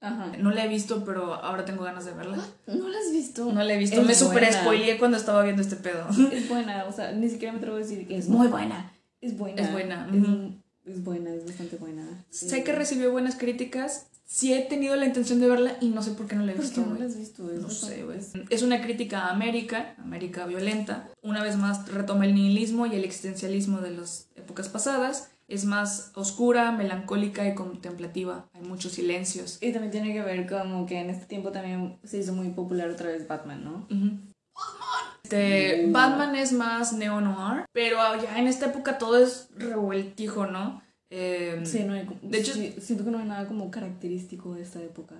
Ajá. 0.00 0.32
No 0.38 0.50
la 0.50 0.64
he 0.64 0.68
visto, 0.68 1.04
pero 1.04 1.34
ahora 1.34 1.64
tengo 1.64 1.84
ganas 1.84 2.04
de 2.04 2.12
verla. 2.12 2.36
¿No 2.66 2.88
la 2.88 2.98
has 2.98 3.12
visto? 3.12 3.52
No 3.52 3.62
la 3.62 3.74
he 3.74 3.78
visto. 3.78 4.00
Es 4.00 4.06
Me 4.06 4.14
super 4.14 4.52
spoileé 4.52 4.98
cuando 4.98 5.16
estaba 5.16 5.42
viendo 5.42 5.62
este 5.62 5.76
pedo. 5.76 6.06
Es 6.32 6.48
buena, 6.48 6.84
o 6.86 6.92
sea, 6.92 7.12
ni 7.12 7.28
siquiera 7.28 7.52
me 7.52 7.58
atrevo 7.58 7.76
a 7.76 7.80
decir 7.80 8.06
que 8.08 8.16
es 8.16 8.28
muy 8.28 8.48
buena. 8.48 8.92
Es 9.20 9.36
buena. 9.38 9.62
Es 9.62 9.70
buena, 9.72 10.08
Es, 10.84 11.04
buena, 11.04 11.30
es 11.32 11.44
bastante 11.46 11.76
buena. 11.76 12.02
Sí. 12.30 12.48
Sé 12.48 12.64
que 12.64 12.72
recibió 12.72 13.12
buenas 13.12 13.36
críticas. 13.36 14.06
Sí 14.24 14.52
he 14.54 14.62
tenido 14.62 14.96
la 14.96 15.04
intención 15.04 15.40
de 15.40 15.48
verla 15.48 15.76
y 15.80 15.88
no 15.90 16.02
sé 16.02 16.12
por 16.12 16.26
qué 16.26 16.34
no 16.36 16.44
la 16.46 16.52
he 16.52 16.54
¿Por 16.56 16.64
qué 16.64 16.68
visto. 16.68 16.80
no 16.80 16.86
güey. 16.88 17.00
la 17.00 17.06
has 17.06 17.16
visto? 17.16 17.52
Es 17.52 17.60
No 17.60 17.70
sé, 17.70 18.02
güey. 18.02 18.18
Es 18.50 18.62
una 18.62 18.80
crítica 18.80 19.26
a 19.26 19.30
América, 19.30 19.94
América 19.98 20.46
violenta. 20.46 21.10
Una 21.22 21.42
vez 21.42 21.56
más 21.56 21.86
retoma 21.88 22.24
el 22.24 22.34
nihilismo 22.34 22.86
y 22.86 22.94
el 22.96 23.04
existencialismo 23.04 23.80
de 23.80 23.90
las 23.90 24.28
épocas 24.36 24.68
pasadas. 24.68 25.28
Es 25.52 25.66
más 25.66 26.12
oscura, 26.14 26.72
melancólica 26.72 27.46
y 27.46 27.54
contemplativa. 27.54 28.48
Hay 28.54 28.62
muchos 28.62 28.92
silencios. 28.92 29.58
Y 29.60 29.70
también 29.72 29.90
tiene 29.90 30.14
que 30.14 30.22
ver 30.22 30.48
como 30.48 30.86
que 30.86 30.98
en 30.98 31.10
este 31.10 31.26
tiempo 31.26 31.52
también 31.52 31.98
se 32.04 32.18
hizo 32.18 32.32
muy 32.32 32.48
popular 32.48 32.88
otra 32.88 33.08
vez 33.08 33.28
Batman, 33.28 33.62
¿no? 33.62 33.86
Ujú. 33.94 34.18
Este, 35.24 35.86
Batman 35.90 36.36
es 36.36 36.52
más 36.52 36.92
neo-noir, 36.94 37.64
pero 37.72 37.96
ya 38.22 38.38
en 38.38 38.46
esta 38.46 38.66
época 38.66 38.96
todo 38.98 39.18
es 39.18 39.48
revueltijo, 39.54 40.46
¿no? 40.46 40.82
Eh, 41.10 41.60
Sí, 41.64 41.84
no 41.84 41.92
hay, 41.92 42.06
como- 42.06 42.20
De 42.22 42.38
hecho- 42.38 42.54
sí, 42.54 42.74
siento 42.80 43.04
que 43.04 43.10
no 43.10 43.18
hay 43.18 43.26
nada 43.26 43.46
como 43.46 43.70
característico 43.70 44.54
de 44.54 44.62
esta 44.62 44.80
época. 44.80 45.16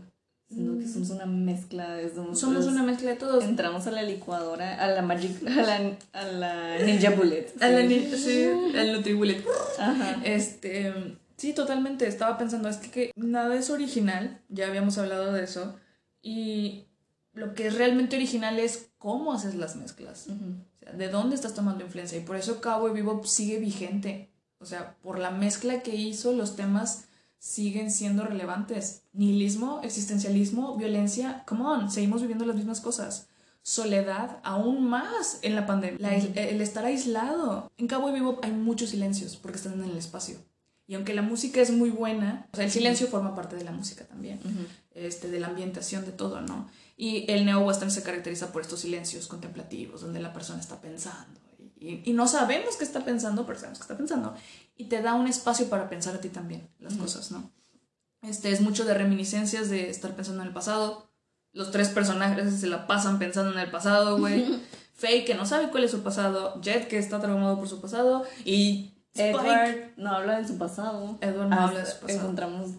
Siento 0.52 0.78
que 0.78 0.86
somos 0.86 1.10
una 1.10 1.26
mezcla 1.26 1.94
de 1.94 2.14
somos, 2.14 2.38
somos 2.38 2.66
una 2.66 2.82
mezcla 2.82 3.10
de 3.10 3.16
todos. 3.16 3.42
Entramos 3.44 3.86
a 3.86 3.90
la 3.90 4.02
licuadora, 4.02 4.74
a 4.82 4.86
la 4.88 5.02
Magic, 5.02 5.42
a 5.46 5.62
la, 5.62 5.96
a 6.12 6.24
la 6.24 6.78
Ninja 6.78 7.10
Bullet. 7.10 7.46
A 7.60 7.68
la 7.68 7.80
sí. 7.80 7.86
ni- 7.86 8.16
sí, 8.16 8.76
al 8.78 8.92
Nutribullet. 8.92 9.44
Ajá. 9.78 10.20
Este, 10.24 10.92
sí, 11.36 11.52
totalmente. 11.54 12.06
Estaba 12.06 12.36
pensando, 12.36 12.68
es 12.68 12.76
que, 12.76 12.90
que 12.90 13.12
nada 13.16 13.56
es 13.56 13.70
original, 13.70 14.40
ya 14.48 14.66
habíamos 14.66 14.98
hablado 14.98 15.32
de 15.32 15.44
eso, 15.44 15.74
y 16.20 16.84
lo 17.32 17.54
que 17.54 17.68
es 17.68 17.74
realmente 17.76 18.16
original 18.16 18.58
es 18.58 18.90
cómo 18.98 19.32
haces 19.32 19.54
las 19.54 19.76
mezclas. 19.76 20.26
O 20.28 20.84
sea, 20.84 20.92
de 20.92 21.08
dónde 21.08 21.34
estás 21.34 21.54
tomando 21.54 21.82
influencia. 21.84 22.18
Y 22.18 22.22
por 22.22 22.36
eso 22.36 22.60
Cowboy 22.60 22.92
Bebop 22.92 23.24
sigue 23.24 23.58
vigente. 23.58 24.28
O 24.58 24.66
sea, 24.66 24.96
por 25.02 25.18
la 25.18 25.30
mezcla 25.30 25.82
que 25.82 25.96
hizo, 25.96 26.32
los 26.32 26.54
temas 26.56 27.04
siguen 27.42 27.90
siendo 27.90 28.24
relevantes. 28.24 29.02
Nihilismo, 29.12 29.80
existencialismo, 29.82 30.76
violencia, 30.76 31.42
come 31.44 31.64
on, 31.64 31.90
seguimos 31.90 32.20
viviendo 32.20 32.46
las 32.46 32.54
mismas 32.54 32.80
cosas. 32.80 33.26
Soledad, 33.62 34.38
aún 34.44 34.88
más 34.88 35.40
en 35.42 35.56
la 35.56 35.66
pandemia. 35.66 35.98
La 35.98 36.14
el 36.14 36.60
estar 36.60 36.84
aislado. 36.84 37.70
En 37.78 37.88
Cowboy 37.88 38.12
Bebop 38.12 38.44
hay 38.44 38.52
muchos 38.52 38.90
silencios 38.90 39.36
porque 39.36 39.56
están 39.56 39.72
en 39.74 39.90
el 39.90 39.96
espacio. 39.96 40.38
Y 40.86 40.94
aunque 40.94 41.14
la 41.14 41.22
música 41.22 41.60
es 41.60 41.72
muy 41.72 41.90
buena, 41.90 42.46
o 42.52 42.56
sea, 42.56 42.64
el 42.64 42.70
silencio 42.70 43.08
forma 43.08 43.34
parte 43.34 43.56
de 43.56 43.64
la 43.64 43.72
música 43.72 44.04
también 44.04 44.38
Ujú. 44.38 44.66
este, 44.94 45.28
de 45.28 45.40
la 45.40 45.48
ambientación, 45.48 46.04
de 46.04 46.12
todo, 46.12 46.40
¿no? 46.42 46.68
Y 46.96 47.28
el 47.28 47.44
neo-western 47.44 47.90
se 47.90 48.04
caracteriza 48.04 48.52
por 48.52 48.62
estos 48.62 48.80
silencios 48.80 49.26
contemplativos, 49.26 50.02
donde 50.02 50.20
la 50.20 50.32
persona 50.32 50.60
está 50.60 50.80
pensando. 50.80 51.40
Y, 51.82 52.10
y 52.10 52.12
no 52.12 52.28
sabemos 52.28 52.76
qué 52.76 52.84
está 52.84 53.04
pensando, 53.04 53.44
pero 53.46 53.58
sabemos 53.58 53.78
que 53.78 53.82
está 53.82 53.96
pensando. 53.96 54.34
Y 54.76 54.84
te 54.84 55.02
da 55.02 55.14
un 55.14 55.26
espacio 55.26 55.68
para 55.68 55.88
pensar 55.88 56.14
a 56.14 56.20
ti 56.20 56.28
también 56.28 56.68
las 56.78 56.94
cosas, 56.94 57.30
¿no? 57.32 57.50
Este 58.22 58.50
es 58.52 58.60
mucho 58.60 58.84
de 58.84 58.94
reminiscencias 58.94 59.68
de 59.68 59.90
estar 59.90 60.14
pensando 60.14 60.42
en 60.42 60.48
el 60.48 60.54
pasado. 60.54 61.10
Los 61.52 61.70
tres 61.72 61.88
personajes 61.88 62.54
se 62.54 62.66
la 62.68 62.86
pasan 62.86 63.18
pensando 63.18 63.52
en 63.52 63.58
el 63.58 63.70
pasado, 63.70 64.18
güey. 64.18 64.46
Faye, 64.94 65.24
que 65.24 65.34
no 65.34 65.44
sabe 65.44 65.70
cuál 65.70 65.84
es 65.84 65.90
su 65.90 66.02
pasado. 66.02 66.60
Jet, 66.62 66.86
que 66.88 66.98
está 66.98 67.20
traumado 67.20 67.58
por 67.58 67.68
su 67.68 67.80
pasado. 67.80 68.24
Y 68.44 68.94
Spike. 69.14 69.30
Edward 69.30 69.90
no 69.96 70.10
habla 70.12 70.38
de 70.38 70.46
su 70.48 70.56
pasado. 70.56 71.18
Edward 71.20 71.48
no 71.48 71.60
habla 71.60 71.80
de 71.80 71.86
su 71.86 71.98
pasado. 71.98 72.20
Encontramos 72.20 72.70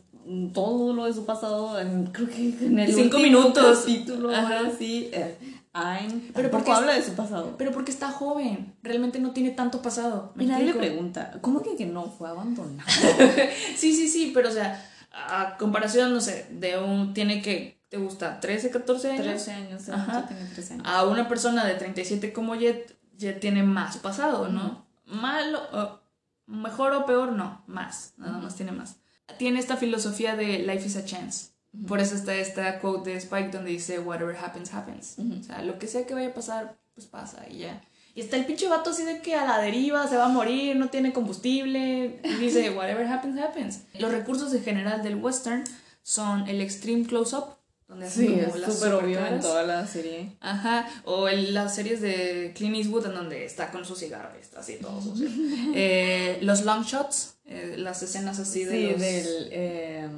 todo 0.53 0.93
lo 0.93 1.05
de 1.05 1.13
su 1.13 1.25
pasado 1.25 1.77
en, 1.79 2.05
creo 2.07 2.29
que 2.29 2.47
en 2.65 2.79
el 2.79 2.87
Cinco 2.93 3.17
último 3.17 3.41
minutos. 3.41 3.79
capítulo 3.79 4.31
Ajá. 4.31 4.59
Ajá. 4.59 4.67
así. 4.69 5.09
Eh, 5.11 5.37
Ayn, 5.73 6.31
Pero 6.35 6.51
porque 6.51 6.71
habla 6.71 6.93
de 6.93 7.01
su 7.03 7.13
pasado. 7.13 7.55
Pero 7.57 7.71
porque 7.71 7.91
está 7.91 8.11
joven. 8.11 8.75
Realmente 8.83 9.19
no 9.19 9.31
tiene 9.31 9.49
tanto 9.51 9.81
pasado. 9.81 10.31
¿me 10.35 10.43
Y 10.43 10.47
nadie 10.47 10.65
le 10.65 10.73
pregunta, 10.75 11.39
¿cómo 11.41 11.61
que 11.63 11.75
que 11.75 11.85
no 11.87 12.03
fue 12.11 12.29
abandonado? 12.29 12.87
Sí, 13.75 13.93
sí, 13.95 14.07
sí, 14.07 14.31
pero 14.33 14.49
o 14.49 14.51
sea, 14.51 14.87
a 15.11 15.57
comparación, 15.57 16.13
no 16.13 16.21
sé, 16.21 16.47
de 16.51 16.77
un. 16.79 17.13
Tiene 17.13 17.41
que. 17.41 17.81
¿Te 17.89 17.97
gusta? 17.97 18.39
¿13, 18.41 18.69
14 18.71 19.11
años? 19.11 19.23
13 19.25 19.51
años, 19.51 19.89
Ajá. 19.89 20.21
ya 20.21 20.27
tiene 20.27 20.45
13 20.45 20.73
años. 20.75 20.85
A 20.87 21.05
una 21.05 21.27
persona 21.27 21.63
de 21.65 21.75
37 21.75 22.33
como 22.33 22.55
Jet, 22.55 22.95
Jet 23.17 23.39
tiene 23.39 23.61
más 23.63 23.97
pasado, 23.97 24.49
¿no? 24.49 24.85
Malo. 25.05 25.59
o- 25.71 25.99
mejor 26.45 26.91
o 26.93 27.05
peor, 27.05 27.31
no. 27.33 27.63
Más. 27.67 28.13
Nada 28.17 28.37
más 28.39 28.55
tiene 28.55 28.71
más. 28.73 28.97
Tiene 29.39 29.59
esta 29.59 29.77
filosofía 29.77 30.35
de 30.35 30.59
life 30.59 30.85
is 30.85 30.97
a 30.97 31.05
chance. 31.05 31.52
Por 31.87 31.99
eso 31.99 32.15
está 32.15 32.35
esta 32.35 32.79
quote 32.79 33.09
de 33.11 33.17
Spike 33.17 33.49
donde 33.49 33.71
dice, 33.71 33.99
whatever 33.99 34.35
happens, 34.37 34.73
happens. 34.73 35.15
Ujú. 35.17 35.39
O 35.39 35.43
sea, 35.43 35.61
lo 35.63 35.79
que 35.79 35.87
sea 35.87 36.05
que 36.05 36.13
vaya 36.13 36.27
a 36.29 36.33
pasar, 36.33 36.77
pues 36.93 37.07
pasa 37.07 37.43
y 37.49 37.59
ya. 37.59 37.81
Y 38.15 38.21
está 38.21 38.37
el 38.37 38.45
pinche 38.45 38.67
vato 38.67 38.91
así 38.91 39.03
de 39.03 39.21
que 39.21 39.33
a 39.33 39.43
la 39.43 39.59
deriva 39.59 40.07
se 40.07 40.15
va 40.17 40.25
a 40.25 40.29
morir, 40.29 40.75
no 40.75 40.89
tiene 40.89 41.13
combustible. 41.13 42.19
Y 42.23 42.33
dice, 42.35 42.69
whatever 42.77 43.07
happens, 43.07 43.39
happens. 43.41 43.79
Los 43.97 44.11
recursos 44.11 44.53
en 44.53 44.63
general 44.63 45.01
del 45.01 45.15
western 45.15 45.63
son 46.03 46.47
el 46.47 46.61
extreme 46.61 47.07
close-up, 47.07 47.45
donde 47.87 48.05
hacen 48.05 48.27
Sí, 48.27 48.33
como 48.33 48.55
es 48.55 48.61
las 48.61 48.75
súper 48.75 48.93
obvio 48.93 49.25
en 49.25 49.39
toda 49.39 49.63
la 49.63 49.87
serie. 49.87 50.37
Ajá, 50.41 50.87
o 51.05 51.27
en 51.27 51.55
las 51.55 51.73
series 51.73 52.01
de 52.01 52.51
Clint 52.55 52.75
Eastwood 52.75 53.07
en 53.07 53.15
donde 53.15 53.45
está 53.45 53.71
con 53.71 53.83
su 53.83 53.95
cigarro 53.95 54.29
y 54.37 54.41
está 54.41 54.59
así 54.59 54.75
todo 54.79 55.01
sucio. 55.01 55.27
Eh, 55.75 56.37
los 56.41 56.61
long 56.65 56.83
shots, 56.83 57.37
eh, 57.45 57.75
las 57.79 58.03
escenas 58.03 58.37
así 58.37 58.63
de 58.63 58.71
Sí, 58.71 58.91
los- 58.91 59.01
del, 59.01 59.47
eh, 59.51 60.09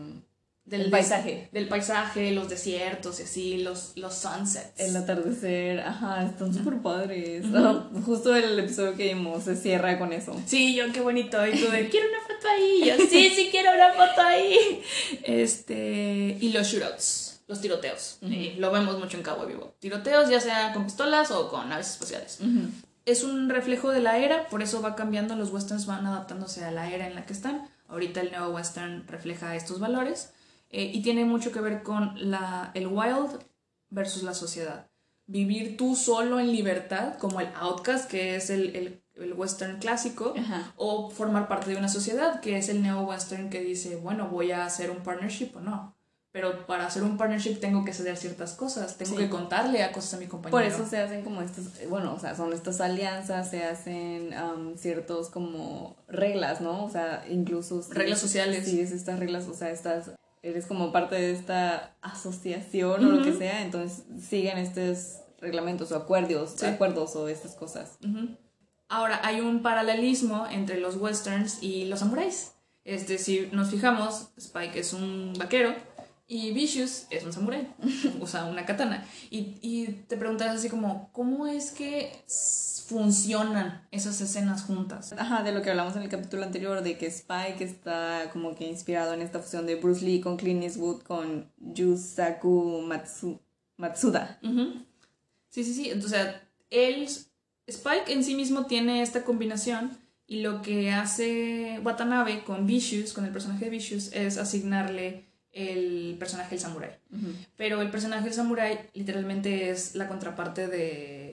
del 0.65 0.81
el 0.81 0.89
paisaje. 0.89 1.47
Del 1.51 1.67
paisaje, 1.67 2.31
los 2.31 2.49
desiertos 2.49 3.19
y 3.19 3.23
así, 3.23 3.57
los, 3.59 3.93
los 3.95 4.15
sunsets. 4.15 4.79
El 4.79 4.95
atardecer, 4.95 5.79
ajá, 5.79 6.25
están 6.25 6.53
súper 6.53 6.81
padres. 6.81 7.45
Ah, 7.53 7.87
justo 8.03 8.35
el 8.35 8.57
episodio 8.57 8.95
que 8.95 9.13
vimos 9.13 9.43
se 9.43 9.55
cierra 9.55 9.97
con 9.99 10.11
eso. 10.11 10.35
Sí, 10.47 10.75
yo 10.75 10.91
qué 10.91 11.01
bonito. 11.01 11.45
Y 11.45 11.51
tú 11.51 11.69
de, 11.69 11.87
quiero 11.89 12.07
una 12.09 12.21
foto 12.21 12.47
ahí. 12.49 12.81
Y 12.81 12.85
yo, 12.87 12.95
sí, 12.97 13.29
sí 13.35 13.49
quiero 13.51 13.71
una 13.73 13.93
foto 13.93 14.21
ahí. 14.21 14.81
Este, 15.23 16.37
y 16.41 16.51
los 16.51 16.67
shootouts, 16.67 17.43
los 17.47 17.61
tiroteos. 17.61 18.17
Y 18.21 18.53
lo 18.53 18.71
vemos 18.71 18.97
mucho 18.97 19.17
en 19.17 19.23
Cowboy 19.23 19.47
Vivo. 19.47 19.75
Tiroteos 19.79 20.29
ya 20.29 20.39
sea 20.39 20.73
con 20.73 20.85
pistolas 20.85 21.29
o 21.29 21.47
con 21.47 21.69
naves 21.69 21.91
espaciales. 21.91 22.39
Es 23.05 23.23
un 23.23 23.49
reflejo 23.49 23.91
de 23.91 23.99
la 23.99 24.17
era, 24.17 24.47
por 24.47 24.63
eso 24.63 24.81
va 24.81 24.95
cambiando, 24.95 25.35
los 25.35 25.51
westerns 25.51 25.85
van 25.85 26.07
adaptándose 26.07 26.65
a 26.65 26.71
la 26.71 26.91
era 26.91 27.05
en 27.05 27.13
la 27.13 27.27
que 27.27 27.33
están. 27.33 27.69
Ahorita 27.87 28.21
el 28.21 28.31
neo 28.31 28.49
western 28.49 29.07
refleja 29.07 29.55
estos 29.55 29.79
valores 29.79 30.31
eh, 30.77 30.91
y 30.93 31.01
tiene 31.01 31.23
mucho 31.25 31.51
que 31.51 31.61
ver 31.61 31.83
con 31.83 32.11
la, 32.29 32.71
el 32.73 32.87
wild 32.87 33.39
versus 33.89 34.23
la 34.23 34.33
sociedad. 34.33 34.87
Vivir 35.27 35.75
tú 35.77 35.95
solo 35.95 36.39
en 36.39 36.51
libertad, 36.51 37.17
como 37.17 37.39
el 37.39 37.47
outcast, 37.55 38.09
que 38.09 38.35
es 38.35 38.49
el, 38.49 38.75
el- 38.75 39.01
el 39.15 39.31
western 39.33 39.79
clásico, 39.79 40.33
Ajá. 40.37 40.73
o 40.75 41.09
formar 41.09 41.47
parte 41.47 41.71
de 41.71 41.77
una 41.77 41.87
sociedad, 41.87 42.41
que 42.41 42.57
es 42.57 42.67
el 42.67 42.81
neo 42.81 43.01
western 43.03 43.49
que 43.49 43.61
dice, 43.61 43.95
bueno, 43.95 44.27
voy 44.27 44.51
a 44.51 44.65
hacer 44.65 44.91
un 44.91 44.97
partnership 45.03 45.51
o 45.55 45.61
no. 45.61 45.95
Pero 46.33 46.65
para 46.67 46.85
hacer 46.85 47.01
un 47.03 47.15
partnership 47.17 47.61
tengo 47.61 47.85
que 47.85 47.93
ceder 47.93 48.17
ciertas 48.17 48.55
cosas, 48.55 48.97
tengo 48.97 49.11
Sí. 49.15 49.17
que 49.23 49.29
contarle 49.29 49.83
a 49.83 49.93
cosas 49.93 50.15
a 50.15 50.17
mi 50.17 50.27
compañero. 50.27 50.51
Por 50.57 50.63
eso 50.63 50.85
se 50.85 50.97
hacen 50.97 51.23
como 51.23 51.41
estas, 51.41 51.87
bueno, 51.89 52.13
o 52.13 52.19
sea, 52.19 52.35
son 52.35 52.51
estas 52.51 52.81
alianzas, 52.81 53.49
se 53.49 53.63
hacen 53.63 54.33
am, 54.33 54.75
ciertos 54.77 55.29
como 55.29 55.95
reglas, 56.09 56.59
¿no? 56.59 56.83
O 56.83 56.89
sea, 56.89 57.23
incluso... 57.29 57.81
Reglas 57.91 58.19
sociales. 58.19 58.65
Sí, 58.65 58.81
es 58.81 58.91
estas 58.91 59.17
reglas, 59.17 59.47
o 59.47 59.53
sea, 59.53 59.69
estas, 59.71 60.11
eres 60.49 60.65
como 60.67 60.91
parte 60.91 61.15
de 61.15 61.31
esta 61.31 61.95
asociación 62.01 63.03
o 63.05 63.09
lo 63.11 63.23
que 63.23 63.33
sea, 63.33 63.61
entonces 63.63 64.03
siguen 64.21 64.57
estos 64.57 65.17
reglamentos 65.41 65.91
o 65.91 65.95
acuerdos, 65.95 66.53
Sí. 66.57 66.65
acuerdos 66.65 67.15
o 67.15 67.27
estas 67.27 67.55
cosas. 67.55 67.97
Ahora, 68.87 69.19
hay 69.23 69.41
un 69.41 69.61
paralelismo 69.63 70.45
entre 70.49 70.79
los 70.79 70.97
westerns 70.97 71.61
y 71.63 71.85
los 71.85 71.99
samuráis. 71.99 72.51
Este, 72.83 73.17
si 73.17 73.49
nos 73.51 73.71
fijamos, 73.71 74.27
Spike 74.37 74.79
es 74.79 74.93
un 74.93 75.33
vaquero 75.37 75.73
Y 76.27 76.51
Vicious 76.53 77.05
es 77.11 77.23
un 77.23 77.33
samurái, 77.33 77.67
usa 78.19 78.45
una 78.45 78.65
katana. 78.65 79.05
Y, 79.29 79.57
y 79.61 79.87
te 80.07 80.17
preguntas 80.17 80.55
así 80.55 80.69
como, 80.69 81.09
¿cómo 81.11 81.45
es 81.45 81.71
que 81.71 82.11
funcionan 82.87 83.87
esas 83.91 84.21
escenas 84.21 84.63
juntas? 84.63 85.13
Ajá, 85.17 85.43
de 85.43 85.51
lo 85.51 85.61
que 85.61 85.71
hablamos 85.71 85.95
en 85.95 86.03
el 86.03 86.09
capítulo 86.09 86.43
anterior, 86.43 86.83
de 86.83 86.97
que 86.97 87.07
Spike 87.07 87.63
está 87.63 88.29
como 88.31 88.55
que 88.55 88.65
inspirado 88.65 89.13
en 89.13 89.21
esta 89.21 89.39
fusión 89.39 89.65
de 89.65 89.75
Bruce 89.75 90.05
Lee 90.05 90.21
con 90.21 90.37
Clint 90.37 90.63
Eastwood 90.63 91.01
con 91.01 91.51
Yusaku 91.57 92.81
Matsu, 92.81 93.39
Matsuda. 93.77 94.39
Sí, 95.49 95.63
sí, 95.63 95.73
sí. 95.73 95.89
Entonces, 95.89 96.27
él, 96.69 97.07
Spike 97.67 98.13
en 98.13 98.23
sí 98.23 98.35
mismo 98.35 98.65
tiene 98.65 99.01
esta 99.01 99.23
combinación 99.23 99.97
y 100.27 100.41
lo 100.41 100.61
que 100.61 100.91
hace 100.91 101.79
Watanabe 101.83 102.43
con 102.43 102.65
Vicious, 102.65 103.13
con 103.13 103.25
el 103.25 103.31
personaje 103.31 103.65
de 103.65 103.71
Vicious, 103.71 104.11
es 104.13 104.37
asignarle 104.37 105.25
el 105.51 106.17
personaje 106.19 106.51
del 106.51 106.59
samurái. 106.59 106.91
Pero 107.55 107.81
el 107.81 107.89
personaje 107.89 108.25
del 108.25 108.33
samurái 108.33 108.77
literalmente 108.93 109.69
es 109.69 109.95
la 109.95 110.07
contraparte 110.07 110.67
de... 110.67 111.24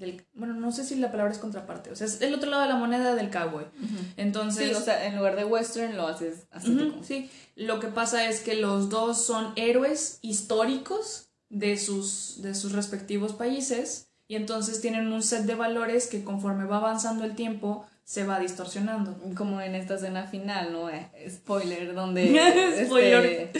Del, 0.00 0.24
bueno, 0.32 0.54
no 0.54 0.72
sé 0.72 0.82
si 0.82 0.94
la 0.96 1.10
palabra 1.10 1.30
es 1.30 1.38
contraparte, 1.38 1.90
o 1.90 1.96
sea, 1.96 2.06
es 2.06 2.22
el 2.22 2.34
otro 2.34 2.48
lado 2.48 2.62
de 2.62 2.70
la 2.70 2.76
moneda 2.76 3.14
del 3.14 3.30
cowboy. 3.30 3.66
Entonces... 4.16 4.70
Sí, 4.70 4.74
o 4.74 4.80
sea, 4.80 5.06
en 5.06 5.16
lugar 5.16 5.36
de 5.36 5.44
western 5.44 5.94
lo 5.94 6.08
haces 6.08 6.46
así. 6.50 6.94
sí, 7.02 7.30
lo 7.54 7.80
que 7.80 7.88
pasa 7.88 8.26
es 8.26 8.40
que 8.40 8.54
los 8.54 8.88
dos 8.88 9.22
son 9.22 9.52
héroes 9.56 10.18
históricos 10.22 11.28
de 11.50 11.76
sus, 11.76 12.40
de 12.40 12.54
sus 12.54 12.72
respectivos 12.72 13.34
países 13.34 14.08
y 14.26 14.36
entonces 14.36 14.80
tienen 14.80 15.12
un 15.12 15.22
set 15.22 15.42
de 15.42 15.54
valores 15.54 16.06
que 16.06 16.24
conforme 16.24 16.64
va 16.64 16.78
avanzando 16.78 17.24
el 17.24 17.34
tiempo 17.34 17.84
se 18.04 18.24
va 18.24 18.38
distorsionando. 18.40 19.16
Como 19.36 19.60
en 19.60 19.74
esta 19.74 19.94
escena 19.94 20.26
final, 20.26 20.72
¿no? 20.72 20.90
Eh, 20.90 21.10
spoiler, 21.30 21.94
donde 21.94 22.34
este, 22.80 23.52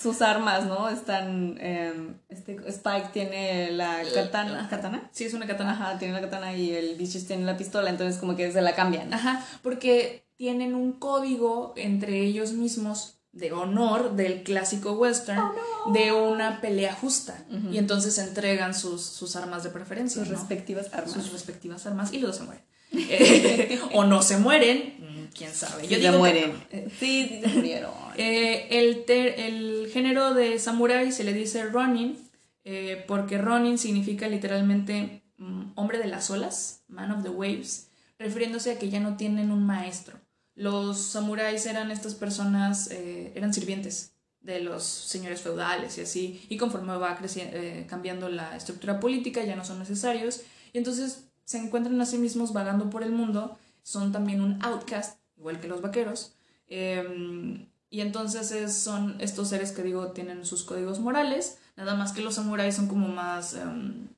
sus, 0.00 0.22
armas, 0.22 0.66
¿no? 0.66 0.88
Están... 0.88 1.58
Em, 1.60 2.14
este, 2.28 2.56
Spike 2.66 3.10
tiene 3.12 3.72
la 3.72 4.02
katana. 4.14 4.66
¿Katana? 4.68 5.10
Sí, 5.12 5.24
es 5.24 5.34
una 5.34 5.46
katana. 5.46 5.72
Ajá, 5.72 5.98
tiene 5.98 6.14
la 6.14 6.20
katana 6.20 6.54
y 6.54 6.72
el 6.72 6.96
Vicious 6.96 7.26
tiene 7.26 7.44
la 7.44 7.56
pistola, 7.56 7.90
entonces 7.90 8.18
como 8.18 8.36
que 8.36 8.50
se 8.52 8.62
la 8.62 8.74
cambian. 8.74 9.12
Ajá, 9.12 9.44
porque 9.62 10.26
tienen 10.36 10.74
un 10.74 10.92
código 10.92 11.74
entre 11.76 12.20
ellos 12.20 12.52
mismos 12.52 13.16
de 13.32 13.52
honor 13.52 14.16
del 14.16 14.42
clásico 14.42 14.92
western 14.92 15.38
oh, 15.84 15.92
de 15.92 16.12
una 16.12 16.62
pelea 16.62 16.94
justa 16.94 17.44
y 17.70 17.76
entonces 17.76 18.16
entregan 18.16 18.72
sus, 18.74 19.02
sus 19.02 19.36
armas 19.36 19.62
de 19.62 19.68
preferencia 19.68 20.22
sus 20.22 20.30
respectivas 20.30 20.92
armas 20.94 21.12
sus 21.12 21.32
respectivas 21.32 21.86
armas 21.86 22.14
y 22.14 22.18
luego 22.18 22.34
se 22.34 22.44
mueren 22.44 22.64
eh, 22.98 23.80
o 23.92 24.04
no 24.04 24.22
se 24.22 24.38
mueren, 24.38 24.94
mm, 24.98 25.34
quién 25.36 25.52
sabe. 25.52 25.86
Yo 25.86 25.98
digo 25.98 26.18
mueren. 26.18 26.52
sí, 26.98 27.26
sí, 27.28 27.40
se 27.42 27.48
murieron. 27.48 27.90
Eh, 28.18 28.68
el, 28.70 29.04
el 29.08 29.90
género 29.92 30.32
de 30.32 30.58
samurai 30.58 31.12
se 31.12 31.22
le 31.22 31.34
dice 31.34 31.64
Ronin, 31.64 32.16
eh, 32.64 33.04
porque 33.06 33.36
Ronin 33.36 33.76
significa 33.76 34.26
literalmente 34.26 35.22
mm, 35.36 35.72
hombre 35.74 35.98
de 35.98 36.06
las 36.06 36.30
olas, 36.30 36.82
man 36.88 37.10
of 37.10 37.22
the 37.22 37.28
waves, 37.28 37.90
refiriéndose 38.18 38.70
a 38.70 38.78
que 38.78 38.88
ya 38.88 39.00
no 39.00 39.18
tienen 39.18 39.50
un 39.50 39.66
maestro. 39.66 40.18
Los 40.54 40.98
samuráis 40.98 41.66
eran 41.66 41.90
estas 41.90 42.14
personas, 42.14 42.90
eran 42.90 43.52
sirvientes 43.52 44.14
de 44.40 44.60
los 44.60 44.84
señores 44.84 45.42
feudales 45.42 45.98
y 45.98 46.00
así, 46.00 46.46
y 46.48 46.56
conforme 46.56 46.96
va 46.96 47.18
creciendo, 47.18 47.58
cambiando 47.86 48.30
la 48.30 48.56
estructura 48.56 48.98
política 48.98 49.44
ya 49.44 49.56
no 49.56 49.66
son 49.66 49.78
necesarios, 49.78 50.40
y 50.72 50.78
entonces 50.78 51.25
se 51.46 51.58
encuentran 51.58 51.98
a 52.00 52.06
sí 52.06 52.18
mismos 52.18 52.52
vagando 52.52 52.90
por 52.90 53.02
el 53.02 53.12
mundo, 53.12 53.56
son 53.82 54.12
también 54.12 54.42
un 54.42 54.62
outcast, 54.62 55.18
igual 55.38 55.60
que 55.60 55.68
los 55.68 55.80
vaqueros, 55.80 56.34
em, 56.66 57.68
y 57.88 58.00
entonces 58.00 58.74
son 58.74 59.16
estos 59.20 59.48
seres 59.48 59.72
que 59.72 59.82
digo 59.82 60.08
tienen 60.08 60.44
sus 60.44 60.64
códigos 60.64 60.98
morales, 60.98 61.58
nada 61.76 61.94
más 61.94 62.12
que 62.12 62.20
los 62.20 62.34
samuráis 62.34 62.74
son 62.74 62.88
como 62.88 63.08
más, 63.08 63.54
em, 63.54 64.08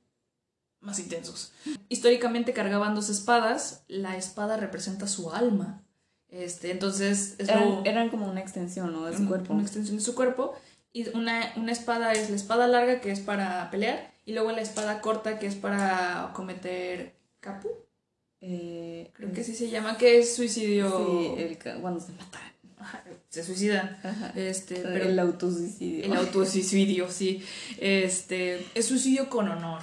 más 0.81 0.99
intensos. 0.99 1.53
Históricamente 1.87 2.51
cargaban 2.51 2.95
dos 2.95 3.09
espadas, 3.09 3.83
la 3.87 4.17
espada 4.17 4.57
representa 4.57 5.07
su 5.07 5.31
alma, 5.31 5.83
este, 6.29 6.71
entonces 6.71 7.35
eran, 7.39 8.09
como 8.09 8.27
una 8.27 8.41
extensión 8.41 8.91
¿no? 8.91 9.05
de 9.05 9.15
su 9.15 9.27
cuerpo. 9.27 9.53
Una 9.53 9.63
extensión 9.63 9.97
de 9.97 10.03
su 10.03 10.15
cuerpo. 10.15 10.55
Y 10.91 11.09
una, 11.15 11.53
una 11.55 11.71
espada 11.71 12.13
es 12.13 12.29
la 12.29 12.35
espada 12.35 12.67
larga 12.67 13.01
que 13.01 13.11
es 13.11 13.19
para 13.19 13.69
pelear 13.69 14.11
y 14.25 14.33
luego 14.33 14.51
la 14.51 14.61
espada 14.61 15.01
corta 15.01 15.39
que 15.39 15.47
es 15.47 15.55
para 15.55 16.31
cometer 16.33 17.18
Capu. 17.39 17.69
Eh, 18.41 19.11
Creo 19.13 19.31
que 19.31 19.43
sí 19.43 19.53
se 19.53 19.69
llama, 19.69 19.97
que 19.97 20.19
es 20.19 20.35
suicidio. 20.35 21.35
Sí, 21.35 21.41
el, 21.41 21.57
cuando 21.81 21.99
se 21.99 22.11
matan. 22.13 22.41
se 23.29 23.43
suicidan. 23.43 23.99
Este, 24.35 24.75
pero 24.75 25.05
el 25.05 25.19
autosuicidio. 25.19 26.05
El 26.05 26.13
autosuicidio, 26.13 27.11
sí. 27.11 27.43
Este, 27.79 28.65
es 28.73 28.85
suicidio 28.85 29.29
con 29.29 29.49
honor. 29.49 29.81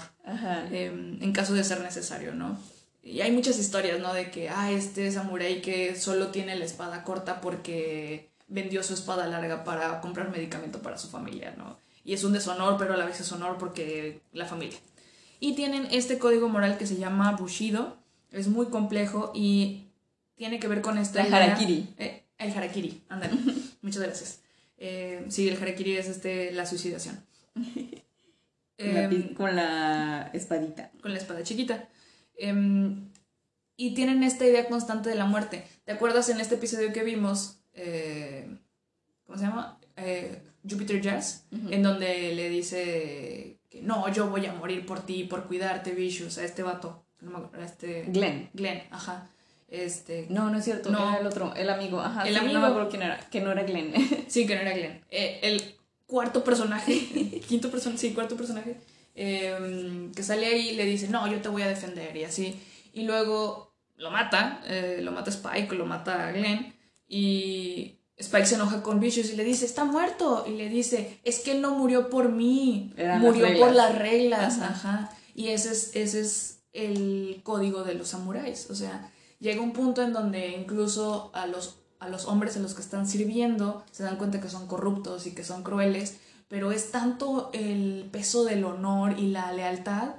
Em, 0.70 1.22
en 1.22 1.32
caso 1.32 1.54
de 1.54 1.62
ser 1.62 1.80
necesario, 1.80 2.34
¿no? 2.34 2.58
Y 3.02 3.20
hay 3.20 3.30
muchas 3.30 3.58
historias, 3.58 4.00
¿no? 4.00 4.12
De 4.12 4.30
que, 4.30 4.48
ah, 4.48 4.72
este 4.72 5.12
samurái 5.12 5.62
que 5.62 5.94
solo 5.94 6.28
tiene 6.28 6.56
la 6.56 6.64
espada 6.64 7.04
corta 7.04 7.40
porque 7.40 8.30
vendió 8.48 8.82
su 8.82 8.94
espada 8.94 9.26
larga 9.28 9.62
para 9.62 10.00
comprar 10.00 10.30
medicamento 10.30 10.82
para 10.82 10.98
su 10.98 11.08
familia, 11.08 11.54
¿no? 11.56 11.78
Y 12.04 12.14
es 12.14 12.24
un 12.24 12.32
deshonor, 12.32 12.76
pero 12.78 12.94
a 12.94 12.96
la 12.96 13.06
vez 13.06 13.20
es 13.20 13.30
honor 13.32 13.58
porque 13.58 14.20
la 14.32 14.46
familia. 14.46 14.78
Y 15.40 15.54
tienen 15.54 15.88
este 15.90 16.18
código 16.18 16.48
moral 16.48 16.78
que 16.78 16.86
se 16.86 16.96
llama 16.96 17.32
Bushido. 17.32 17.96
Es 18.30 18.48
muy 18.48 18.66
complejo 18.66 19.32
y 19.34 19.86
tiene 20.36 20.58
que 20.58 20.68
ver 20.68 20.80
con 20.80 20.98
esta... 20.98 21.24
El 21.24 21.32
harakiri. 21.32 21.94
Eh, 21.98 22.24
el 22.38 22.52
harakiri, 22.52 23.02
ándale. 23.08 23.34
Muchas 23.82 24.02
gracias. 24.02 24.40
Eh, 24.78 25.24
sí, 25.28 25.48
el 25.48 25.60
harakiri 25.60 25.96
es 25.96 26.08
este, 26.08 26.52
la 26.52 26.66
suicidación. 26.66 27.24
Em, 28.78 29.32
con, 29.32 29.56
la, 29.56 30.30
espadita. 30.34 30.90
Con 31.00 31.12
la 31.12 31.16
espada 31.16 31.42
chiquita. 31.42 31.88
Em, 32.36 33.08
y 33.74 33.94
tienen 33.94 34.22
esta 34.22 34.44
idea 34.44 34.68
constante 34.68 35.08
de 35.08 35.14
la 35.14 35.24
muerte. 35.24 35.64
¿Te 35.86 35.92
acuerdas 35.92 36.28
en 36.28 36.40
este 36.40 36.56
episodio 36.56 36.92
que 36.92 37.02
vimos? 37.02 37.56
Eh, 37.72 38.46
¿Cómo 39.24 39.38
se 39.38 39.46
llama? 39.46 39.78
Jupiter 40.68 41.00
Jazz, 41.00 41.46
en 41.50 41.82
donde 41.82 42.34
le 42.34 42.50
dice 42.50 43.55
no, 43.82 44.12
yo 44.12 44.28
voy 44.28 44.46
a 44.46 44.52
morir 44.52 44.86
por 44.86 45.00
ti, 45.00 45.24
por 45.24 45.44
cuidarte, 45.44 45.92
Vicious, 45.92 46.38
a 46.38 46.44
este 46.44 46.62
vato. 46.62 47.04
este... 47.62 48.04
Glenn. 48.08 48.50
Glenn, 48.52 48.82
ajá. 48.90 49.28
Este... 49.68 50.26
No, 50.30 50.50
no 50.50 50.58
es 50.58 50.64
cierto, 50.64 50.90
no. 50.90 51.10
era 51.10 51.20
el 51.20 51.26
otro, 51.26 51.54
el 51.54 51.70
amigo, 51.70 52.00
ajá. 52.00 52.26
El 52.26 52.36
amigo. 52.36 52.54
No 52.54 52.60
me 52.60 52.66
acuerdo 52.66 52.88
quién 52.88 53.02
era, 53.02 53.18
que 53.30 53.40
no 53.40 53.52
era 53.52 53.62
Glenn. 53.64 53.94
sí, 54.28 54.46
que 54.46 54.54
no 54.54 54.60
era 54.60 54.72
Glenn. 54.72 55.00
Eh, 55.10 55.40
el 55.42 55.76
cuarto 56.06 56.44
personaje, 56.44 57.40
quinto 57.48 57.70
personaje, 57.70 57.98
sí, 57.98 58.14
cuarto 58.14 58.36
personaje, 58.36 58.76
em, 59.14 60.12
que 60.12 60.22
sale 60.22 60.46
ahí 60.46 60.70
y 60.70 60.76
le 60.76 60.84
dice, 60.84 61.08
no, 61.08 61.26
yo 61.30 61.40
te 61.40 61.48
voy 61.48 61.62
a 61.62 61.68
defender 61.68 62.16
y 62.16 62.24
así. 62.24 62.60
Y 62.92 63.02
luego 63.02 63.74
lo 63.96 64.10
mata, 64.10 64.60
eh, 64.66 65.00
lo 65.02 65.12
mata 65.12 65.30
Spike, 65.30 65.74
lo 65.74 65.86
mata 65.86 66.30
Glenn 66.32 66.74
y 67.08 67.95
Spike 68.18 68.46
se 68.46 68.54
enoja 68.54 68.82
con 68.82 68.98
Vicious 68.98 69.30
y 69.30 69.36
le 69.36 69.44
dice, 69.44 69.66
está 69.66 69.84
muerto. 69.84 70.44
Y 70.46 70.52
le 70.52 70.68
dice, 70.68 71.20
es 71.22 71.40
que 71.40 71.52
él 71.52 71.60
no 71.60 71.74
murió 71.74 72.08
por 72.08 72.30
mí, 72.30 72.94
murió 73.18 73.58
por 73.58 73.72
las 73.72 73.98
reglas. 73.98 74.58
Ajá. 74.58 75.10
Y 75.34 75.48
ese 75.48 75.72
es, 75.72 75.90
ese 75.94 76.20
es 76.20 76.60
el 76.72 77.40
código 77.42 77.84
de 77.84 77.94
los 77.94 78.08
samuráis. 78.08 78.68
O 78.70 78.74
sea, 78.74 79.12
llega 79.38 79.60
un 79.60 79.72
punto 79.72 80.02
en 80.02 80.12
donde 80.12 80.48
incluso 80.48 81.30
a 81.34 81.46
los, 81.46 81.78
a 81.98 82.08
los 82.08 82.26
hombres 82.26 82.56
a 82.56 82.60
los 82.60 82.74
que 82.74 82.82
están 82.82 83.06
sirviendo 83.06 83.84
se 83.90 84.02
dan 84.02 84.16
cuenta 84.16 84.40
que 84.40 84.48
son 84.48 84.66
corruptos 84.66 85.26
y 85.26 85.34
que 85.34 85.44
son 85.44 85.62
crueles, 85.62 86.16
pero 86.48 86.72
es 86.72 86.90
tanto 86.90 87.50
el 87.52 88.08
peso 88.10 88.44
del 88.44 88.64
honor 88.64 89.18
y 89.18 89.28
la 89.28 89.52
lealtad 89.52 90.16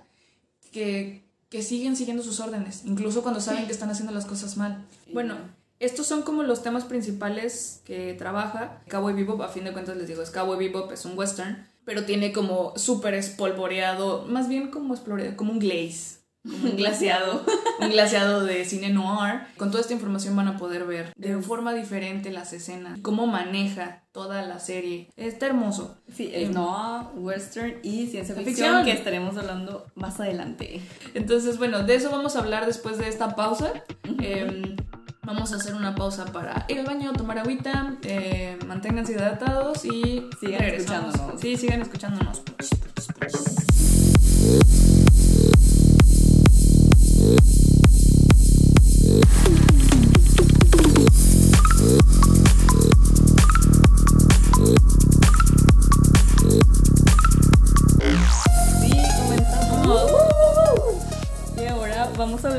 que, 0.72 1.24
que 1.50 1.64
siguen 1.64 1.96
siguiendo 1.96 2.22
sus 2.22 2.40
órdenes, 2.40 2.84
incluso 2.86 3.24
cuando 3.24 3.40
saben 3.40 3.66
que 3.66 3.72
están 3.72 3.90
haciendo 3.90 4.14
las 4.14 4.26
cosas 4.26 4.58
mal. 4.58 4.86
Bueno, 5.14 5.36
estos 5.80 6.08
son 6.08 6.24
como 6.24 6.44
los 6.44 6.64
temas 6.64 6.86
principales 6.86 7.82
que 7.86 8.14
trabaja 8.14 8.82
Cowboy 8.90 9.14
Bebop. 9.14 9.42
A 9.42 9.50
fin 9.50 9.64
de 9.64 9.74
cuentas 9.74 9.96
les 9.98 10.08
digo, 10.08 10.22
es 10.22 10.32
Cowboy 10.32 10.58
Bebop, 10.58 10.92
es 10.92 11.06
un 11.06 11.18
western, 11.18 11.68
pero 11.86 12.06
tiene 12.06 12.34
como 12.34 12.74
súper 12.78 13.14
espolvoreado, 13.14 14.26
más 14.28 14.50
bien 14.50 14.72
como 14.72 14.94
espolvoreado, 14.94 15.38
como 15.38 15.52
un 15.52 15.60
glaze. 15.60 16.18
Como 16.44 16.72
un 16.72 16.76
glaseado, 16.78 17.46
un 17.80 17.90
glaseado 17.90 18.44
de 18.44 18.66
cine 18.66 18.90
noir. 18.90 19.42
Con 19.58 19.70
toda 19.70 19.82
esta 19.82 19.94
información 19.94 20.36
van 20.36 20.48
a 20.48 20.58
poder 20.58 20.86
ver 20.86 21.14
de 21.16 21.38
forma 21.42 21.74
diferente 21.74 22.32
las 22.32 22.54
escenas, 22.54 23.00
cómo 23.02 23.28
maneja 23.28 24.04
toda 24.12 24.42
la 24.42 24.60
serie. 24.60 25.10
Está 25.16 25.46
hermoso. 25.46 25.98
Sí, 26.12 26.32
es 26.34 26.48
em, 26.48 26.54
noir, 26.54 27.08
western 27.16 27.76
y 27.84 28.08
ciencia 28.08 28.34
ficción, 28.34 28.84
que 28.84 28.94
estaremos 28.94 29.38
hablando 29.38 29.86
más 29.94 30.20
adelante. 30.20 30.82
Entonces, 31.14 31.58
bueno, 31.60 31.84
de 31.84 31.96
eso 31.96 32.10
vamos 32.10 32.36
a 32.36 32.40
hablar 32.40 32.66
después 32.66 32.98
de 32.98 33.10
esta 33.10 33.36
pausa. 33.36 33.74
Vamos 35.28 35.52
a 35.52 35.58
hacer 35.58 35.76
una 35.76 35.94
pausa 35.94 36.24
para 36.24 36.66
ir 36.70 36.80
al 36.80 36.86
baño, 36.86 37.12
tomar 37.12 37.38
agüita, 37.38 37.98
eh, 38.04 38.58
manténganse 38.66 39.12
hidratados 39.12 39.84
y 39.84 40.30
sigan 40.40 40.64
escuchándonos. 40.64 41.42
Sí, 41.42 41.58
sigan 41.58 41.82
escuchándonos. 41.82 42.44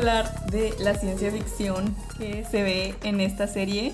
Hablar 0.08 0.46
de 0.46 0.74
la 0.80 0.94
ciencia 0.94 1.30
ficción 1.30 1.94
que 2.18 2.42
se 2.44 2.62
ve 2.62 2.94
en 3.02 3.20
esta 3.20 3.46
serie. 3.46 3.92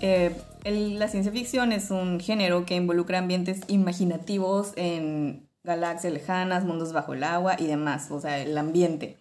Eh, 0.00 0.34
el- 0.64 0.98
la 0.98 1.08
ciencia 1.08 1.30
ficción 1.32 1.72
es 1.72 1.90
un 1.90 2.18
género 2.18 2.64
que 2.64 2.76
involucra 2.76 3.18
ambientes 3.18 3.60
imaginativos 3.68 4.72
en 4.76 5.46
galaxias 5.62 6.14
lejanas, 6.14 6.64
mundos 6.64 6.94
bajo 6.94 7.12
el 7.12 7.24
agua 7.24 7.56
y 7.58 7.66
demás, 7.66 8.10
o 8.10 8.20
sea, 8.20 8.38
el 8.40 8.56
ambiente. 8.56 9.18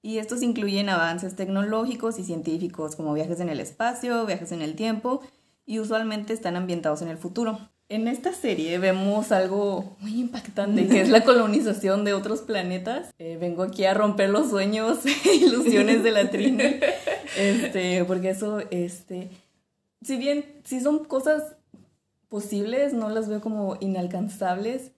Y 0.00 0.18
estos 0.18 0.42
incluyen 0.42 0.88
avances 0.88 1.34
tecnológicos 1.34 2.20
y 2.20 2.24
científicos 2.24 2.94
como 2.94 3.12
viajes 3.12 3.40
en 3.40 3.48
el 3.48 3.58
espacio, 3.58 4.24
viajes 4.26 4.52
en 4.52 4.62
el 4.62 4.76
tiempo 4.76 5.20
y 5.66 5.80
usualmente 5.80 6.32
están 6.32 6.54
ambientados 6.54 7.02
en 7.02 7.08
el 7.08 7.18
futuro. 7.18 7.58
En 7.90 8.06
esta 8.06 8.32
serie 8.32 8.78
vemos 8.78 9.32
algo 9.32 9.96
muy 9.98 10.20
impactante 10.20 10.86
que 10.86 11.00
es 11.00 11.08
la 11.08 11.24
colonización 11.24 12.04
de 12.04 12.14
otros 12.14 12.40
planetas. 12.40 13.12
Eh, 13.18 13.36
vengo 13.40 13.64
aquí 13.64 13.84
a 13.84 13.94
romper 13.94 14.30
los 14.30 14.48
sueños 14.48 15.00
e 15.26 15.34
ilusiones 15.34 16.04
de 16.04 16.12
la 16.12 16.30
Trini. 16.30 16.62
Este, 17.36 18.04
porque 18.04 18.30
eso, 18.30 18.60
este, 18.70 19.28
si 20.02 20.16
bien, 20.16 20.44
si 20.64 20.80
son 20.80 21.04
cosas 21.04 21.56
posibles, 22.28 22.92
no 22.92 23.08
las 23.08 23.28
veo 23.28 23.40
como 23.40 23.76
inalcanzables, 23.80 24.92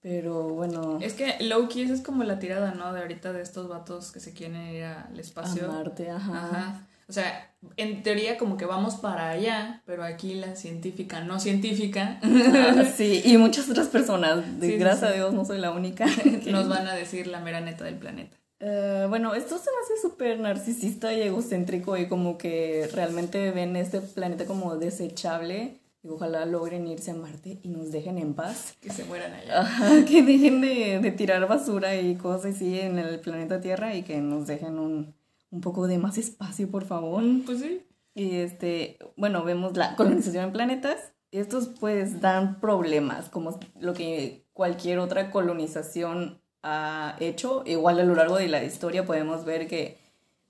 pero 0.00 0.50
bueno, 0.50 0.98
Es 1.00 1.14
que 1.14 1.36
Loki, 1.40 1.82
esa 1.82 1.94
es 1.94 2.02
como 2.02 2.22
la 2.22 2.38
tirada, 2.38 2.72
¿no? 2.72 2.92
De 2.92 3.00
ahorita 3.00 3.32
de 3.32 3.40
estos 3.40 3.66
vatos 3.66 4.12
que 4.12 4.20
se 4.20 4.34
quieren 4.34 4.60
ir 4.74 4.84
al 4.84 5.18
espacio. 5.18 5.64
a 5.64 5.72
Marte, 5.72 6.10
ajá. 6.10 6.44
Ajá. 6.44 6.86
O 7.08 7.12
sea, 7.12 7.54
en 7.76 8.02
teoría 8.02 8.36
como 8.36 8.56
que 8.56 8.64
vamos 8.64 8.96
para 8.96 9.30
allá, 9.30 9.82
pero 9.86 10.02
aquí 10.02 10.34
la 10.34 10.56
científica, 10.56 11.20
no 11.20 11.38
científica, 11.38 12.18
Ah, 12.22 12.84
sí, 12.96 13.22
y 13.24 13.36
muchas 13.38 13.68
otras 13.70 13.86
personas, 13.88 14.60
de, 14.60 14.66
Sí, 14.66 14.72
sí, 14.72 14.78
gracias 14.78 15.10
a. 15.10 15.14
Dios 15.14 15.32
no 15.32 15.44
soy 15.44 15.58
la 15.58 15.70
única. 15.70 16.06
nos 16.46 16.68
van 16.68 16.88
a 16.88 16.94
decir 16.94 17.28
la 17.28 17.40
mera 17.40 17.60
neta 17.60 17.84
del 17.84 17.96
planeta. 17.96 18.36
Eh, 18.58 19.06
bueno, 19.08 19.34
esto 19.34 19.58
se 19.58 19.70
me 19.70 19.76
hace 19.84 20.02
súper 20.02 20.40
narcisista 20.40 21.12
y 21.12 21.22
egocéntrico 21.22 21.96
y 21.96 22.08
como 22.08 22.38
que 22.38 22.88
realmente 22.92 23.50
ven 23.50 23.76
este 23.76 24.00
planeta 24.00 24.46
como 24.46 24.76
desechable 24.76 25.78
y 26.02 26.08
ojalá 26.08 26.46
logren 26.46 26.86
irse 26.86 27.10
a 27.10 27.14
Marte 27.14 27.58
y 27.62 27.68
nos 27.68 27.92
dejen 27.92 28.18
en 28.18 28.34
paz. 28.34 28.74
Que 28.80 28.90
se 28.90 29.04
mueran 29.04 29.32
allá. 29.32 29.60
Ajá, 29.60 30.04
que 30.08 30.22
dejen 30.22 30.60
de, 30.60 30.98
de 31.00 31.10
tirar 31.12 31.46
basura 31.46 31.94
y 31.96 32.16
cosas 32.16 32.56
así 32.56 32.80
en 32.80 32.98
el 32.98 33.20
planeta 33.20 33.60
Tierra 33.60 33.94
y 33.94 34.02
que 34.02 34.18
nos 34.18 34.46
dejen 34.46 34.78
un, 34.78 35.14
un 35.56 35.60
poco 35.62 35.86
de 35.88 35.98
más 35.98 36.18
espacio, 36.26 36.70
por 36.70 36.84
favor. 36.84 37.22
Mm, 37.22 37.42
Pues 37.42 37.60
sí. 37.60 37.82
Y 38.14 38.36
este, 38.36 38.98
bueno, 39.16 39.44
vemos 39.44 39.76
la 39.76 39.94
colonización 39.96 40.44
en 40.44 40.52
planetas. 40.52 41.12
Estos 41.32 41.66
pues 41.80 42.20
dan 42.22 42.60
problemas, 42.60 43.28
como 43.28 43.58
lo 43.78 43.92
que 43.92 44.46
cualquier 44.54 45.00
otra 45.00 45.30
colonización 45.30 46.40
ha 46.62 47.16
hecho. 47.20 47.62
Igual 47.66 48.00
a 48.00 48.04
lo 48.04 48.14
largo 48.14 48.36
de 48.36 48.48
la 48.48 48.64
historia 48.64 49.04
podemos 49.04 49.44
ver 49.44 49.68
que, 49.68 49.98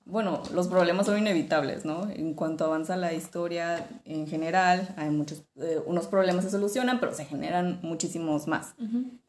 bueno, 0.05 0.43
los 0.55 0.69
problemas 0.69 1.07
son 1.07 1.19
inevitables, 1.19 1.85
¿no? 1.85 2.09
En 2.11 2.35
cuanto 2.35 2.67
avanza 2.67 2.97
la 2.97 3.13
historia 3.15 3.89
en 4.05 4.29
general, 4.29 4.95
hay 4.97 5.11
muchos, 5.11 5.43
eh, 5.57 5.81
unos 5.87 6.07
problemas 6.07 6.45
se 6.45 6.51
solucionan, 6.53 7.01
pero 7.01 7.13
se 7.15 7.25
generan 7.25 7.81
muchísimos 7.83 8.47
más. 8.47 8.75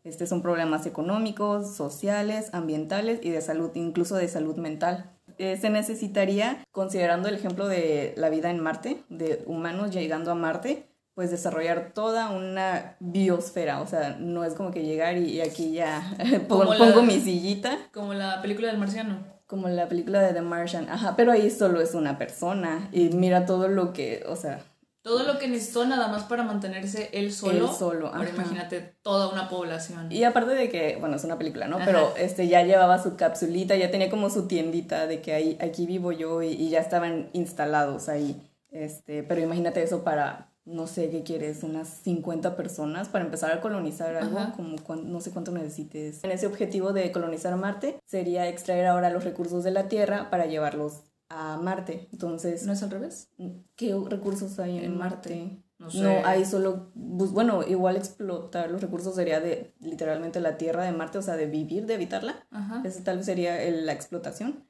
Este 0.04 0.28
son 0.28 0.44
problemas 0.44 0.86
económicos, 0.86 1.76
sociales, 1.76 2.50
ambientales 2.54 3.20
y 3.24 3.32
de 3.32 3.42
salud, 3.42 3.72
incluso 3.74 4.16
de 4.16 4.28
salud 4.28 4.58
mental. 4.58 5.17
Eh, 5.40 5.58
se 5.58 5.70
necesitaría, 5.70 6.64
considerando 6.72 7.28
el 7.30 7.36
ejemplo 7.36 7.68
de 7.68 8.14
la 8.18 8.30
vida 8.30 8.50
en 8.50 8.60
Marte, 8.60 9.04
de 9.10 9.44
humanos 9.46 9.92
llegando 9.92 10.32
a 10.32 10.36
Marte, 10.36 10.88
pues 11.14 11.32
desarrollar 11.32 11.92
toda 11.94 12.30
una 12.32 12.96
biosfera. 13.00 13.82
O 13.82 13.88
sea, 13.88 14.18
no 14.20 14.44
es 14.44 14.54
como 14.54 14.72
que 14.72 14.84
llegar 14.84 15.18
y, 15.18 15.26
y 15.32 15.42
aquí 15.42 15.72
ya 15.74 16.02
pon- 16.48 16.60
Como 16.60 16.74
la- 16.74 16.78
pongo 16.78 17.02
mi 17.04 17.20
sillita, 17.20 17.78
Como 17.94 18.14
la 18.14 18.42
película 18.42 18.68
del 18.68 18.78
marciano. 18.78 19.20
como 19.48 19.68
la 19.70 19.88
película 19.88 20.22
de 20.22 20.34
The 20.34 20.42
Martian. 20.42 20.90
Ajá, 20.90 21.16
pero 21.16 21.32
ahí 21.32 21.50
solo 21.50 21.80
es 21.82 21.94
una 21.96 22.18
persona 22.18 22.90
y 22.92 23.10
mira 23.10 23.46
todo 23.46 23.68
lo 23.70 23.94
que, 23.94 24.24
o 24.28 24.36
sea, 24.36 24.60
Todo 25.08 25.24
lo 25.24 25.40
que 25.40 25.48
necesitó 25.48 25.86
nada 25.86 26.10
más 26.10 26.24
para 26.24 26.44
mantenerse 26.44 27.10
él 27.14 27.32
solo. 27.32 27.70
Él 27.70 27.74
solo, 27.74 28.08
Ahora 28.14 28.30
imagínate 28.30 28.82
toda 29.02 29.30
una 29.30 29.48
población. 29.48 30.12
Y 30.12 30.26
aparte 30.26 30.54
de 30.54 30.68
que, 30.68 30.98
bueno, 31.00 31.16
es 31.16 31.24
una 31.24 31.38
película, 31.38 31.70
¿no? 31.70 31.78
Ajá. 31.78 31.86
Pero 31.86 32.14
este 32.18 32.50
ya 32.50 32.64
llevaba 32.64 33.02
su 33.02 33.16
capsulita, 33.16 33.78
ya 33.78 33.90
tenía 33.90 34.10
como 34.10 34.30
su 34.30 34.48
tiendita 34.48 35.08
de 35.08 35.22
que 35.22 35.34
ahí, 35.34 35.58
aquí 35.62 35.86
vivo 35.86 36.12
yo 36.12 36.42
y, 36.42 36.48
y 36.48 36.70
ya 36.70 36.82
estaban 36.82 37.30
instalados 37.32 38.10
ahí. 38.10 38.52
Este, 38.70 39.24
pero 39.24 39.40
imagínate 39.42 39.82
eso 39.82 40.04
para, 40.04 40.52
no 40.66 40.88
sé 40.88 41.10
qué 41.10 41.24
quieres, 41.24 41.64
unas 41.64 41.88
50 41.88 42.58
personas 42.58 43.08
para 43.08 43.24
empezar 43.24 43.54
a 43.54 43.62
colonizar 43.62 44.16
algo, 44.18 44.40
Ajá. 44.40 44.54
como 44.58 44.76
no 44.96 45.22
sé 45.22 45.32
cuánto 45.32 45.52
necesites. 45.52 46.24
En 46.24 46.32
ese 46.32 46.48
objetivo 46.48 46.92
de 46.92 47.12
colonizar 47.14 47.56
Marte 47.56 47.98
sería 48.06 48.50
extraer 48.50 48.88
ahora 48.88 49.10
los 49.10 49.24
recursos 49.24 49.64
de 49.64 49.72
la 49.72 49.88
Tierra 49.88 50.30
para 50.30 50.48
llevarlos 50.48 51.04
a 51.30 51.58
Marte. 51.58 52.08
Entonces, 52.12 52.66
¿No 52.66 52.74
es 52.74 52.84
al 52.84 52.92
revés? 52.92 53.30
¿qué 53.76 53.96
recursos 54.10 54.60
hay 54.60 54.78
en, 54.78 54.84
En 54.86 54.98
Marte? 54.98 55.30
Marte. 55.36 55.64
No 55.80 55.86
No, 55.86 55.92
sé. 55.92 56.08
hay 56.26 56.44
solo, 56.44 56.92
pues, 57.20 57.32
bueno, 57.32 57.62
igual 57.64 57.98
explotar 57.98 58.72
los 58.72 58.82
recursos 58.82 59.14
sería 59.14 59.40
de 59.40 59.76
literalmente 59.80 60.40
la 60.40 60.58
tierra 60.58 60.84
de 60.84 60.92
Marte, 60.92 61.20
o 61.20 61.22
sea, 61.22 61.36
de 61.36 61.46
vivir, 61.46 61.86
de 61.86 61.94
habitarla. 61.94 62.48
Ajá. 62.50 62.82
Esa 62.84 63.04
tal 63.04 63.18
vez 63.18 63.28
sería 63.28 63.62
el- 63.62 63.86
la 63.86 63.94
explotación, 63.94 64.66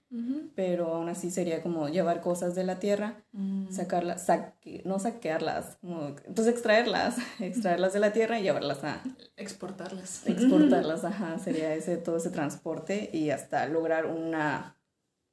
pero 0.53 0.93
aún 0.95 1.07
así 1.07 1.31
sería 1.31 1.61
como 1.63 1.87
llevar 1.87 2.19
cosas 2.19 2.55
de 2.55 2.65
la 2.65 2.79
tierra, 2.79 3.23
Mm. 3.31 3.71
sacarlas, 3.71 4.25
saque- 4.27 4.81
no 4.83 4.99
saquearlas, 4.99 5.77
como, 5.79 6.13
pues 6.35 6.47
extraerlas, 6.47 7.15
extraerlas 7.39 7.93
de 7.93 7.99
la 7.99 8.11
tierra 8.11 8.37
y 8.39 8.43
llevarlas 8.43 8.83
a 8.83 9.01
Exportarlas. 9.37 10.27
exportarlas, 10.27 11.03
ajá, 11.05 11.39
sería 11.39 11.73
ese, 11.73 11.95
todo 11.97 12.17
ese 12.17 12.31
transporte 12.31 13.09
y 13.13 13.29
hasta 13.29 13.65
lograr 13.67 14.07
una, 14.07 14.76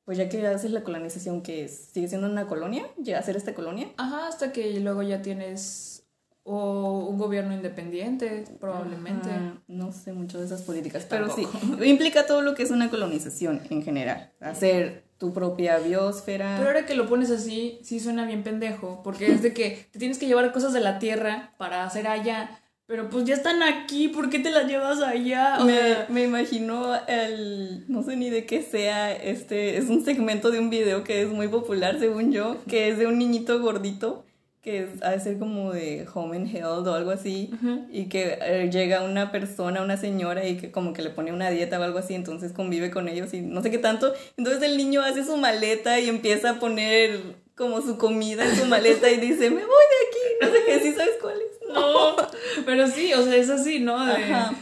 pues 0.05 0.19
ya 0.19 0.29
que 0.29 0.47
haces 0.47 0.71
la 0.71 0.83
colonización 0.83 1.43
que 1.43 1.65
es- 1.65 1.89
sigue 1.93 2.09
siendo 2.09 2.29
una 2.29 2.47
colonia, 2.47 2.87
ya 2.99 3.19
hacer 3.19 3.37
esta 3.37 3.55
colonia. 3.55 3.89
Ajá, 3.97 4.29
hasta 4.29 4.53
que 4.53 4.79
luego 4.81 5.03
ya 5.03 5.23
tienes 5.23 6.07
o 6.47 7.07
un 7.09 7.17
gobierno 7.19 7.55
independiente, 7.55 8.45
probablemente. 8.61 9.31
Ajá, 9.31 9.63
no 9.67 9.93
sé 9.93 10.13
mucho 10.13 10.39
de 10.39 10.45
esas 10.45 10.61
políticas, 10.63 11.07
pero 11.09 11.35
sí, 11.35 11.47
implica 11.85 12.27
todo 12.27 12.43
lo 12.43 12.55
que 12.55 12.63
es 12.65 12.71
una 12.71 12.91
colonización 12.91 13.63
en 13.71 13.83
general. 13.83 14.31
Hacer 14.41 15.05
tu 15.17 15.33
propia 15.33 15.79
biosfera. 15.79 16.57
Pero 16.59 16.69
ahora 16.69 16.85
que 16.85 16.95
lo 16.97 17.09
pones 17.09 17.31
así, 17.31 17.79
sí 17.83 17.99
suena 17.99 18.27
bien 18.27 18.43
pendejo, 18.43 19.01
porque 19.03 19.33
es 19.33 19.43
de 19.43 19.55
que 19.55 19.89
te 19.91 19.99
tienes 19.99 20.19
que 20.19 20.27
llevar 20.27 20.53
cosas 20.53 20.75
de 20.75 20.81
la 20.81 20.99
tierra 20.99 21.55
para 21.57 21.85
hacer 21.85 22.09
allá, 22.09 22.61
pero 22.87 23.09
pues 23.09 23.25
ya 23.25 23.35
están 23.35 23.63
aquí, 23.63 24.09
¿por 24.09 24.29
qué 24.29 24.39
te 24.39 24.51
las 24.51 24.67
llevas 24.67 25.01
allá? 25.01 25.57
O 25.61 25.65
me, 25.65 25.73
sea, 25.73 26.07
me 26.11 26.25
imagino 26.25 26.95
el, 27.09 27.85
no 27.89 28.03
sé 28.03 28.17
ni 28.17 28.29
de 28.29 28.45
qué 28.45 28.63
sea, 28.63 29.13
este, 29.13 29.79
es 29.79 29.89
un 29.89 30.05
segmento 30.05 30.51
de 30.51 30.59
un 30.59 30.69
video 30.69 31.03
que 31.03 31.23
es 31.23 31.29
muy 31.29 31.49
popular 31.49 31.99
según 31.99 32.33
yo, 32.33 32.59
que 32.69 32.89
es 32.89 32.99
de 32.99 33.07
un 33.07 33.19
niñito 33.19 33.59
gordito, 33.61 34.25
que 34.61 34.83
es, 34.83 35.03
ha 35.03 35.11
de 35.11 35.21
ser 35.21 35.39
como 35.39 35.73
de 35.73 36.07
Home 36.13 36.37
and 36.37 36.55
Health 36.55 36.87
o 36.87 36.95
algo 36.95 37.11
así, 37.11 37.51
y 37.91 38.11
que 38.11 38.39
eh, 38.43 38.69
llega 38.71 39.03
una 39.03 39.33
persona, 39.33 39.83
una 39.83 39.97
señora, 39.97 40.47
y 40.47 40.57
que 40.59 40.71
como 40.71 40.93
que 40.93 41.03
le 41.03 41.11
pone 41.11 41.33
una 41.33 41.49
dieta 41.49 41.81
o 41.81 41.83
algo 41.83 41.99
así, 41.99 42.15
entonces 42.15 42.53
convive 42.53 42.91
con 42.91 43.09
ellos 43.09 43.33
y 43.33 43.41
no 43.41 43.63
sé 43.63 43.71
qué 43.71 43.79
tanto, 43.79 44.13
entonces 44.37 44.63
el 44.63 44.77
niño 44.77 45.01
hace 45.01 45.25
su 45.25 45.39
maleta 45.39 46.01
y 46.01 46.11
empieza 46.11 46.51
a 46.51 46.59
poner 46.61 47.45
como 47.55 47.81
su 47.81 47.99
comida 47.99 48.45
en 48.45 48.57
su 48.57 48.67
maleta 48.67 49.11
y 49.11 49.19
dice, 49.19 49.49
me 49.49 49.65
voy 49.65 49.85
de 49.91 50.01
aquí, 50.09 50.19
no 50.43 50.49
sé 50.49 50.65
qué, 50.67 50.81
¿sí 50.81 50.93
sabes 50.93 51.15
cuál 51.21 51.37
es? 51.41 51.54
No, 51.75 52.17
pero 52.65 52.87
sí, 52.89 53.13
o 53.13 53.23
sea, 53.25 53.35
es 53.37 53.51
así, 53.51 53.81
¿no? 53.81 54.05
De, 54.05 54.13
Ajá. 54.13 54.53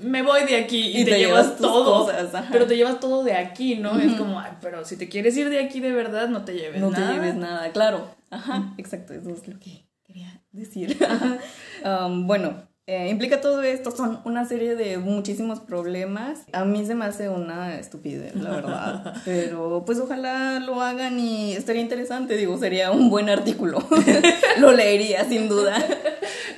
me 0.00 0.22
voy 0.22 0.44
de 0.44 0.56
aquí 0.56 0.78
y, 0.88 1.00
Y 1.00 1.04
te, 1.04 1.12
te 1.12 1.18
llevas, 1.18 1.56
todo, 1.56 2.06
cosas, 2.06 2.30
pero 2.50 2.66
te 2.66 2.76
llevas 2.76 3.00
todo 3.00 3.22
de 3.24 3.34
aquí, 3.34 3.76
¿no? 3.76 3.98
Es 3.98 4.12
como, 4.14 4.38
ay, 4.40 4.52
pero 4.60 4.84
si 4.84 4.96
te 4.96 5.08
quieres 5.08 5.36
ir 5.36 5.50
de 5.50 5.60
aquí 5.60 5.80
de 5.80 5.92
verdad, 5.92 6.28
no 6.28 6.44
te 6.44 6.54
lleves 6.54 6.80
no 6.80 6.90
nada. 6.90 7.06
te 7.08 7.12
lleves 7.14 7.34
nada, 7.34 7.70
claro. 7.72 8.08
Ajá, 8.30 8.74
exacto, 8.78 9.12
eso 9.12 9.30
es 9.30 9.46
lo 9.48 9.58
que 9.58 9.86
quería 10.04 10.42
decir. 10.52 10.96
Um, 11.82 12.26
bueno, 12.26 12.68
eh, 12.86 13.08
implica 13.08 13.40
todo 13.40 13.62
esto, 13.62 13.92
son 13.92 14.20
una 14.24 14.44
serie 14.44 14.74
de 14.74 14.98
muchísimos 14.98 15.60
problemas. 15.60 16.40
A 16.52 16.64
mí 16.64 16.84
se 16.84 16.94
me 16.94 17.04
hace 17.04 17.28
una 17.28 17.78
estupidez, 17.78 18.34
la 18.34 18.50
verdad. 18.50 19.14
Pero 19.24 19.84
pues 19.86 20.00
ojalá 20.00 20.58
lo 20.58 20.82
hagan 20.82 21.18
y 21.20 21.52
estaría 21.52 21.82
interesante, 21.82 22.36
digo, 22.36 22.58
sería 22.58 22.90
un 22.90 23.08
buen 23.08 23.28
artículo. 23.28 23.78
lo 24.58 24.72
leería, 24.72 25.24
sin 25.24 25.48
duda. 25.48 25.76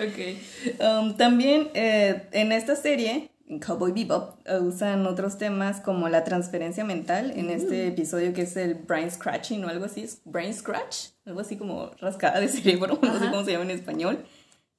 Ok. 0.01 0.81
Um, 0.81 1.17
también 1.17 1.69
eh, 1.75 2.23
en 2.33 2.53
esta 2.53 2.77
serie, 2.77 3.31
en 3.49 3.59
Cowboy 3.59 3.93
Bebop, 3.93 4.39
eh, 4.47 4.59
usan 4.59 5.07
otros 5.07 5.37
temas 5.37 5.81
como 5.81 6.09
la 6.09 6.25
transferencia 6.25 6.85
mental. 6.85 7.33
En 7.37 7.51
este 7.51 7.89
episodio 7.89 8.33
que 8.33 8.43
es 8.43 8.57
el 8.57 8.75
brain 8.75 9.11
scratching 9.11 9.65
o 9.65 9.69
algo 9.69 9.85
así, 9.85 10.09
brain 10.25 10.55
scratch, 10.55 11.09
algo 11.27 11.41
así 11.41 11.57
como 11.57 11.91
rascada 12.01 12.41
de 12.41 12.49
cerebro, 12.49 12.99
no 13.03 13.19
sé 13.19 13.27
cómo 13.31 13.45
se 13.45 13.53
llama 13.53 13.65
en 13.65 13.73
español. 13.73 14.25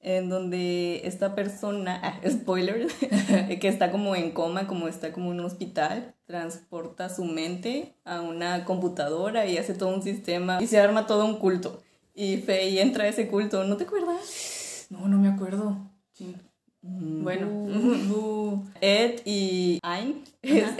En 0.06 0.28
donde 0.28 1.00
esta 1.04 1.34
persona, 1.34 1.98
ah, 2.02 2.20
spoiler, 2.30 2.88
que 3.60 3.68
está 3.68 3.90
como 3.90 4.14
en 4.14 4.32
coma, 4.32 4.66
como 4.66 4.86
está 4.86 5.12
como 5.12 5.32
en 5.32 5.40
un 5.40 5.46
hospital, 5.46 6.14
transporta 6.26 7.08
su 7.08 7.24
mente 7.24 7.94
a 8.04 8.20
una 8.20 8.66
computadora 8.66 9.46
y 9.46 9.56
hace 9.56 9.72
todo 9.72 9.94
un 9.94 10.02
sistema 10.02 10.58
y 10.62 10.66
se 10.66 10.78
arma 10.78 11.06
todo 11.06 11.24
un 11.24 11.38
culto. 11.38 11.82
Y 12.14 12.36
Faye 12.36 12.82
entra 12.82 13.04
a 13.04 13.08
ese 13.08 13.28
culto, 13.28 13.64
¿no 13.64 13.78
te 13.78 13.84
acuerdas? 13.84 14.86
No, 14.90 15.08
no 15.08 15.16
me 15.16 15.28
acuerdo. 15.28 15.78
Sí. 16.12 16.36
Bueno, 16.82 17.46
Bu. 17.48 18.66
Ed 18.82 19.22
y 19.24 19.78
Ayn 19.82 20.22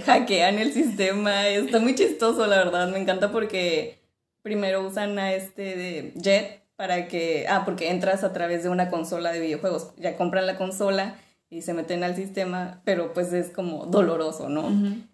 hackean 0.05 0.59
el 0.59 0.71
sistema. 0.73 1.49
Está 1.49 1.79
muy 1.79 1.95
chistoso, 1.95 2.47
la 2.47 2.59
verdad. 2.59 2.93
Me 2.93 2.99
encanta 2.99 3.33
porque 3.33 3.99
primero 4.43 4.87
usan 4.87 5.19
a 5.19 5.33
este 5.33 5.63
de 5.63 6.13
Jet 6.15 6.64
para 6.77 7.09
que. 7.09 7.47
Ah, 7.49 7.63
porque 7.65 7.91
entras 7.91 8.25
a 8.25 8.33
través 8.33 8.63
de 8.63 8.69
una 8.69 8.89
consola 8.91 9.33
de 9.33 9.41
videojuegos. 9.41 9.93
Ya 9.97 10.17
compran 10.17 10.47
la 10.47 10.57
consola 10.57 11.17
y 11.51 11.63
se 11.63 11.75
meten 11.75 12.03
al 12.05 12.17
sistema, 12.17 12.81
pero 12.85 13.13
pues 13.13 13.33
es 13.33 13.51
como 13.51 13.87
doloroso, 13.87 14.49
¿no? 14.49 14.71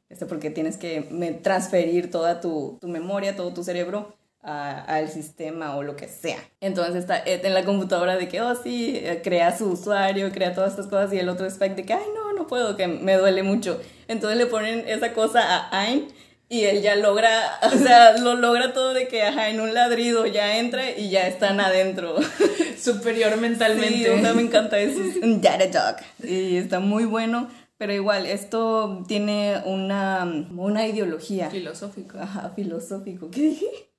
Este, 0.08 0.26
porque 0.26 0.50
tienes 0.50 0.76
que 0.78 1.06
me- 1.10 1.32
transferir 1.32 2.10
toda 2.10 2.40
tu, 2.40 2.78
tu 2.80 2.88
memoria, 2.88 3.36
todo 3.36 3.52
tu 3.52 3.62
cerebro 3.62 4.14
al 4.42 5.10
sistema 5.10 5.76
o 5.76 5.82
lo 5.82 5.96
que 5.96 6.08
sea. 6.08 6.38
Entonces 6.62 6.94
está 6.94 7.18
Ed 7.18 7.44
en 7.44 7.52
la 7.52 7.64
computadora 7.66 8.16
de 8.16 8.26
que, 8.26 8.40
oh 8.40 8.54
sí, 8.54 8.96
eh, 8.96 9.20
crea 9.22 9.54
su 9.56 9.66
usuario, 9.72 10.32
crea 10.32 10.54
todas 10.54 10.70
estas 10.70 10.86
cosas 10.86 11.12
y 11.12 11.18
el 11.18 11.28
otro 11.28 11.44
Spike 11.46 11.74
de 11.74 11.84
que, 11.84 11.92
ay 11.92 12.06
no, 12.14 12.32
no 12.32 12.46
puedo, 12.46 12.74
que 12.74 12.86
me 12.88 13.16
duele 13.18 13.42
mucho. 13.42 13.78
Entonces 14.08 14.38
le 14.38 14.46
ponen 14.46 14.84
esa 14.88 15.12
cosa 15.12 15.42
a 15.44 15.80
Ayn 15.82 16.08
y 16.52 16.64
él 16.64 16.82
ya 16.82 16.96
logra, 16.96 17.60
o 17.72 17.78
sea, 17.78 18.18
lo 18.18 18.34
logra 18.34 18.74
todo 18.74 18.92
de 18.92 19.06
que, 19.06 19.22
ajá, 19.22 19.48
en 19.48 19.60
un 19.60 19.72
ladrido 19.72 20.26
ya 20.26 20.58
entra 20.58 20.90
y 20.90 21.08
ya 21.08 21.26
están 21.26 21.60
adentro. 21.60 22.16
superior 22.78 23.36
mentalmente. 23.36 24.16
Sí, 24.16 24.34
me 24.34 24.42
encanta 24.42 24.78
eso. 24.78 25.00
Data 25.22 25.66
dog. 25.66 26.28
Y 26.28 26.56
está 26.56 26.80
muy 26.80 27.04
bueno. 27.04 27.48
Pero 27.78 27.94
igual, 27.94 28.26
esto 28.26 29.04
tiene 29.08 29.62
una, 29.64 30.46
una 30.54 30.86
ideología. 30.86 31.48
Filosófico. 31.48 32.18
Ajá, 32.18 32.52
filosófico. 32.54 33.30
¿Qué 33.30 33.40
dije? 33.40 33.89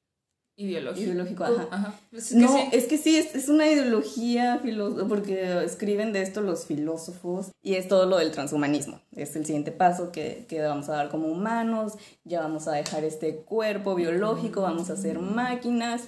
Ideológico. 0.61 1.05
Ideológico, 1.05 1.43
ajá. 1.43 1.99
Pues 2.11 2.25
es 2.25 2.29
que 2.33 2.35
No, 2.39 2.55
sí. 2.55 2.63
es 2.71 2.85
que 2.85 2.97
sí, 2.97 3.15
es, 3.17 3.33
es 3.33 3.49
una 3.49 3.67
ideología 3.67 4.59
filosófica, 4.61 5.07
porque 5.07 5.63
escriben 5.63 6.13
de 6.13 6.21
esto 6.21 6.41
los 6.41 6.65
filósofos 6.65 7.51
y 7.63 7.75
es 7.75 7.87
todo 7.87 8.05
lo 8.05 8.17
del 8.17 8.31
transhumanismo. 8.31 9.01
Es 9.15 9.35
el 9.35 9.45
siguiente 9.45 9.71
paso 9.71 10.11
que, 10.11 10.45
que 10.47 10.61
vamos 10.61 10.87
a 10.89 10.93
dar 10.93 11.09
como 11.09 11.27
humanos, 11.27 11.93
ya 12.23 12.41
vamos 12.41 12.67
a 12.67 12.73
dejar 12.73 13.03
este 13.03 13.37
cuerpo 13.37 13.95
biológico, 13.95 14.61
vamos 14.61 14.89
a 14.91 14.97
ser 14.97 15.19
máquinas 15.19 16.03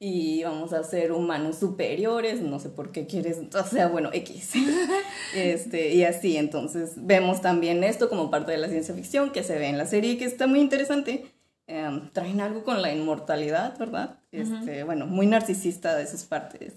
y 0.00 0.44
vamos 0.44 0.72
a 0.72 0.84
ser 0.84 1.10
humanos 1.12 1.58
superiores, 1.58 2.40
no 2.40 2.60
sé 2.60 2.68
por 2.68 2.92
qué 2.92 3.06
quieres, 3.06 3.38
o 3.52 3.64
sea, 3.64 3.88
bueno, 3.88 4.10
X. 4.12 4.52
este, 5.34 5.92
y 5.92 6.04
así, 6.04 6.36
entonces 6.36 6.92
vemos 6.96 7.40
también 7.42 7.82
esto 7.82 8.08
como 8.08 8.30
parte 8.30 8.52
de 8.52 8.58
la 8.58 8.68
ciencia 8.68 8.94
ficción 8.94 9.32
que 9.32 9.42
se 9.42 9.58
ve 9.58 9.66
en 9.66 9.76
la 9.76 9.86
serie 9.86 10.16
que 10.16 10.24
está 10.24 10.46
muy 10.46 10.60
interesante. 10.60 11.26
Em, 11.70 12.08
traen 12.12 12.40
algo 12.40 12.64
con 12.64 12.80
la 12.80 12.92
inmortalidad, 12.92 13.78
¿verdad? 13.78 14.18
Este, 14.32 14.84
bueno, 14.84 15.06
muy 15.06 15.26
narcisista 15.26 15.94
de 15.96 16.06
sus 16.06 16.22
partes. 16.24 16.72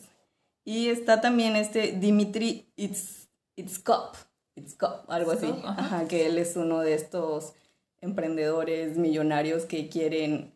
Y 0.66 0.88
está 0.90 1.22
también 1.22 1.56
este 1.56 1.94
Dimitri 1.94 2.72
Itz, 2.76 3.30
Itzkov, 3.56 4.12
Itzkov, 4.56 5.06
algo 5.10 5.32
así, 5.32 5.48
ajá. 5.64 5.76
Ajá, 5.82 6.08
que 6.10 6.26
él 6.28 6.38
es 6.38 6.56
uno 6.58 6.82
de 6.82 6.94
estos 6.94 7.54
emprendedores 8.02 8.98
millonarios 8.98 9.64
que 9.66 9.88
quieren 9.88 10.54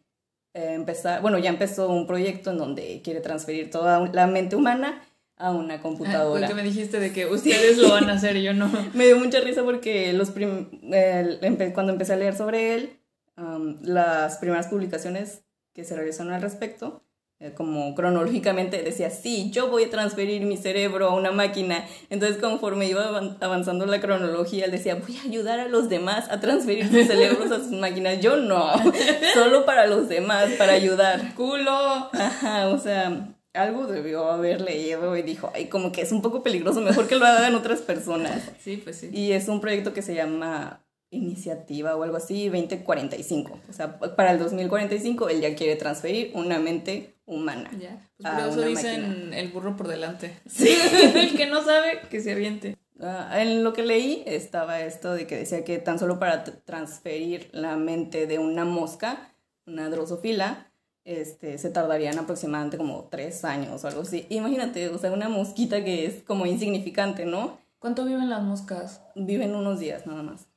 eh, 0.53 0.73
empezar, 0.73 1.21
bueno, 1.21 1.37
ya 1.39 1.49
empezó 1.49 1.89
un 1.89 2.05
proyecto 2.07 2.51
en 2.51 2.57
donde 2.57 3.01
quiere 3.03 3.21
transferir 3.21 3.69
toda 3.71 4.09
la 4.13 4.27
mente 4.27 4.55
humana 4.55 5.01
a 5.37 5.51
una 5.51 5.75
Ah, 5.75 5.81
computadora. 5.81 6.41
lo 6.41 6.47
que 6.47 6.53
me 6.53 6.63
dijiste 6.63 6.99
de 6.99 7.11
que 7.13 7.25
ustedes 7.25 7.77
lo 7.77 7.89
van 7.91 8.09
a 8.09 8.13
hacer 8.13 8.35
y 8.37 8.43
yo 8.43 8.53
no. 8.53 8.69
Me 8.93 9.05
dio 9.05 9.17
mucha 9.17 9.39
risa 9.39 9.63
porque 9.63 10.11
los 10.13 10.29
prim- 10.31 10.69
empe- 10.91 11.73
cuando 11.73 11.91
empecé 11.93 12.13
a 12.13 12.17
leer 12.17 12.35
sobre 12.35 12.75
él, 12.75 12.99
am, 13.35 13.79
las 13.83 14.37
primeras 14.37 14.67
publicaciones 14.67 15.43
que 15.73 15.83
se 15.83 15.95
realizaron 15.95 16.31
al 16.33 16.41
respecto, 16.41 17.01
eh, 17.41 17.51
como 17.53 17.93
cronológicamente 17.95 18.81
decía, 18.81 19.09
sí, 19.09 19.51
yo 19.51 19.69
voy 19.69 19.83
a 19.83 19.89
transferir 19.89 20.43
mi 20.45 20.55
cerebro 20.55 21.09
a 21.09 21.13
una 21.15 21.31
máquina. 21.31 21.85
Entonces 22.09 22.37
conforme 22.37 22.85
iba 22.87 23.09
avan- 23.09 23.35
avanzando 23.41 23.85
la 23.85 23.99
cronología, 23.99 24.63
él 24.65 24.71
decía, 24.71 24.95
voy 24.95 25.17
a 25.17 25.23
ayudar 25.23 25.59
a 25.59 25.67
los 25.67 25.89
demás 25.89 26.29
a 26.31 26.39
transferir 26.39 26.87
sus 26.89 27.07
cerebros 27.07 27.51
a 27.51 27.57
sus 27.57 27.71
máquinas. 27.71 28.21
Yo 28.21 28.37
no, 28.37 28.71
solo 29.33 29.65
para 29.65 29.85
los 29.85 30.07
demás, 30.07 30.49
para 30.57 30.73
ayudar. 30.73 31.33
¡Culo! 31.35 32.09
Ajá, 32.13 32.69
o 32.69 32.77
sea, 32.79 33.35
algo 33.53 33.85
debió 33.87 34.29
haber 34.31 34.61
leído 34.61 35.17
y 35.17 35.21
dijo, 35.21 35.51
ay, 35.53 35.65
como 35.67 35.91
que 35.91 36.03
es 36.03 36.13
un 36.13 36.21
poco 36.21 36.41
peligroso, 36.41 36.79
mejor 36.79 37.07
que 37.09 37.17
lo 37.17 37.25
hagan 37.25 37.55
otras 37.55 37.81
personas. 37.81 38.43
Sí, 38.63 38.77
pues 38.77 38.95
sí. 38.95 39.09
Y 39.11 39.33
es 39.33 39.49
un 39.49 39.59
proyecto 39.59 39.91
que 39.93 40.01
se 40.01 40.15
llama 40.15 40.84
Iniciativa 41.11 41.95
o 41.95 42.03
algo 42.03 42.17
así, 42.17 42.49
2045. 42.49 43.59
O 43.69 43.73
sea, 43.73 43.99
para 43.99 44.31
el 44.31 44.39
2045 44.39 45.29
él 45.29 45.41
ya 45.41 45.55
quiere 45.55 45.75
transferir 45.75 46.31
una 46.33 46.59
mente 46.59 47.15
humana. 47.25 47.71
Ya. 47.79 48.01
Pues 48.17 48.25
a 48.25 48.37
por 48.37 48.49
eso 48.49 48.61
dicen 48.61 49.33
el 49.33 49.49
burro 49.49 49.75
por 49.75 49.87
delante. 49.87 50.37
Sí. 50.45 50.69
el 51.15 51.35
que 51.35 51.47
no 51.47 51.63
sabe, 51.63 52.01
que 52.09 52.21
se 52.21 52.31
aviente. 52.31 52.77
Ah, 52.99 53.41
en 53.41 53.63
lo 53.63 53.73
que 53.73 53.83
leí 53.83 54.23
estaba 54.25 54.81
esto 54.81 55.13
de 55.13 55.27
que 55.27 55.37
decía 55.37 55.65
que 55.65 55.79
tan 55.79 55.99
solo 55.99 56.17
para 56.17 56.43
transferir 56.43 57.49
la 57.51 57.75
mente 57.75 58.25
de 58.25 58.39
una 58.39 58.63
mosca, 58.63 59.33
una 59.65 59.89
drosofila, 59.89 60.71
este, 61.03 61.57
se 61.57 61.69
tardarían 61.69 62.17
aproximadamente 62.17 62.77
como 62.77 63.05
tres 63.11 63.43
años 63.45 63.83
o 63.83 63.87
algo 63.87 64.01
así. 64.01 64.25
Imagínate, 64.29 64.89
o 64.89 64.97
sea, 64.97 65.11
una 65.11 65.29
mosquita 65.29 65.83
que 65.83 66.05
es 66.05 66.23
como 66.23 66.45
insignificante, 66.45 67.25
¿no? 67.25 67.57
¿Cuánto 67.79 68.05
viven 68.05 68.29
las 68.29 68.41
moscas? 68.41 69.01
Viven 69.15 69.55
unos 69.55 69.79
días 69.79 70.07
nada 70.07 70.23
más. 70.23 70.47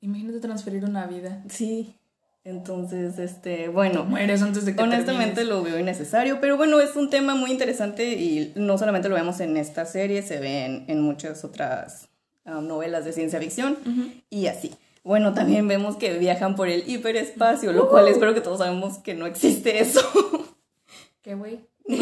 Imagínate 0.00 0.40
transferir 0.40 0.84
una 0.84 1.06
vida. 1.06 1.42
Sí. 1.48 1.94
Entonces, 2.44 3.18
este, 3.18 3.68
bueno. 3.68 4.04
Mueres 4.04 4.40
antes 4.40 4.64
de 4.64 4.76
que 4.76 4.82
Honestamente 4.82 5.34
termines. 5.34 5.56
lo 5.56 5.62
veo 5.64 5.80
innecesario, 5.80 6.40
pero 6.40 6.56
bueno, 6.56 6.78
es 6.80 6.94
un 6.94 7.10
tema 7.10 7.34
muy 7.34 7.50
interesante 7.50 8.12
y 8.12 8.52
no 8.54 8.78
solamente 8.78 9.08
lo 9.08 9.16
vemos 9.16 9.40
en 9.40 9.56
esta 9.56 9.84
serie, 9.84 10.22
se 10.22 10.38
ve 10.38 10.64
en, 10.64 10.84
en 10.86 11.00
muchas 11.00 11.44
otras 11.44 12.08
ah, 12.44 12.60
novelas 12.60 13.04
de 13.04 13.12
ciencia 13.12 13.40
ficción 13.40 13.76
y 14.30 14.46
así. 14.46 14.72
Bueno, 15.02 15.34
también 15.34 15.66
vemos 15.68 15.96
que 15.96 16.18
viajan 16.18 16.56
por 16.56 16.68
el 16.68 16.88
hiperespacio, 16.88 17.72
lo 17.72 17.88
cual 17.88 18.08
espero 18.08 18.34
que 18.34 18.40
todos 18.40 18.58
sabemos 18.58 18.98
que 18.98 19.14
no 19.14 19.26
existe 19.26 19.80
eso. 19.80 20.00
¿Qué, 21.22 21.34
güey? 21.34 21.60
o 21.88 21.94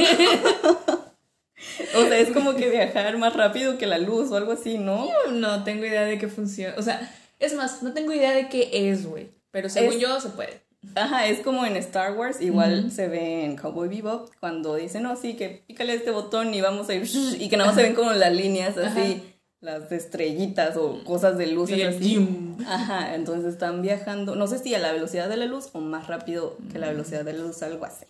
sea, 2.07 2.19
es 2.19 2.31
como 2.31 2.55
que 2.55 2.71
viajar 2.71 3.17
más 3.19 3.35
rápido 3.35 3.79
que 3.79 3.87
la 3.87 3.99
luz 3.99 4.31
o 4.31 4.37
algo 4.37 4.53
así, 4.53 4.79
¿no? 4.79 5.09
No 5.33 5.65
tengo 5.65 5.85
idea 5.85 6.05
de 6.05 6.19
qué 6.19 6.29
funciona. 6.29 6.75
O 6.79 6.83
sea, 6.83 7.11
es 7.39 7.55
más, 7.55 7.83
no 7.83 7.93
tengo 7.93 8.13
idea 8.13 8.33
de 8.33 8.49
qué 8.49 8.91
es, 8.91 9.07
güey. 9.07 9.31
Pero 9.51 9.69
según 9.69 9.95
Es- 9.95 10.01
yo, 10.01 10.21
se 10.21 10.31
puede. 10.31 10.63
Ajá, 10.97 11.27
es 11.29 11.41
como 11.41 11.65
en 11.65 11.77
Star 11.77 12.13
Wars, 12.13 12.43
igual 12.43 12.91
se 12.93 13.09
ve 13.09 13.45
en 13.45 13.57
Cowboy 13.57 13.89
Bebop, 13.89 14.29
cuando 14.39 14.75
dicen, 14.77 15.03
no, 15.03 15.17
sí, 15.17 15.35
que 15.35 15.63
pícale 15.67 15.95
este 15.95 16.11
botón 16.11 16.53
y 16.53 16.61
vamos 16.61 16.89
a 16.91 16.95
ir, 16.95 17.03
y 17.41 17.49
que 17.49 17.57
nada 17.57 17.69
más 17.71 17.77
se 17.77 17.83
ven 17.85 17.95
como 17.95 18.13
las 18.13 18.33
líneas 18.35 18.77
así, 18.77 19.23
las 19.61 19.91
estrellitas 19.93 20.77
o 20.77 21.03
cosas 21.05 21.39
de 21.39 21.47
luz 21.47 21.71
Y 21.71 21.81
el 21.81 21.89
así. 21.97 22.29
Ajá, 22.67 23.15
entonces 23.15 23.55
están 23.55 23.81
viajando, 23.81 24.35
no 24.37 24.47
sé 24.47 24.59
si 24.59 24.75
a 24.75 24.79
la 24.79 24.93
velocidad 24.93 25.29
de 25.31 25.39
la 25.39 25.47
luz 25.47 25.71
o 25.73 25.81
más 25.81 26.07
rápido 26.07 26.59
que 26.71 26.79
la 26.79 26.89
velocidad 26.89 27.25
de 27.25 27.33
la 27.33 27.45
luz, 27.45 27.63
algo 27.63 27.87
así. 27.87 28.05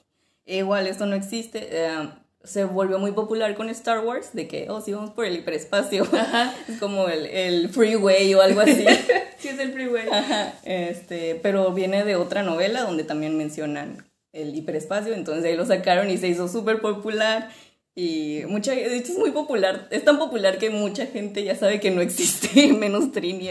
Igual 0.45 0.89
esto 0.89 1.07
no 1.07 1.15
existe, 1.15 1.69
eh, 1.71 2.09
se 2.45 2.65
volvió 2.65 2.99
muy 2.99 3.13
popular 3.13 3.55
con 3.55 3.69
Star 3.71 4.05
Wars, 4.05 4.31
de 4.33 4.47
que, 4.47 4.69
oh, 4.71 4.81
sí, 4.81 4.93
vamos 4.93 5.11
por 5.11 5.25
el 5.25 5.37
hiperespacio, 5.37 6.07
es 6.69 6.79
como 6.79 7.09
el, 7.09 7.27
el 7.27 7.69
freeway 7.71 8.35
o 8.35 8.43
algo 8.43 8.61
así. 8.61 8.85
Sí, 9.39 9.51
es 9.51 9.59
el 9.59 9.75
freeway. 9.75 10.09
Ajá, 10.11 10.55
este, 10.65 11.39
pero 11.43 11.71
viene 11.75 12.03
de 12.03 12.17
otra 12.17 12.43
novela 12.43 12.81
donde 12.81 13.05
también 13.05 13.37
mencionan 13.37 14.07
el 14.33 14.57
hiperespacio, 14.57 15.13
entonces 15.13 15.45
ahí 15.45 15.55
lo 15.55 15.67
sacaron 15.67 16.09
y 16.09 16.17
se 16.17 16.29
hizo 16.29 16.49
súper 16.49 16.81
popular 16.81 17.51
y 17.97 18.43
mucha, 18.49 18.73
de 18.73 18.97
hecho 18.97 19.13
es 19.13 19.19
muy 19.19 19.31
popular, 19.31 19.87
es 19.91 20.05
tan 20.05 20.19
popular 20.19 20.59
que 20.59 20.69
mucha 20.69 21.07
gente 21.07 21.45
ya 21.45 21.55
sabe 21.55 21.79
que 21.79 21.93
no 21.93 22.01
existe, 22.01 22.73
menos 22.73 23.13
Trini. 23.13 23.51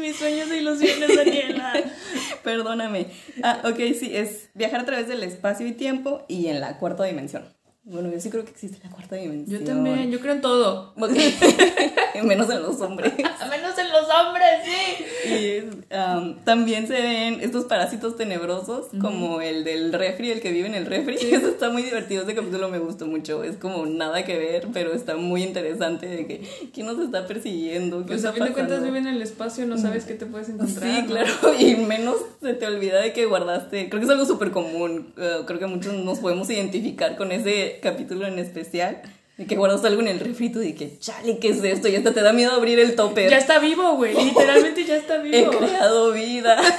Mis 0.00 0.16
sueños 0.16 0.50
e 0.50 0.58
ilusiones, 0.58 1.14
Daniela. 1.14 1.74
perdóname. 2.42 3.06
Ah, 3.42 3.60
ok, 3.64 3.76
sí, 3.98 4.10
es 4.14 4.48
viajar 4.54 4.80
a 4.80 4.84
través 4.86 5.08
del 5.08 5.22
espacio 5.22 5.66
y 5.66 5.72
tiempo 5.72 6.24
y 6.26 6.46
en 6.46 6.60
la 6.60 6.78
cuarta 6.78 7.04
dimensión. 7.04 7.44
Bueno, 7.82 8.10
yo 8.12 8.20
sí 8.20 8.28
creo 8.28 8.44
que 8.44 8.50
existe 8.50 8.78
la 8.84 8.90
cuarta 8.90 9.16
dimensión. 9.16 9.60
Yo 9.60 9.66
también, 9.66 10.10
yo 10.10 10.20
creo 10.20 10.34
en 10.34 10.40
todo. 10.42 10.94
Menos 12.22 12.50
en 12.50 12.62
los 12.62 12.80
hombres. 12.80 13.12
Menos 13.50 13.78
en 13.78 13.88
los 13.88 14.06
hombres, 14.08 14.46
sí. 14.64 15.30
Y 15.32 15.94
um, 15.94 16.36
también 16.44 16.86
se 16.86 16.94
ven 16.94 17.40
estos 17.40 17.64
parásitos 17.64 18.16
tenebrosos, 18.16 18.88
como 19.00 19.40
el 19.40 19.64
del 19.64 19.92
refri, 19.92 20.30
el 20.30 20.40
que 20.40 20.52
vive 20.52 20.68
en 20.68 20.74
el 20.74 20.86
refri. 20.86 21.16
Eso 21.20 21.48
está 21.48 21.70
muy 21.70 21.82
divertido, 21.82 22.24
ese 22.24 22.34
capítulo 22.34 22.68
me 22.68 22.78
gustó 22.78 23.06
mucho. 23.06 23.42
Es 23.44 23.56
como 23.56 23.86
nada 23.86 24.24
que 24.24 24.36
ver, 24.36 24.68
pero 24.72 24.92
está 24.92 25.16
muy 25.16 25.42
interesante 25.42 26.06
de 26.06 26.26
que 26.26 26.70
quién 26.74 26.86
nos 26.86 26.98
está 26.98 27.26
persiguiendo. 27.26 28.00
¿Qué 28.02 28.08
Pues 28.08 28.24
a 28.24 28.32
fin 28.32 28.44
de 28.44 28.52
cuentas 28.52 28.82
viven 28.82 29.06
en 29.06 29.14
el 29.14 29.22
espacio, 29.22 29.66
no 29.66 29.78
sabes 29.78 30.04
qué 30.04 30.14
te 30.14 30.26
puedes 30.26 30.48
encontrar. 30.50 30.84
Sí, 30.84 31.02
¿no? 31.02 31.06
claro, 31.06 31.30
y 31.58 31.76
menos 31.76 32.16
se 32.42 32.54
te 32.54 32.66
olvida 32.66 33.00
de 33.00 33.12
que 33.12 33.24
guardaste. 33.26 33.88
Creo 33.88 34.00
que 34.00 34.04
es 34.04 34.10
algo 34.10 34.26
súper 34.26 34.50
común. 34.50 35.14
eh, 35.16 35.38
creo 35.46 35.58
que 35.58 35.66
muchos 35.66 35.94
nos 35.94 36.18
podemos 36.18 36.50
identificar 36.50 37.16
con 37.16 37.32
ese 37.32 37.79
capítulo 37.80 38.26
en 38.26 38.38
especial. 38.38 39.02
De 39.36 39.46
que 39.46 39.56
guardas 39.56 39.84
algo 39.86 40.02
en 40.02 40.08
el 40.08 40.20
refri 40.20 40.46
y 40.46 40.50
tú 40.50 40.60
que, 40.60 40.98
chale, 40.98 41.38
¿qué 41.38 41.48
es 41.48 41.64
esto? 41.64 41.88
Y 41.88 41.96
hasta 41.96 42.12
te 42.12 42.20
da 42.20 42.32
miedo 42.34 42.52
abrir 42.52 42.78
el 42.78 42.94
topper. 42.94 43.30
Ya 43.30 43.38
está 43.38 43.58
vivo, 43.58 43.96
güey. 43.96 44.14
Literalmente 44.24 44.84
ya 44.84 44.96
está 44.96 45.16
He 45.16 45.22
vivo. 45.22 45.50
creado 45.52 46.12
vida. 46.12 46.60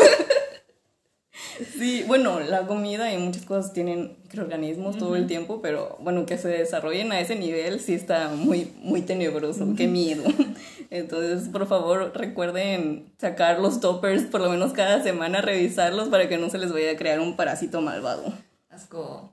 Sí, 1.78 2.04
bueno, 2.08 2.40
la 2.40 2.66
comida 2.66 3.14
y 3.14 3.18
muchas 3.18 3.46
cosas 3.46 3.74
tienen 3.74 4.18
microorganismos 4.24 4.98
todo 4.98 5.16
el 5.16 5.28
tiempo, 5.28 5.62
pero 5.62 5.98
bueno, 6.00 6.26
que 6.26 6.38
se 6.38 6.48
desarrollen 6.48 7.12
a 7.12 7.20
ese 7.20 7.36
nivel 7.36 7.80
sí 7.80 7.94
está 7.94 8.30
muy, 8.30 8.72
muy 8.82 9.02
tenebroso, 9.02 9.68
qué 9.78 9.88
miedo. 9.88 10.24
Entonces, 10.90 11.50
por 11.50 11.68
favor, 11.68 12.14
recuerden 12.16 13.14
sacar 13.20 13.60
los 13.60 13.80
toppers 13.80 14.24
por 14.24 14.42
lo 14.42 14.50
menos 14.50 14.74
cada 14.74 15.04
semana, 15.04 15.42
revisarlos 15.42 16.10
para 16.10 16.28
que 16.28 16.38
no 16.38 16.50
se 16.50 16.58
les 16.58 16.72
vaya 16.72 16.92
a 16.92 16.96
crear 16.98 17.20
un 17.20 17.36
parásito 17.36 17.82
malvado. 17.82 18.34
Asco. 18.70 19.32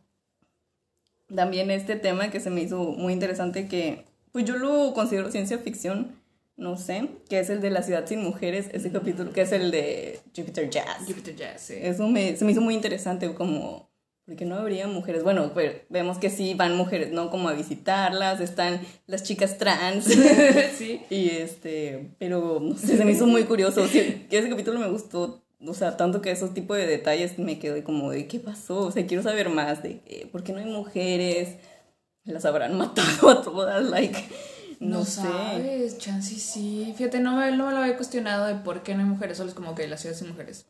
También 1.35 1.71
este 1.71 1.97
tema 1.97 2.31
que 2.31 2.41
se 2.41 2.51
me 2.51 2.63
hizo 2.63 2.79
muy 2.79 3.13
interesante 3.13 3.69
que, 3.69 4.05
pues 4.33 4.45
yo 4.45 4.57
lo 4.57 4.95
considero 4.95 5.31
ciencia 5.31 5.59
ficción, 5.59 6.17
no 6.57 6.77
sé, 6.77 7.09
que 7.29 7.39
es 7.39 7.51
el 7.51 7.61
de 7.61 7.71
La 7.71 7.83
ciudad 7.83 8.07
sin 8.07 8.23
mujeres, 8.23 8.69
ese 8.73 8.91
capítulo, 8.91 9.33
que 9.33 9.43
es 9.43 9.53
el 9.53 9.71
de 9.71 10.21
Jupiter 10.37 10.69
Jazz. 10.69 11.05
Jupiter 11.07 11.37
Jazz, 11.37 11.61
sí. 11.61 11.75
Eso 11.81 12.09
me, 12.09 12.37
se 12.37 12.45
me 12.45 12.53
hizo 12.53 12.61
muy 12.61 12.75
interesante, 12.75 13.33
como, 13.35 13.89
porque 14.27 14.45
no 14.45 14.57
habría 14.57 14.89
mujeres. 14.89 15.23
Bueno, 15.23 15.53
pues 15.55 15.77
vemos 15.89 16.19
que 16.19 16.31
sí 16.31 16.55
van 16.55 16.77
mujeres, 16.77 17.13
¿no? 17.13 17.31
Como 17.31 17.49
a 17.49 17.53
visitarlas, 17.53 18.41
están 18.41 18.81
las 19.07 19.23
chicas 19.23 19.57
trans. 19.59 20.05
sí. 20.77 21.03
Y 21.11 21.31
este, 21.31 22.11
pero 22.19 22.59
no 22.61 22.77
sé, 22.77 22.97
se 22.97 23.05
me 23.05 23.13
hizo 23.13 23.27
muy 23.27 23.45
curioso. 23.45 23.87
Sí, 23.87 24.27
que 24.29 24.39
ese 24.39 24.49
capítulo 24.49 24.81
me 24.81 24.89
gustó, 24.89 25.43
o 25.67 25.75
sea, 25.75 25.97
tanto 25.97 26.21
que 26.23 26.31
esos 26.31 26.55
tipos 26.55 26.77
de 26.77 26.87
detalles 26.87 27.39
me 27.39 27.59
quedé 27.59 27.83
como 27.83 28.11
de 28.11 28.27
qué 28.29 28.39
pasó. 28.41 28.87
O 28.87 28.91
sea, 28.93 29.07
quiero 29.07 29.23
saber 29.23 29.49
más 29.49 29.83
de 29.83 30.01
que, 30.01 30.29
por 30.31 30.43
qué 30.45 30.53
no 30.53 30.59
hay 30.61 30.67
mujeres. 30.67 31.57
Las 32.25 32.45
habrán 32.45 32.77
matado 32.79 33.31
a 33.31 33.43
todas, 33.43 33.85
like. 33.85 34.19
No, 34.81 34.99
No, 34.99 35.05
sé. 35.05 35.23
sabes, 35.23 35.99
chance 35.99 36.37
sí. 36.37 36.93
Fíjate, 36.97 37.19
no 37.21 37.37
me, 37.37 37.51
no 37.57 37.67
me 37.67 37.73
lo 37.73 37.79
había 37.79 37.97
cuestionado 37.97 38.47
de 38.47 38.55
por 38.55 38.83
qué 38.85 38.95
no 38.95 39.01
hay 39.01 39.07
mujeres, 39.09 39.37
solo 39.37 39.49
es 39.49 39.55
como 39.55 39.75
que 39.75 39.89
la 39.89 39.97
ciudad 39.97 40.15
sin 40.15 40.29
mujeres. 40.29 40.67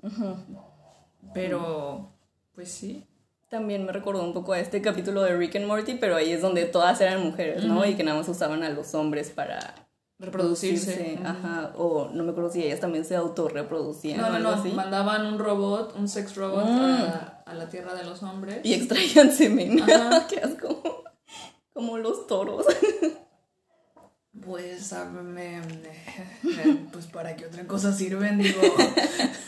Pero, 1.34 2.12
pues 2.55 2.70
sí. 2.70 3.05
También 3.51 3.84
me 3.86 3.93
recordó 3.93 4.22
un 4.22 4.34
poco 4.34 4.53
a 4.53 4.61
este 4.61 4.82
capítulo 4.82 5.22
de 5.22 5.34
Rick 5.36 5.57
and 5.57 5.66
Morty, 5.66 5.95
pero 5.95 6.16
ahí 6.16 6.32
es 6.32 6.43
donde 6.43 6.64
todas 6.66 7.01
eran 7.01 7.22
mujeres, 7.22 7.64
¿no? 7.64 7.84
Y 7.86 7.95
que 7.95 8.05
nada 8.05 8.18
más 8.18 8.28
usaban 8.28 8.62
a 8.62 8.68
los 8.70 8.95
hombres 8.95 9.30
para 9.30 9.88
Reproducirse. 10.18 11.14
Ujú. 11.20 11.26
Ajá, 11.28 11.72
o 11.76 12.08
no 12.12 12.24
me 12.24 12.30
acuerdo 12.32 12.50
si 12.50 12.62
ellas 12.64 12.80
también 12.80 13.04
se 13.04 13.14
autorreproducían 13.14 14.20
No, 14.20 14.30
no, 14.30 14.38
no. 14.40 14.48
así. 14.50 14.70
Mandaban 14.72 15.26
un 15.26 15.38
robot, 15.38 15.94
un 15.96 16.08
sex 16.08 16.34
robot 16.34 16.64
Mm. 16.64 16.80
a, 16.80 17.42
a 17.46 17.54
la 17.54 17.68
tierra 17.68 17.94
de 17.94 18.04
los 18.04 18.22
hombres. 18.24 18.60
Y 18.64 18.74
extraían 18.74 19.30
semen. 19.32 19.76
Qué 20.28 20.40
asco. 20.40 21.04
Como 21.72 21.98
los 21.98 22.26
toros. 22.26 22.66
Pues, 24.45 24.93
me- 25.22 25.61
me- 25.61 26.74
pues 26.93 27.07
para 27.07 27.36
qué 27.36 27.47
otra 27.47 27.66
cosa 27.66 27.93
sirven, 27.93 28.39
digo. 28.39 28.61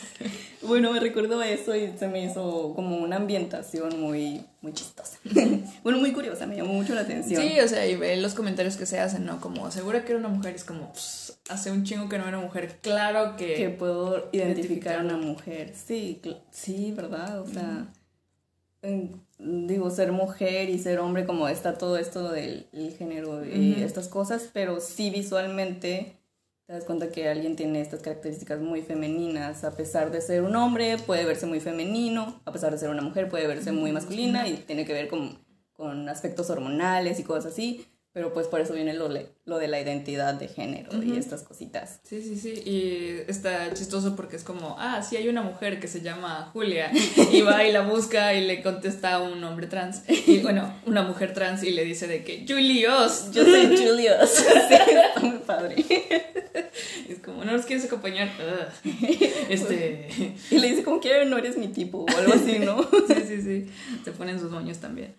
Bueno, 0.63 0.93
me 0.93 1.01
recuerdo 1.01 1.43
eso 1.43 1.75
y 1.75 1.91
se 1.99 2.07
me 2.07 2.23
hizo 2.23 2.75
como 2.77 2.99
una 2.99 3.17
ambientación 3.17 3.99
muy, 3.99 4.45
muy 4.61 4.73
chistosa. 4.75 5.19
bueno, 5.83 5.99
muy 5.99 6.13
curiosa, 6.13 6.47
me 6.47 6.55
llamó 6.55 6.75
mucho 6.75 6.95
la 6.95 7.01
atención. 7.01 7.43
Sí, 7.43 7.59
o 7.61 7.67
sea, 7.67 7.87
y 7.87 7.97
ve 7.97 8.19
los 8.19 8.35
comentarios 8.35 8.77
que 8.77 8.85
se 8.85 9.01
hacen, 9.01 9.25
¿no? 9.25 9.41
Como, 9.41 9.71
segura 9.71 10.05
que 10.05 10.13
era 10.13 10.19
una 10.21 10.29
mujer, 10.29 10.55
es 10.55 10.65
como, 10.65 10.93
"Pss, 10.93 11.39
hace 11.49 11.73
un 11.73 11.85
chingo 11.85 12.09
que 12.11 12.19
no 12.19 12.29
era 12.29 12.39
mujer. 12.39 12.79
Claro 12.83 13.37
que. 13.37 13.55
que 13.55 13.71
puedo 13.71 14.29
identificar 14.33 14.97
a 15.01 15.03
una 15.03 15.17
mujer. 15.17 15.73
Sí, 15.75 16.21
sí, 16.51 16.93
¿verdad? 16.95 17.41
O 17.41 17.47
sea, 17.49 17.87
en- 18.83 19.19
digo, 19.43 19.91
ser 19.91 20.13
mujer 20.13 20.69
y 20.69 20.79
ser 20.79 20.99
hombre, 21.01 21.27
como 21.27 21.49
está 21.49 21.79
todo 21.79 21.97
esto 21.97 22.31
del 22.31 22.67
el 22.73 22.93
género 22.97 23.45
y 23.45 23.83
estas 23.83 24.09
cosas, 24.09 24.51
pero 24.53 24.81
sí 24.81 25.11
visualmente 25.11 26.17
te 26.67 26.75
das 26.75 26.85
cuenta 26.85 27.11
que 27.11 27.29
alguien 27.29 27.57
tiene 27.57 27.81
estas 27.81 28.01
características 28.01 28.61
muy 28.61 28.83
femeninas, 28.83 29.65
a 29.65 29.73
pesar 29.73 30.13
de 30.13 30.21
ser 30.21 30.43
un 30.43 30.55
hombre, 30.55 30.99
puede 30.99 31.25
verse 31.25 31.47
muy 31.47 31.59
femenino, 31.59 32.41
a 32.45 32.53
pesar 32.53 32.71
de 32.71 32.79
ser 32.79 32.91
una 32.91 33.03
mujer, 33.03 33.29
puede 33.29 33.49
verse 33.49 33.73
muy 33.73 33.91
masculina 33.91 34.47
y 34.47 34.55
tiene 34.55 34.85
que 34.85 34.93
ver 34.93 35.09
con, 35.09 35.37
con 35.73 36.09
aspectos 36.09 36.49
hormonales 36.49 37.19
y 37.19 37.25
cosas 37.25 37.53
así, 37.53 37.87
pero 38.13 38.33
pues 38.33 38.49
por 38.49 38.61
eso 38.61 38.75
viene 38.75 38.93
lo, 38.93 39.09
lo 39.45 39.59
de 39.59 39.69
la 39.69 39.81
identidad 39.81 40.35
de 40.35 40.49
género 40.49 41.01
y 41.01 41.17
estas 41.17 41.45
cositas. 41.45 42.01
Sí, 42.03 42.21
sí, 42.23 42.37
sí. 42.37 42.61
Y 42.65 43.31
está 43.31 43.73
chistoso 43.73 44.17
porque 44.17 44.35
es 44.35 44.43
como, 44.43 44.75
ah, 44.81 45.01
sí 45.03 45.17
hay 45.17 45.29
una 45.29 45.43
mujer 45.43 45.79
que 45.79 45.87
se 45.87 46.01
llama 46.01 46.51
Julia. 46.53 46.91
Y 47.33 47.43
va 47.43 47.65
y 47.65 47.71
la 47.71 47.83
busca 47.83 48.35
y 48.35 48.45
le 48.45 48.63
contesta 48.63 49.15
a 49.15 49.23
un 49.23 49.43
hombre 49.45 49.69
trans. 49.69 50.03
Y 50.09 50.39
bueno, 50.39 50.75
una 50.87 51.03
mujer 51.03 51.33
trans 51.33 51.63
y 51.63 51.71
le 51.71 51.85
dice 51.85 52.09
de 52.09 52.25
que, 52.25 52.45
Julios. 52.49 53.31
Yo 53.33 53.45
soy 53.45 53.67
Julius. 53.67 54.31
sí, 54.31 54.45
está 54.75 55.21
muy 55.21 55.39
padre. 55.39 55.77
Y 57.09 57.13
es 57.13 57.21
como, 57.25 57.45
no 57.45 57.53
nos 57.53 57.65
quieres 57.67 57.85
acompañar. 57.85 58.29
Ugh. 58.41 59.01
Este. 59.49 60.35
Y 60.51 60.59
le 60.59 60.69
dice, 60.69 60.83
como 60.83 61.01
que 61.01 61.25
no 61.27 61.39
eres 61.39 61.57
mi 61.57 61.69
tipo 61.69 61.99
o 61.99 62.17
algo 62.17 62.33
así, 62.35 62.59
¿no? 62.59 62.83
Sí, 62.83 63.23
sí, 63.27 63.43
sí. 63.43 63.71
Se 64.05 64.11
ponen 64.11 64.41
sus 64.41 64.51
moños 64.51 64.79
también. 64.79 65.15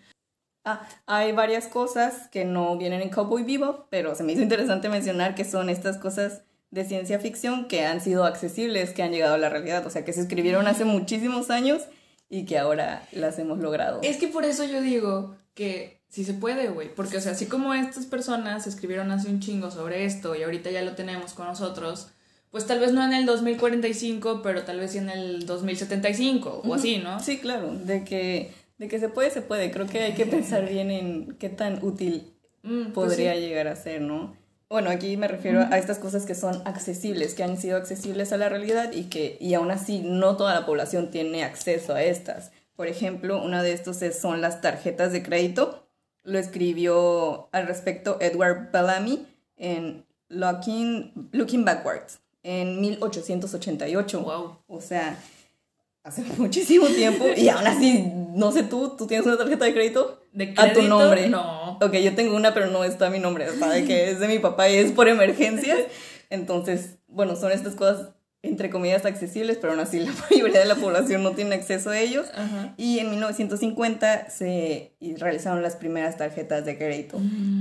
Ah, 0.64 0.86
hay 1.06 1.32
varias 1.32 1.66
cosas 1.66 2.28
que 2.28 2.44
no 2.44 2.76
vienen 2.76 3.02
en 3.02 3.10
Cowboy 3.10 3.42
Vivo, 3.42 3.86
pero 3.90 4.14
se 4.14 4.22
me 4.22 4.32
hizo 4.32 4.42
interesante 4.42 4.88
mencionar 4.88 5.34
que 5.34 5.44
son 5.44 5.68
estas 5.68 5.98
cosas 5.98 6.42
de 6.70 6.84
ciencia 6.84 7.18
ficción 7.18 7.66
que 7.66 7.84
han 7.84 8.00
sido 8.00 8.24
accesibles, 8.24 8.90
que 8.90 9.02
han 9.02 9.12
llegado 9.12 9.34
a 9.34 9.38
la 9.38 9.48
realidad, 9.48 9.86
o 9.86 9.90
sea, 9.90 10.04
que 10.04 10.12
se 10.12 10.22
escribieron 10.22 10.66
hace 10.66 10.84
muchísimos 10.84 11.50
años 11.50 11.82
y 12.30 12.46
que 12.46 12.58
ahora 12.58 13.06
las 13.12 13.38
hemos 13.38 13.58
logrado. 13.58 14.00
Es 14.02 14.16
que 14.16 14.28
por 14.28 14.44
eso 14.44 14.64
yo 14.64 14.80
digo 14.80 15.36
que 15.54 16.00
sí 16.08 16.24
se 16.24 16.34
puede, 16.34 16.68
güey. 16.68 16.94
Porque, 16.94 17.18
o 17.18 17.20
sea, 17.20 17.32
así 17.32 17.46
como 17.46 17.74
estas 17.74 18.06
personas 18.06 18.66
escribieron 18.66 19.10
hace 19.10 19.28
un 19.28 19.40
chingo 19.40 19.70
sobre 19.70 20.04
esto 20.04 20.34
y 20.34 20.42
ahorita 20.42 20.70
ya 20.70 20.82
lo 20.82 20.94
tenemos 20.94 21.34
con 21.34 21.46
nosotros, 21.46 22.08
pues 22.50 22.66
tal 22.66 22.80
vez 22.80 22.92
no 22.92 23.02
en 23.02 23.14
el 23.14 23.26
2045, 23.26 24.40
pero 24.42 24.62
tal 24.62 24.78
vez 24.78 24.92
sí 24.92 24.98
en 24.98 25.10
el 25.10 25.46
2075 25.46 26.62
o 26.64 26.74
así, 26.74 26.98
¿no? 26.98 27.18
Sí, 27.20 27.38
claro, 27.38 27.74
de 27.74 28.04
que, 28.04 28.52
de 28.78 28.88
que 28.88 28.98
se 28.98 29.08
puede, 29.08 29.30
se 29.30 29.42
puede. 29.42 29.70
Creo 29.70 29.86
que 29.86 30.00
hay 30.00 30.12
que 30.14 30.26
pensar 30.26 30.68
bien 30.68 30.90
en 30.90 31.36
qué 31.38 31.48
tan 31.48 31.84
útil 31.84 32.28
Mm, 32.64 32.92
pues 32.92 33.08
podría 33.10 33.34
sí. 33.34 33.40
llegar 33.40 33.66
a 33.68 33.74
ser, 33.76 34.00
¿no? 34.02 34.36
Bueno, 34.68 34.88
aquí 34.90 35.16
me 35.16 35.26
refiero 35.28 35.60
a 35.70 35.78
estas 35.78 35.98
cosas 35.98 36.24
que 36.24 36.34
son 36.34 36.62
accesibles, 36.64 37.34
que 37.34 37.42
han 37.42 37.56
sido 37.58 37.76
accesibles 37.76 38.32
a 38.32 38.36
la 38.36 38.48
realidad 38.48 38.92
y 38.92 39.04
que 39.04 39.36
y 39.40 39.52
aún 39.54 39.70
así 39.70 40.00
no 40.04 40.36
toda 40.36 40.54
la 40.54 40.64
población 40.64 41.10
tiene 41.10 41.42
acceso 41.44 41.92
a 41.94 42.02
estas. 42.04 42.52
Por 42.76 42.86
ejemplo, 42.86 43.42
una 43.42 43.62
de 43.62 43.72
estos 43.72 44.00
es- 44.00 44.18
son 44.18 44.40
las 44.40 44.60
tarjetas 44.60 45.12
de 45.12 45.22
crédito. 45.22 45.86
Lo 46.22 46.38
escribió 46.38 47.48
al 47.52 47.66
respecto 47.66 48.16
Edward 48.20 48.70
Bellamy 48.72 49.26
en 49.56 50.06
Looking, 50.28 51.30
Looking 51.32 51.64
Backwards 51.64 52.20
en 52.44 52.80
1888. 52.80 54.20
Wow. 54.22 54.56
O 54.68 54.80
sea, 54.80 55.18
hace 56.04 56.22
muchísimo 56.38 56.86
tiempo 56.88 57.26
y 57.36 57.48
aún 57.48 57.66
así, 57.66 58.12
no 58.34 58.52
sé 58.52 58.62
tú, 58.62 58.96
¿tú 58.96 59.06
tienes 59.06 59.26
una 59.26 59.36
tarjeta 59.36 59.64
de 59.64 59.74
crédito? 59.74 60.22
¿De 60.32 60.54
A 60.56 60.68
tu 60.68 60.74
crédito? 60.74 60.82
nombre. 60.88 61.28
No. 61.28 61.78
Ok, 61.80 61.94
yo 61.96 62.14
tengo 62.14 62.36
una, 62.36 62.54
pero 62.54 62.66
no 62.66 62.84
está 62.84 63.10
mi 63.10 63.18
nombre, 63.18 63.46
sabe 63.58 63.84
que 63.84 64.10
es 64.10 64.20
de 64.20 64.28
mi 64.28 64.38
papá 64.38 64.68
y 64.68 64.76
es 64.76 64.92
por 64.92 65.08
emergencias. 65.08 65.78
Entonces, 66.30 66.98
bueno, 67.08 67.36
son 67.36 67.52
estas 67.52 67.74
cosas 67.74 68.10
entre 68.44 68.70
comillas 68.70 69.04
accesibles, 69.06 69.58
pero 69.60 69.72
aún 69.72 69.80
así 69.80 70.00
la 70.00 70.12
mayoría 70.30 70.60
de 70.60 70.66
la 70.66 70.74
población 70.74 71.22
no 71.22 71.32
tiene 71.32 71.54
acceso 71.54 71.90
a 71.90 71.98
ellos. 72.00 72.26
Ajá. 72.34 72.74
Y 72.76 72.98
en 72.98 73.10
1950 73.10 74.30
se 74.30 74.96
realizaron 75.18 75.62
las 75.62 75.76
primeras 75.76 76.16
tarjetas 76.16 76.64
de 76.64 76.76
crédito. 76.76 77.18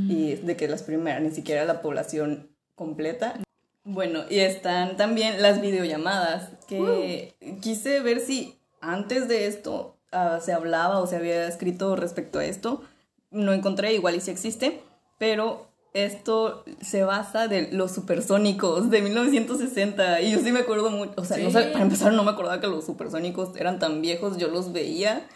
Y 0.08 0.36
de 0.42 0.56
que 0.56 0.68
las 0.68 0.82
primeras, 0.82 1.22
ni 1.22 1.30
siquiera 1.32 1.66
la 1.66 1.82
población 1.82 2.50
completa. 2.74 3.40
Bueno, 3.84 4.24
y 4.30 4.40
están 4.40 4.96
también 4.96 5.42
las 5.42 5.60
videollamadas, 5.62 6.50
que 6.68 7.34
quise 7.62 8.00
ver 8.00 8.20
si 8.20 8.56
antes 8.80 9.28
de 9.28 9.48
esto 9.48 9.98
ah, 10.12 10.40
se 10.42 10.54
hablaba 10.54 11.00
o 11.00 11.08
se 11.08 11.16
había 11.16 11.48
escrito 11.48 11.96
respecto 11.96 12.40
a 12.40 12.46
esto. 12.46 12.84
No 13.32 13.54
encontré, 13.54 13.94
igual 13.94 14.16
y 14.16 14.22
si 14.22 14.30
existe, 14.30 14.82
pero 15.18 15.68
esto 15.94 16.64
se 16.82 17.04
basa 17.04 17.48
de 17.48 17.70
los 17.72 17.92
supersónicos 17.92 18.90
de 18.92 19.02
1960 19.02 20.22
y 20.22 20.32
yo 20.32 20.40
sí 20.40 20.52
me 20.52 20.60
acuerdo 20.60 20.90
mucho, 20.90 21.14
o 21.18 21.26
sea, 21.26 21.38
no 21.38 21.50
sé, 21.52 21.64
Sí. 21.64 21.70
para 21.74 21.84
empezar 21.84 22.14
no 22.14 22.24
me 22.24 22.32
acordaba 22.32 22.62
que 22.62 22.68
los 22.68 22.86
supersónicos 22.86 23.56
eran 23.58 23.78
tan 23.80 24.02
viejos, 24.02 24.38
yo 24.38 24.48
los 24.48 24.72
veía 24.74 25.28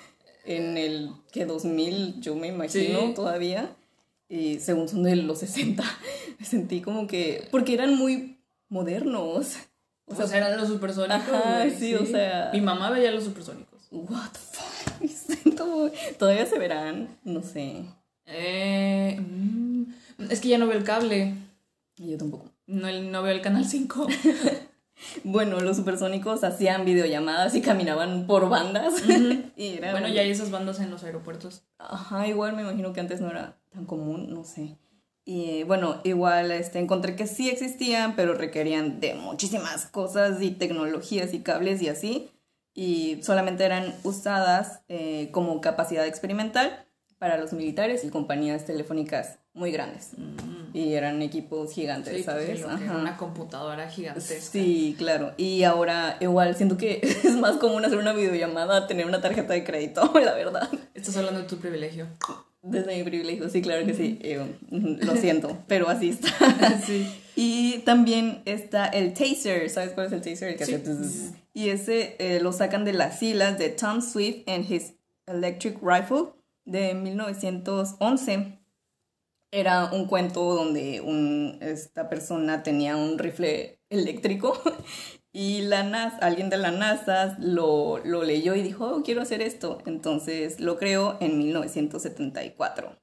en 0.46 0.78
el 0.78 1.12
que 1.34 1.46
2000, 1.46 2.22
yo 2.22 2.36
me 2.36 2.48
imagino 2.48 3.00
Sí. 3.08 3.14
todavía, 3.16 3.76
y 4.30 4.60
según 4.60 4.88
son 4.88 5.04
de 5.04 5.16
los 5.18 5.40
60, 5.40 5.84
me 6.40 6.46
sentí 6.46 6.80
como 6.82 7.06
que, 7.08 7.48
porque 7.52 7.74
eran 7.74 7.96
muy 7.96 8.35
modernos. 8.70 9.56
O 10.08 10.14
sea, 10.16 10.38
eran 10.38 10.58
los 10.58 10.68
supersónicos. 10.68 11.28
Ajá, 11.34 11.70
sí, 11.70 11.96
o 11.96 12.06
sea- 12.06 12.50
Mi 12.54 12.62
mamá 12.62 12.90
veía 12.92 13.12
los 13.12 13.24
supersónicos. 13.24 13.88
What 13.92 14.32
the 14.32 15.10
fuck, 15.10 15.94
todavía 16.20 16.46
se 16.46 16.60
verán, 16.60 17.18
no 17.24 17.42
sé, 17.42 17.86
Eh, 18.28 19.20
mm, 19.20 19.84
es 20.30 20.42
que 20.42 20.50
ya 20.50 20.58
no 20.58 20.68
veo 20.68 20.78
el 20.78 20.84
cable. 20.84 21.34
yo 21.98 22.18
tampoco. 22.18 22.52
No, 22.68 22.92
no 22.92 23.22
veo 23.24 23.32
el 23.34 23.42
canal 23.42 23.66
5. 23.66 24.08
Bueno, 25.26 25.60
los 25.60 25.76
supersónicos 25.76 26.46
hacían 26.46 26.86
videollamadas 26.86 27.54
y 27.56 27.62
caminaban 27.62 28.28
por 28.28 28.48
bandas. 28.48 28.94
y 29.58 29.74
era 29.78 29.92
bueno, 29.92 30.08
ya 30.08 30.22
hay 30.22 30.30
esas 30.32 30.52
bandas 30.52 30.80
en 30.80 30.90
los 30.90 31.04
aeropuertos. 31.04 31.64
Ajá, 31.80 32.28
igual 32.28 32.56
me 32.56 32.62
imagino 32.62 32.94
que 32.94 33.02
antes 33.02 33.20
no 33.20 33.30
era 33.30 33.58
tan 33.74 33.86
común, 33.86 34.34
no 34.34 34.46
sé. 34.46 34.78
Y 35.28 35.64
bueno, 35.64 36.02
igual 36.04 36.52
este, 36.52 36.78
encontré 36.80 37.16
que 37.16 37.26
sí 37.26 37.50
existían, 37.50 38.16
pero 38.16 38.36
requerían 38.36 39.00
de 39.00 39.16
muchísimas 39.16 39.88
cosas 39.88 40.40
y 40.42 40.52
tecnologías 40.52 41.34
y 41.34 41.40
cables 41.40 41.82
y 41.82 41.90
así. 41.90 42.30
y 42.78 43.22
solamente 43.24 43.64
eran 43.64 43.96
usadas 44.04 44.82
eh, 44.90 45.30
como 45.32 45.62
capacidad 45.62 46.06
experimental 46.06 46.86
para 47.18 47.38
los 47.38 47.54
militares 47.54 48.04
y 48.04 48.10
compañías 48.10 48.66
telefónicas 48.66 49.40
muy 49.54 49.72
grandes. 49.72 50.10
Mm. 50.18 50.76
Y 50.76 50.94
eran 50.96 51.22
equipos 51.22 51.72
gigantes, 51.74 52.14
Sí, 52.18 52.24
¿sabes? 52.24 52.48
sí, 52.48 52.52
que 52.66 52.84
era 52.84 52.92
Ajá. 52.92 52.98
una 52.98 53.16
computadora 53.16 53.90
gigantesca. 53.90 54.52
Sí, 54.52 54.94
claro. 54.98 55.34
Y 55.38 55.64
ahora 55.64 56.18
igual 56.20 56.56
siento 56.58 56.76
que 56.78 57.00
es 57.24 57.38
más 57.38 57.56
común 57.56 57.86
hacer 57.86 57.98
una 57.98 58.12
videollamada 58.12 58.86
tener 58.88 59.06
una 59.08 59.22
tarjeta 59.22 59.54
de 59.54 59.64
crédito, 59.64 60.12
la 60.24 60.34
verdad. 60.34 60.70
Estás 60.94 61.16
hablando 61.16 61.40
de 61.40 61.48
tu 61.48 61.58
privilegio. 61.58 62.08
Desde 62.68 62.96
mi 62.98 63.04
privilegio, 63.04 63.48
sí, 63.50 63.62
claro 63.62 63.86
que 63.86 63.94
sí. 63.94 64.18
Eh, 64.22 64.44
lo 64.72 65.16
siento, 65.16 65.58
pero 65.68 65.88
así 65.88 66.10
está. 66.10 66.82
sí. 66.86 67.08
Y 67.36 67.80
también 67.80 68.42
está 68.46 68.86
el 68.88 69.14
taser, 69.14 69.70
¿sabes 69.70 69.92
cuál 69.92 70.08
es 70.08 70.14
el 70.14 70.22
taser? 70.22 70.50
El 70.50 70.56
que 70.58 70.66
Sí. 70.66 70.74
hace 70.74 70.84
tss. 70.84 71.34
Y 71.54 71.70
ese 71.70 72.16
eh, 72.20 72.40
lo 72.42 72.52
sacan 72.52 72.84
de 72.86 72.94
las 72.94 73.20
filas 73.20 73.58
de 73.60 73.70
Tom 73.70 74.02
Swift 74.02 74.48
and 74.50 74.70
His 74.72 74.94
Electric 75.28 75.78
Rifle 75.82 76.34
de 76.66 76.94
1911. 76.96 78.60
Era 79.52 79.86
un 79.94 80.06
cuento 80.08 80.42
donde 80.56 81.02
un- 81.02 81.58
esta 81.62 82.10
persona 82.10 82.64
tenía 82.64 82.98
un 82.98 83.18
rifle 83.18 83.80
eléctrico 83.90 84.54
y 85.38 85.64
la 85.64 85.84
NASA, 85.84 86.16
alguien 86.20 86.50
de 86.50 86.56
la 86.56 86.72
NASA 86.72 87.36
lo, 87.42 87.98
lo 88.06 88.24
leyó 88.24 88.56
y 88.56 88.62
dijo, 88.62 88.88
oh, 88.88 89.04
quiero 89.04 89.22
hacer 89.22 89.42
esto. 89.42 89.80
Entonces 89.86 90.62
lo 90.62 90.78
creó 90.78 91.18
en 91.20 91.38
1974. 91.38 92.98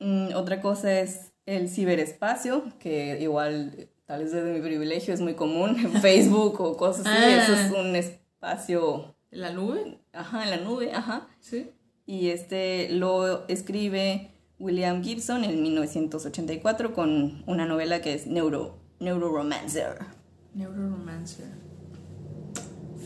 Mm, 0.00 0.34
otra 0.34 0.60
cosa 0.60 0.98
es 0.98 1.30
el 1.46 1.68
ciberespacio, 1.68 2.64
que 2.80 3.18
igual, 3.20 3.88
tal 4.04 4.24
vez 4.24 4.32
desde 4.32 4.52
mi 4.52 4.60
privilegio, 4.60 5.14
es 5.14 5.20
muy 5.20 5.34
común 5.34 5.76
en 5.78 5.92
Facebook 6.02 6.60
o 6.60 6.76
cosas 6.76 7.06
así. 7.06 7.16
Ah. 7.16 7.44
Eso 7.44 7.52
es 7.52 7.70
un 7.70 7.94
espacio, 7.94 9.14
¿La 9.30 9.52
nube? 9.52 10.00
ajá, 10.12 10.42
en 10.42 10.50
la 10.50 10.56
nube, 10.56 10.92
ajá. 10.92 11.28
Sí. 11.38 11.70
Y 12.04 12.30
este 12.30 12.88
lo 12.90 13.46
escribe 13.46 14.32
William 14.58 15.04
Gibson 15.04 15.44
en 15.44 15.62
1984 15.62 16.94
con 16.94 17.44
una 17.46 17.64
novela 17.64 18.00
que 18.00 18.14
es 18.14 18.26
Neuro, 18.26 18.80
Neuroromancer. 18.98 20.17
Neuroromancer. 20.58 21.46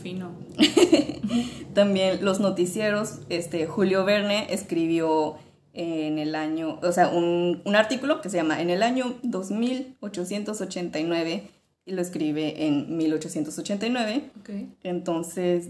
Fino. 0.01 0.31
También 1.73 2.25
los 2.25 2.39
noticieros, 2.39 3.19
este, 3.29 3.67
Julio 3.67 4.03
Verne 4.03 4.51
escribió 4.51 5.37
en 5.73 6.17
el 6.19 6.35
año, 6.35 6.79
o 6.83 6.91
sea, 6.91 7.09
un, 7.09 7.63
un 7.63 7.75
artículo 7.75 8.21
que 8.21 8.29
se 8.29 8.37
llama 8.37 8.61
En 8.61 8.69
el 8.69 8.83
año 8.83 9.15
2889 9.23 11.49
y 11.85 11.93
lo 11.93 12.01
escribe 12.01 12.65
en 12.65 12.97
1889. 12.97 14.31
Ok. 14.39 14.49
Entonces, 14.83 15.69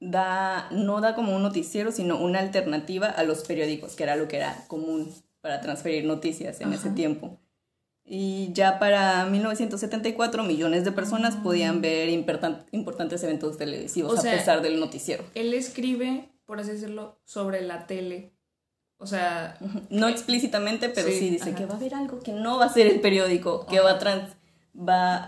da, 0.00 0.68
no 0.70 1.00
da 1.00 1.14
como 1.14 1.34
un 1.34 1.42
noticiero, 1.42 1.92
sino 1.92 2.18
una 2.18 2.40
alternativa 2.40 3.06
a 3.06 3.22
los 3.24 3.44
periódicos, 3.44 3.94
que 3.94 4.02
era 4.02 4.16
lo 4.16 4.28
que 4.28 4.36
era 4.36 4.64
común 4.68 5.10
para 5.40 5.60
transferir 5.60 6.04
noticias 6.04 6.60
en 6.60 6.72
ese 6.72 6.90
tiempo. 6.90 7.38
Y 8.04 8.52
ya 8.52 8.78
para 8.78 9.26
1974 9.26 10.42
millones 10.42 10.84
de 10.84 10.92
personas 10.92 11.36
podían 11.36 11.80
ver 11.80 12.08
importan- 12.08 12.64
importantes 12.72 13.22
eventos 13.22 13.56
televisivos 13.56 14.18
O 14.18 14.20
sea, 14.20 14.32
a 14.32 14.36
pesar 14.36 14.60
del 14.62 14.80
noticiero. 14.80 15.24
Él 15.34 15.54
escribe, 15.54 16.28
por 16.44 16.60
así 16.60 16.72
decirlo, 16.72 17.20
sobre 17.24 17.62
la 17.62 17.86
tele. 17.86 18.32
O 18.98 19.06
sea, 19.06 19.56
No 19.90 20.08
explícitamente, 20.08 20.88
pero 20.88 21.08
sí, 21.08 21.18
Sí, 21.18 21.30
dice 21.30 21.50
ajá. 21.50 21.58
que 21.58 21.66
va 21.66 21.74
a 21.74 21.76
haber 21.76 21.94
algo 21.94 22.20
que 22.20 22.32
no 22.32 22.58
va 22.58 22.66
a 22.66 22.72
ser 22.72 22.86
el 22.86 23.00
periódico, 23.00 23.66
que 23.66 23.80
va 23.80 23.92
a 23.92 23.98
trans 23.98 24.30
va 24.76 25.24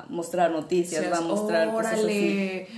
a 0.00 0.06
mostrar 0.08 0.50
noticias, 0.50 1.10
va 1.12 1.18
a 1.18 1.20
mostrar 1.22 1.70
cosas 1.72 1.94
así. 1.94 2.02
órale. 2.02 2.68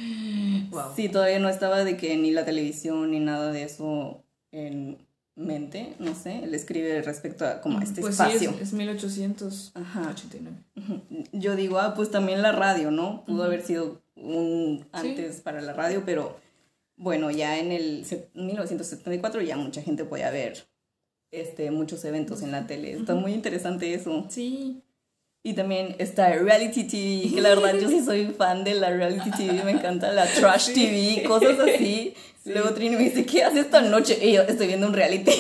Wow. 0.71 0.83
Sí, 0.95 1.09
todavía 1.09 1.39
no 1.41 1.49
estaba 1.49 1.85
de 1.85 1.97
que 1.97 2.17
ni 2.17 2.31
la 2.33 2.45
televisión 2.45 3.11
ni 3.11 3.19
nada 3.21 3.51
de 3.53 3.63
eso 3.65 4.25
en 4.53 5.06
mente, 5.37 5.95
no 5.99 6.15
sé, 6.15 6.43
él 6.45 6.55
escribe 6.55 7.03
respecto 7.03 7.47
a 7.47 7.61
como 7.61 7.79
a 7.79 7.83
este 7.83 8.01
pues 8.01 8.15
espacio. 8.15 8.39
sí, 8.51 8.57
es, 8.57 8.69
es 8.69 8.73
1889. 8.73 10.57
Ujú. 10.77 11.03
Yo 11.33 11.57
digo, 11.57 11.79
ah, 11.79 11.95
pues 11.95 12.11
también 12.11 12.43
la 12.43 12.53
radio, 12.53 12.91
¿no? 12.91 13.25
Pudo 13.27 13.45
haber 13.45 13.63
sido 13.63 14.01
un 14.17 14.87
antes 14.93 15.41
para 15.43 15.61
la 15.61 15.73
radio, 15.73 16.03
pero 16.07 16.37
bueno, 16.97 17.31
ya 17.31 17.59
en 17.59 17.73
el 17.73 18.05
se- 18.07 18.29
1974 18.35 19.43
ya 19.43 19.57
mucha 19.57 19.83
gente 19.83 20.05
podía 20.05 20.31
ver 20.31 20.67
este, 21.31 21.71
muchos 21.71 22.05
eventos 22.07 22.43
en 22.43 22.53
la 22.53 22.67
tele. 22.67 22.93
Está 22.93 23.15
muy 23.15 23.33
interesante 23.35 23.93
eso. 23.93 24.27
Sí. 24.31 24.83
Y 25.47 25.53
también 25.53 25.95
está 26.01 26.33
Reality 26.33 26.83
TV, 26.83 27.35
que 27.37 27.41
la 27.41 27.51
verdad 27.51 27.79
yo 27.79 27.89
sí 27.89 28.05
soy 28.05 28.35
fan 28.37 28.65
de 28.65 28.75
la 28.75 28.91
Reality 28.91 29.31
TV, 29.31 29.63
me 29.63 29.71
encanta 29.71 30.11
la 30.11 30.27
Trash 30.27 30.73
TV, 30.73 31.23
cosas 31.23 31.57
así. 31.61 32.15
Luego 32.47 32.71
Trini 32.71 32.97
me 32.97 33.05
dice, 33.05 33.25
¿qué 33.25 33.45
haces 33.45 33.67
esta 33.67 33.81
noche? 33.81 34.19
Y 34.21 34.33
yo, 34.33 34.43
estoy 34.43 34.67
viendo 34.67 34.89
un 34.89 34.93
reality. 34.93 35.31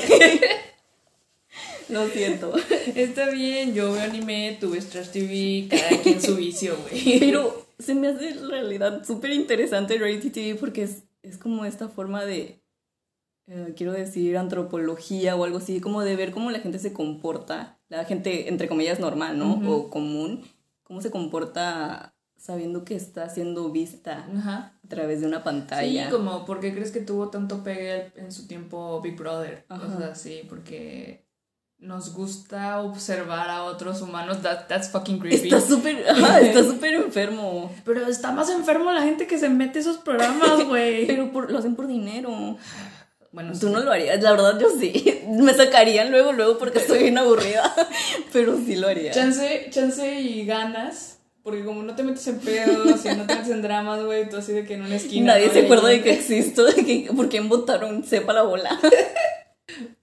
Lo 1.88 2.06
siento. 2.06 2.54
Está 2.94 3.30
bien, 3.30 3.74
yo 3.74 3.94
veo 3.94 4.02
anime, 4.02 4.56
tú 4.60 4.70
ves 4.70 4.88
Trash 4.90 5.08
TV, 5.08 5.66
cada 5.68 6.00
quien 6.00 6.22
su 6.22 6.36
vicio, 6.36 6.76
güey. 6.88 7.18
Pero 7.18 7.66
se 7.76 7.96
me 7.96 8.06
hace 8.06 8.28
en 8.28 8.48
realidad 8.48 9.04
súper 9.04 9.32
interesante 9.32 9.98
Reality 9.98 10.30
TV 10.30 10.54
porque 10.54 10.84
es, 10.84 11.02
es 11.24 11.36
como 11.36 11.64
esta 11.64 11.88
forma 11.88 12.24
de, 12.24 12.60
eh, 13.48 13.74
quiero 13.76 13.92
decir, 13.92 14.36
antropología 14.36 15.36
o 15.36 15.44
algo 15.44 15.58
así, 15.58 15.80
como 15.80 16.02
de 16.02 16.16
ver 16.16 16.32
cómo 16.32 16.50
la 16.50 16.58
gente 16.60 16.78
se 16.78 16.92
comporta, 16.92 17.78
la 17.88 18.04
gente, 18.04 18.48
entre 18.48 18.68
comillas, 18.68 18.98
normal, 19.00 19.38
¿no? 19.38 19.60
O 19.70 19.90
común, 19.90 20.42
cómo 20.82 21.00
se 21.00 21.10
comporta 21.10 22.12
sabiendo 22.36 22.84
que 22.84 22.94
está 22.94 23.28
siendo 23.28 23.70
vista 23.70 24.26
a 24.46 24.88
través 24.88 25.20
de 25.20 25.26
una 25.26 25.38
Sí, 25.38 25.44
pantalla. 25.44 26.10
como, 26.10 26.44
¿por 26.44 26.60
qué 26.60 26.72
crees 26.72 26.90
que 26.92 27.00
tuvo 27.00 27.28
tanto 27.28 27.64
pegue 27.64 28.12
en 28.16 28.30
su 28.30 28.46
tiempo 28.46 29.00
Big 29.00 29.16
Brother? 29.16 29.64
Ajá. 29.68 29.82
Cosas 29.86 30.02
así, 30.02 30.42
porque 30.48 31.24
nos 31.78 32.14
gusta 32.14 32.80
observar 32.80 33.50
a 33.50 33.64
otros 33.64 34.00
humanos. 34.00 34.42
That, 34.42 34.66
that's 34.68 34.88
fucking 34.90 35.18
creepy. 35.18 35.36
Está 35.48 35.60
súper, 35.60 35.98
está 36.42 36.62
súper 36.64 36.94
enfermo. 36.94 37.70
Pero 37.84 38.06
está 38.06 38.32
más 38.32 38.48
enfermo 38.50 38.92
la 38.92 39.02
gente 39.02 39.26
que 39.26 39.38
se 39.38 39.48
mete 39.48 39.78
a 39.78 39.82
esos 39.82 39.98
programas, 39.98 40.64
güey. 40.68 41.06
Pero 41.06 41.32
por- 41.32 41.50
lo 41.50 41.58
hacen 41.58 41.74
por 41.76 41.86
dinero. 41.86 42.56
Bueno, 43.36 43.52
Tú 43.60 43.68
no 43.68 43.80
lo 43.80 43.92
harías, 43.92 44.22
la 44.22 44.30
verdad 44.30 44.58
yo 44.58 44.70
sí. 44.80 45.20
Me 45.28 45.52
sacarían 45.52 46.10
luego, 46.10 46.32
luego 46.32 46.56
porque 46.56 46.78
estoy 46.78 47.00
bien 47.00 47.18
aburrida. 47.18 47.70
Pero 48.32 48.56
sí 48.56 48.76
lo 48.76 48.88
haría. 48.88 49.12
Chance, 49.12 49.66
chance 49.68 50.20
y 50.22 50.46
ganas. 50.46 51.18
Porque 51.42 51.62
como 51.62 51.82
no 51.82 51.94
te 51.94 52.02
metes 52.02 52.26
en 52.28 52.38
pedos 52.38 53.04
y 53.04 53.08
no 53.08 53.26
te 53.26 53.34
metes 53.34 53.50
en 53.50 53.60
dramas, 53.60 54.02
güey, 54.02 54.26
tú 54.30 54.38
así 54.38 54.52
de 54.52 54.64
que 54.64 54.72
en 54.72 54.84
una 54.84 54.96
esquina. 54.96 55.34
Nadie 55.34 55.48
¿no? 55.48 55.52
se 55.52 55.64
acuerda 55.66 55.88
de 55.88 56.02
que 56.02 56.14
existo, 56.14 56.64
de 56.64 56.82
que 56.82 57.10
por 57.14 57.28
quién 57.28 57.50
votaron, 57.50 58.04
sepa 58.04 58.32
la 58.32 58.42
bola. 58.42 58.80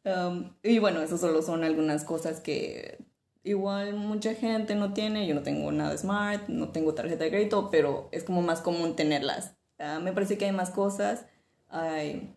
Um, 0.06 0.52
y 0.62 0.80
bueno, 0.80 1.02
eso 1.02 1.18
solo 1.18 1.42
son 1.42 1.64
algunas 1.64 2.04
cosas 2.04 2.42
que 2.42 2.98
igual 3.44 3.94
mucha 3.94 4.36
gente 4.36 4.76
no 4.76 4.94
tiene. 4.94 5.26
Yo 5.26 5.34
no 5.34 5.42
tengo 5.42 5.72
nada 5.72 5.98
smart, 5.98 6.50
no 6.50 6.70
tengo 6.70 6.94
tarjeta 6.94 7.24
de 7.24 7.30
crédito, 7.30 7.70
pero 7.72 8.10
es 8.12 8.26
como 8.26 8.42
más 8.42 8.60
común 8.60 8.98
tenerlas. 8.98 9.56
Ah, 9.80 10.02
me 10.04 10.12
parece 10.12 10.38
que 10.38 10.44
hay 10.46 10.52
más 10.52 10.72
cosas. 10.72 11.26
Hay 11.70 12.36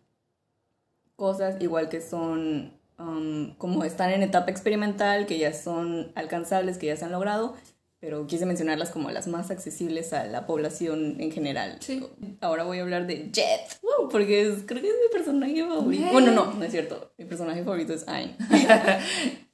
cosas 1.17 1.57
igual 1.61 1.89
que 1.89 2.01
son 2.01 2.73
um, 2.99 3.55
como 3.57 3.85
están 3.85 4.11
en 4.11 4.23
etapa 4.23 4.51
experimental, 4.51 5.27
que 5.27 5.39
ya 5.39 5.53
son 5.53 6.12
alcanzables, 6.14 6.79
que 6.79 6.87
ya 6.87 6.97
se 6.97 7.05
han 7.05 7.12
logrado, 7.12 7.55
pero 7.99 8.27
quise 8.27 8.47
mencionarlas 8.47 8.91
como 8.91 9.11
las 9.11 9.27
más 9.27 9.51
accesibles 9.51 10.12
a 10.12 10.25
la 10.27 10.47
población 10.47 11.17
en 11.19 11.33
general. 11.33 11.79
Sí. 11.81 12.07
Ahora 12.41 12.64
voy 12.64 12.79
a 12.79 12.83
hablar 12.83 13.07
de 13.07 13.31
Jet, 13.33 13.81
porque 14.11 14.43
es- 14.43 14.64
creo 14.67 14.83
que 14.83 14.89
es 14.89 14.95
mi 14.95 15.11
personaje 15.12 15.64
favorito. 15.64 16.03
Jet. 16.05 16.12
Bueno, 16.12 16.33
no, 16.33 16.53
no 16.53 16.62
es 16.64 16.71
cierto. 16.71 17.12
Mi 17.19 17.25
personaje 17.25 17.64
favorito 17.64 17.93
es 17.95 18.07
Ayn. 18.09 18.37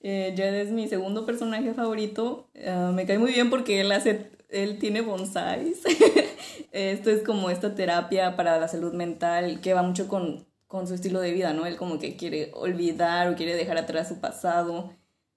Eh, 0.05 0.33
Jet 0.37 0.55
es 0.55 0.71
mi 0.73 0.89
segundo 0.89 1.25
personaje 1.25 1.75
favorito. 1.75 2.49
Ah, 2.67 2.91
me 2.93 3.07
cae 3.07 3.21
muy 3.21 3.31
bien 3.31 3.51
porque 3.51 3.81
él 3.81 3.93
hace, 3.93 4.33
él 4.49 4.79
tiene 4.81 5.01
bonsais. 5.01 5.79
Esto 6.73 7.11
es 7.11 7.23
como 7.23 7.51
esta 7.51 7.77
terapia 7.77 8.35
para 8.35 8.59
la 8.59 8.67
salud 8.67 8.93
mental 8.95 9.61
que 9.61 9.75
va 9.75 9.83
mucho 9.85 10.09
con, 10.09 10.45
con 10.73 10.87
su 10.89 10.95
estilo 10.95 11.21
de 11.21 11.33
vida, 11.33 11.53
¿no? 11.53 11.67
Él 11.67 11.77
como 11.77 11.99
que 11.99 12.17
quiere 12.17 12.51
olvidar 12.55 13.29
o 13.29 13.37
quiere 13.37 13.55
dejar 13.55 13.77
atrás 13.77 14.09
su 14.09 14.21
pasado. 14.21 14.91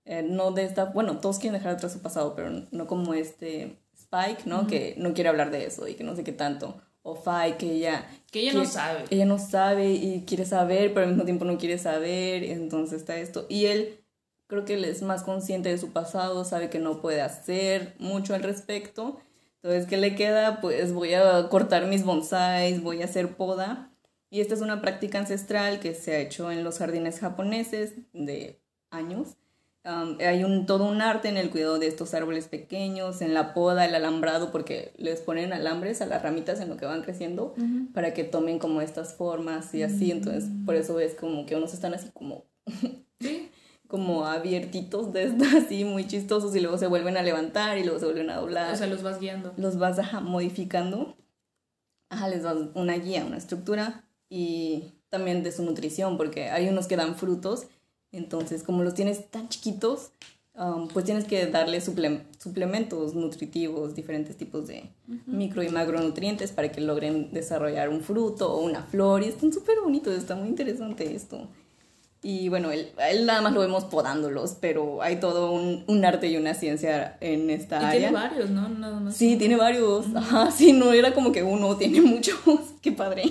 Eh, 0.05 0.23
no 0.23 0.51
de 0.51 0.63
esta, 0.63 0.85
bueno, 0.85 1.17
todos 1.17 1.39
quieren 1.39 1.59
dejar 1.59 1.73
atrás 1.73 1.91
su 1.91 1.99
pasado, 1.99 2.35
pero 2.37 2.51
no 2.71 2.87
como 2.87 3.13
este 3.13 3.75
Spike, 3.99 4.43
¿no? 4.45 4.65
Que 4.65 4.95
no 4.97 5.13
quiere 5.13 5.29
hablar 5.29 5.51
de 5.51 5.65
eso 5.65 5.89
y 5.89 5.95
que 5.95 6.05
no 6.05 6.15
sé 6.15 6.23
qué 6.23 6.31
tanto. 6.31 6.81
O 7.01 7.15
Fai, 7.15 7.57
que 7.57 7.69
ella... 7.69 8.07
Que 8.31 8.39
ella 8.39 8.53
no 8.53 8.63
sabe. 8.63 9.03
Ella 9.09 9.25
no 9.25 9.37
sabe 9.37 9.91
y 9.91 10.23
quiere 10.25 10.45
saber, 10.45 10.93
pero 10.93 11.03
al 11.05 11.11
mismo 11.11 11.25
tiempo 11.25 11.43
no 11.43 11.57
quiere 11.57 11.79
saber, 11.79 12.45
entonces 12.45 13.01
está 13.01 13.17
esto. 13.17 13.45
Y 13.49 13.65
él 13.65 14.05
creo 14.47 14.63
que 14.63 14.75
él 14.75 14.85
es 14.85 15.01
más 15.01 15.23
consciente 15.23 15.67
de 15.67 15.77
su 15.77 15.91
pasado, 15.91 16.45
sabe 16.45 16.69
que 16.69 16.79
no 16.79 17.01
puede 17.01 17.21
hacer 17.21 17.93
mucho 17.99 18.35
al 18.35 18.41
respecto. 18.41 19.19
Entonces, 19.61 19.85
¿qué 19.85 19.97
le 19.97 20.15
queda? 20.15 20.61
Pues 20.61 20.93
voy 20.93 21.13
a 21.13 21.49
cortar 21.49 21.87
mis 21.87 22.05
bonsais, 22.05 22.81
voy 22.81 23.01
a 23.01 23.05
hacer 23.05 23.35
poda. 23.35 23.91
Y 24.35 24.41
esta 24.41 24.53
es 24.53 24.59
una 24.59 24.81
práctica 24.81 25.17
ancestral 25.17 25.79
que 25.79 25.95
se 25.95 26.13
ha 26.13 26.19
hecho 26.19 26.51
en 26.51 26.65
los 26.65 26.79
jardines 26.79 27.21
japoneses 27.21 27.93
de 28.11 28.59
años. 28.91 29.37
Um, 29.85 30.17
hay 30.19 30.43
un, 30.43 30.65
todo 30.65 30.89
un 30.89 31.01
arte 31.01 31.29
en 31.29 31.37
el 31.37 31.49
cuidado 31.49 31.79
de 31.79 31.87
estos 31.87 32.13
árboles 32.13 32.49
pequeños, 32.49 33.21
en 33.21 33.33
la 33.33 33.53
poda, 33.53 33.85
el 33.85 33.95
alambrado, 33.95 34.51
porque 34.51 34.91
les 34.97 35.21
ponen 35.21 35.53
alambres 35.53 36.01
a 36.01 36.05
las 36.05 36.21
ramitas 36.21 36.59
en 36.59 36.67
lo 36.67 36.75
que 36.75 36.85
van 36.85 37.01
creciendo 37.01 37.55
para 37.93 38.13
que 38.13 38.25
tomen 38.25 38.59
como 38.59 38.81
estas 38.81 39.13
formas 39.13 39.73
y 39.73 39.83
así. 39.83 40.11
Entonces, 40.11 40.49
por 40.65 40.75
eso 40.75 40.95
ves 40.95 41.15
como 41.17 41.45
que 41.45 41.55
unos 41.55 41.73
están 41.73 41.93
así 41.93 42.09
como, 42.13 42.43
como 43.87 44.25
abiertitos 44.25 45.13
de 45.13 45.23
estos, 45.27 45.47
así 45.63 45.85
muy 45.85 46.07
chistosos 46.07 46.53
y 46.57 46.59
luego 46.59 46.77
se 46.77 46.87
vuelven 46.87 47.15
a 47.15 47.23
levantar 47.23 47.77
y 47.77 47.85
luego 47.85 47.99
se 47.99 48.05
vuelven 48.05 48.29
a 48.31 48.35
doblar. 48.35 48.73
O 48.73 48.75
sea, 48.75 48.87
los 48.87 49.01
vas 49.01 49.17
guiando. 49.21 49.53
Los 49.55 49.77
vas 49.77 49.97
ajá, 49.97 50.19
modificando. 50.19 51.15
Ajá, 52.09 52.27
les 52.27 52.43
das 52.43 52.57
una 52.73 52.95
guía, 52.95 53.23
una 53.25 53.37
estructura 53.37 54.04
y 54.29 54.93
también 55.09 55.43
de 55.43 55.51
su 55.51 55.63
nutrición, 55.63 56.17
porque 56.17 56.49
hay 56.49 56.67
unos 56.67 56.87
que 56.87 56.95
dan 56.95 57.15
frutos 57.15 57.67
entonces, 58.15 58.63
como 58.63 58.83
los 58.83 58.93
tienes 58.93 59.29
tan 59.29 59.49
chiquitos, 59.49 60.11
um, 60.55 60.87
pues 60.87 61.03
tienes 61.05 61.25
que 61.25 61.45
darle 61.47 61.81
suplementos 61.81 63.13
nutritivos, 63.13 63.93
diferentes 63.93 64.37
tipos 64.37 64.67
de 64.67 64.89
micro 65.25 65.63
y 65.63 65.69
macronutrientes 65.69 66.51
para 66.51 66.71
que 66.71 66.79
logren 66.79 67.33
desarrollar 67.33 67.89
un 67.89 68.01
fruto 68.01 68.53
o 68.53 68.61
una 68.61 68.83
flor. 68.83 69.23
Y 69.23 69.27
están 69.27 69.51
súper 69.51 69.81
bonitos, 69.81 70.15
está 70.15 70.35
muy 70.35 70.47
interesante 70.47 71.13
esto. 71.13 71.49
Y 72.21 72.49
bueno, 72.49 72.71
él, 72.71 72.91
él, 73.11 73.25
nada 73.25 73.41
más 73.41 73.53
lo 73.53 73.59
vemos 73.59 73.83
podándolos, 73.83 74.57
pero 74.59 75.03
hay 75.03 75.19
todo 75.19 75.51
un, 75.51 75.83
un 75.85 76.05
arte 76.05 76.27
y 76.27 76.37
una 76.37 76.55
ciencia 76.55 77.17
en 77.19 77.49
esta 77.51 77.81
y 77.81 77.85
área. 77.85 77.99
Tiene 77.99 78.13
varios, 78.13 78.49
¿no? 78.49 78.69
Nada 78.69 78.99
más. 78.99 79.15
Sí, 79.15 79.35
tiene 79.35 79.57
varios. 79.57 80.07
Ajá, 80.15 80.49
sí, 80.51 80.71
no 80.71 80.91
era 80.93 81.13
como 81.13 81.31
que 81.33 81.43
uno, 81.43 81.75
tiene 81.75 82.01
muchos. 82.01 82.39
Qué 82.81 82.93
padre. 82.93 83.23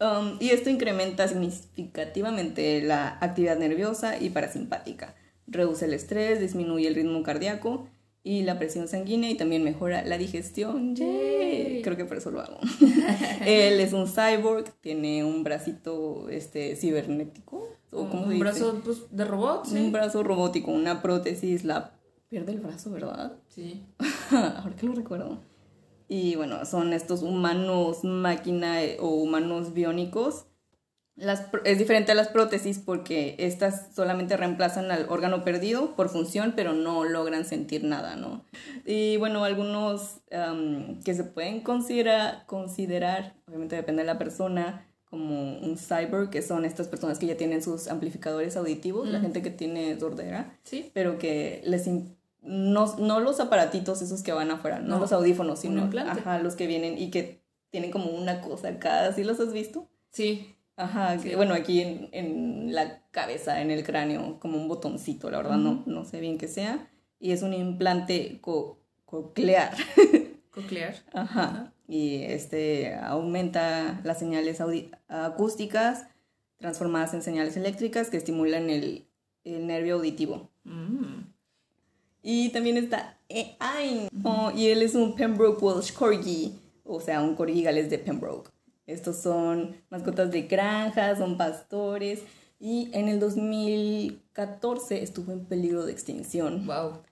Um, 0.00 0.36
y 0.40 0.50
esto 0.50 0.68
incrementa 0.68 1.26
significativamente 1.26 2.82
la 2.82 3.18
actividad 3.20 3.58
nerviosa 3.58 4.20
y 4.20 4.30
parasimpática. 4.30 5.14
Reduce 5.46 5.86
el 5.86 5.94
estrés, 5.94 6.40
disminuye 6.40 6.88
el 6.88 6.94
ritmo 6.94 7.22
cardíaco 7.22 7.88
y 8.22 8.42
la 8.42 8.58
presión 8.58 8.88
sanguínea 8.88 9.30
y 9.30 9.36
también 9.36 9.62
mejora 9.62 10.04
la 10.04 10.18
digestión. 10.18 10.94
Creo 10.96 11.96
que 11.96 12.04
por 12.04 12.16
eso 12.16 12.30
lo 12.30 12.40
hago. 12.40 12.58
Él 13.46 13.80
es 13.80 13.92
un 13.92 14.06
cyborg, 14.08 14.64
tiene 14.80 15.24
un 15.24 15.44
bracito 15.44 16.28
este, 16.28 16.76
cibernético. 16.76 17.68
¿o 17.92 18.08
cómo 18.08 18.26
un 18.26 18.38
brazo 18.38 18.80
pues, 18.84 19.02
de 19.10 19.24
robot. 19.24 19.68
Un 19.68 19.92
brazo 19.92 20.22
robótico, 20.22 20.72
una 20.72 21.02
prótesis. 21.02 21.64
La 21.64 21.92
pierde 22.28 22.52
el 22.52 22.60
brazo, 22.60 22.90
¿verdad? 22.90 23.36
Sí. 23.48 23.84
Ahora 24.30 24.74
que 24.76 24.86
lo 24.86 24.92
recuerdo. 24.92 25.38
Y 26.08 26.36
bueno, 26.36 26.64
son 26.64 26.92
estos 26.92 27.22
humanos 27.22 28.04
máquina 28.04 28.82
eh, 28.82 28.98
o 29.00 29.08
humanos 29.08 29.74
biónicos. 29.74 30.46
Las, 31.16 31.46
es 31.64 31.78
diferente 31.78 32.12
a 32.12 32.14
las 32.14 32.28
prótesis 32.28 32.78
porque 32.78 33.36
estas 33.38 33.94
solamente 33.94 34.36
reemplazan 34.36 34.90
al 34.90 35.06
órgano 35.08 35.44
perdido 35.44 35.96
por 35.96 36.10
función, 36.10 36.52
pero 36.54 36.74
no 36.74 37.04
logran 37.04 37.46
sentir 37.46 37.84
nada, 37.84 38.16
¿no? 38.16 38.44
Y 38.84 39.16
bueno, 39.16 39.42
algunos 39.44 40.20
que 41.04 41.14
se 41.14 41.24
pueden 41.24 41.62
considerar, 41.62 42.44
considerar, 42.44 43.34
obviamente 43.48 43.76
depende 43.76 44.02
de 44.02 44.06
la 44.06 44.18
persona, 44.18 44.86
como 45.08 45.58
un 45.58 45.78
cyber, 45.78 46.28
que 46.30 46.42
son 46.42 46.64
estas 46.64 46.88
personas 46.88 47.18
que 47.18 47.26
ya 47.26 47.36
tienen 47.36 47.62
sus 47.62 47.88
amplificadores 47.88 48.56
auditivos, 48.56 49.08
la 49.08 49.20
gente 49.20 49.40
que 49.40 49.50
tiene 49.50 49.98
sordera, 49.98 50.58
¿Sí? 50.64 50.90
pero 50.92 51.18
que 51.18 51.62
les, 51.64 51.88
no, 52.46 52.96
no 52.96 53.20
los 53.20 53.40
aparatitos 53.40 54.02
esos 54.02 54.22
que 54.22 54.32
van 54.32 54.50
afuera, 54.50 54.78
no, 54.78 54.98
los 54.98 55.12
audífonos, 55.12 55.60
sino 55.60 55.90
ajá, 55.98 56.38
los 56.38 56.54
que 56.54 56.66
vienen 56.66 56.98
y 56.98 57.10
que 57.10 57.42
tienen 57.70 57.90
como 57.90 58.10
una 58.10 58.40
cosa 58.40 58.68
acá, 58.68 59.12
¿sí 59.12 59.24
los 59.24 59.40
has 59.40 59.52
visto? 59.52 59.88
Sí. 60.10 60.54
Ajá, 60.76 61.16
bueno, 61.36 61.54
aquí 61.54 61.80
en, 61.80 62.08
en, 62.12 62.74
la 62.74 63.02
cabeza, 63.10 63.62
en 63.62 63.70
el 63.70 63.82
cráneo, 63.82 64.38
como 64.40 64.58
un 64.58 64.68
botoncito, 64.68 65.30
la 65.30 65.38
verdad, 65.38 65.56
no, 65.56 65.82
no 65.86 66.04
sé 66.04 66.20
bien 66.20 66.36
qué 66.36 66.48
sea. 66.48 66.90
Y 67.18 67.32
es 67.32 67.42
un 67.42 67.54
implante 67.54 68.40
coclear. 68.42 69.74
Coclear. 70.50 70.94
Ajá. 71.12 71.72
Y 71.86 72.22
este 72.22 72.94
aumenta 72.94 74.00
las 74.04 74.18
señales 74.18 74.62
acústicas 75.08 76.06
transformadas 76.56 77.12
en 77.14 77.22
señales 77.22 77.56
eléctricas 77.56 78.08
que 78.08 78.16
estimulan 78.16 78.70
el, 78.70 79.06
el 79.44 79.66
nervio 79.66 79.96
auditivo. 79.96 80.50
Mm. 80.64 81.05
Y 82.28 82.48
también 82.48 82.76
está 82.76 83.16
Ain. 83.60 84.08
Oh, 84.24 84.50
y 84.50 84.66
él 84.66 84.82
es 84.82 84.96
un 84.96 85.14
Pembroke 85.14 85.62
Welsh 85.62 85.92
Corgi, 85.92 86.58
o 86.82 87.00
sea, 87.00 87.22
un 87.22 87.36
corgi 87.36 87.62
galés 87.62 87.88
de 87.88 88.00
Pembroke. 88.00 88.50
Estos 88.84 89.18
son 89.18 89.76
mascotas 89.90 90.32
de 90.32 90.42
granja, 90.42 91.14
son 91.14 91.36
pastores. 91.36 92.24
Y 92.58 92.90
en 92.92 93.06
el 93.06 93.20
2014 93.20 95.04
estuvo 95.04 95.30
en 95.30 95.44
peligro 95.44 95.86
de 95.86 95.92
extinción. 95.92 96.66
Wow. 96.66 97.02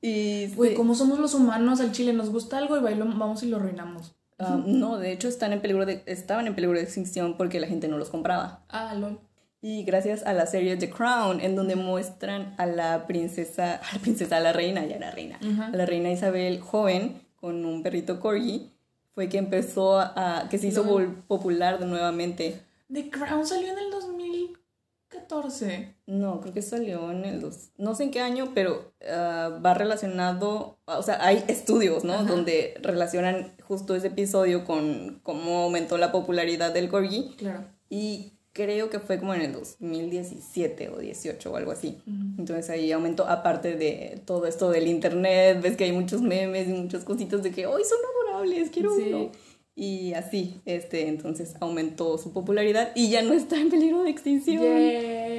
Y 0.00 0.46
Güey, 0.54 0.72
como 0.72 0.94
somos 0.94 1.18
los 1.18 1.34
humanos, 1.34 1.80
al 1.80 1.92
chile 1.92 2.14
nos 2.14 2.30
gusta 2.30 2.56
algo 2.56 2.78
y 2.78 2.80
vamos 2.80 3.42
y 3.42 3.48
lo 3.48 3.58
arruinamos. 3.58 4.14
Ah, 4.38 4.58
no, 4.64 4.96
de 4.96 5.12
hecho 5.12 5.28
están 5.28 5.52
en 5.52 5.60
peligro 5.60 5.84
de, 5.84 6.02
estaban 6.06 6.46
en 6.46 6.54
peligro 6.54 6.78
de 6.78 6.84
extinción 6.84 7.36
porque 7.36 7.60
la 7.60 7.66
gente 7.66 7.88
no 7.88 7.98
los 7.98 8.08
compraba. 8.08 8.64
Ah, 8.70 8.94
lol. 8.94 9.20
Y 9.68 9.82
gracias 9.82 10.24
a 10.24 10.32
la 10.32 10.46
serie 10.46 10.76
The 10.76 10.90
Crown, 10.90 11.40
en 11.40 11.56
donde 11.56 11.74
muestran 11.74 12.54
a 12.56 12.66
la 12.66 13.08
princesa, 13.08 13.74
a 13.90 13.94
la 13.94 14.00
princesa, 14.00 14.36
a 14.36 14.40
la 14.40 14.52
reina, 14.52 14.86
ya 14.86 14.94
era 14.94 15.10
reina, 15.10 15.40
a 15.40 15.76
la 15.76 15.84
reina 15.84 16.12
Isabel 16.12 16.60
joven 16.60 17.20
con 17.34 17.64
un 17.64 17.82
perrito 17.82 18.20
corgi, 18.20 18.70
fue 19.12 19.28
que 19.28 19.38
empezó 19.38 19.98
a, 19.98 20.46
que 20.48 20.58
se 20.58 20.68
hizo 20.68 20.84
popular 21.26 21.80
de 21.80 21.86
nuevamente. 21.86 22.62
The 22.92 23.10
Crown 23.10 23.44
salió 23.44 23.72
en 23.72 23.78
el 23.78 23.90
2014. 23.90 25.96
No, 26.06 26.40
creo 26.42 26.54
que 26.54 26.62
salió 26.62 27.10
en 27.10 27.24
el 27.24 27.40
dos, 27.40 27.70
no 27.76 27.96
sé 27.96 28.04
en 28.04 28.12
qué 28.12 28.20
año, 28.20 28.52
pero 28.54 28.92
ah, 29.10 29.58
va 29.66 29.74
relacionado, 29.74 30.78
o 30.84 31.02
sea, 31.02 31.18
hay 31.26 31.42
estudios, 31.48 32.04
¿no? 32.04 32.22
Donde 32.22 32.78
relacionan 32.82 33.52
justo 33.66 33.96
ese 33.96 34.06
episodio 34.06 34.64
con 34.64 35.18
cómo 35.24 35.64
aumentó 35.64 35.98
la 35.98 36.12
popularidad 36.12 36.72
del 36.72 36.88
corgi. 36.88 37.34
Claro. 37.36 37.64
Y 37.90 38.35
creo 38.56 38.88
que 38.88 38.98
fue 38.98 39.18
como 39.18 39.34
en 39.34 39.42
el 39.42 39.52
2017 39.52 40.88
o 40.88 40.98
18 40.98 41.52
o 41.52 41.56
algo 41.56 41.72
así. 41.72 41.98
Entonces 42.38 42.70
ahí 42.70 42.90
aumentó, 42.90 43.26
aparte 43.26 43.76
de 43.76 44.22
todo 44.24 44.46
esto 44.46 44.70
del 44.70 44.88
internet, 44.88 45.60
ves 45.60 45.76
que 45.76 45.84
hay 45.84 45.92
muchos 45.92 46.22
memes 46.22 46.66
y 46.66 46.72
muchas 46.72 47.04
cositas 47.04 47.42
de 47.42 47.50
que 47.50 47.66
hoy 47.66 47.82
son 47.84 47.98
adorables, 48.30 48.70
quiero 48.70 48.94
uno. 48.94 49.30
Y 49.78 50.14
así, 50.14 50.58
este, 50.64 51.06
entonces 51.08 51.54
aumentó 51.60 52.16
su 52.16 52.32
popularidad 52.32 52.92
y 52.94 53.10
ya 53.10 53.20
no 53.20 53.34
está 53.34 53.60
en 53.60 53.68
peligro 53.68 54.04
de 54.04 54.10
extinción. 54.10 54.62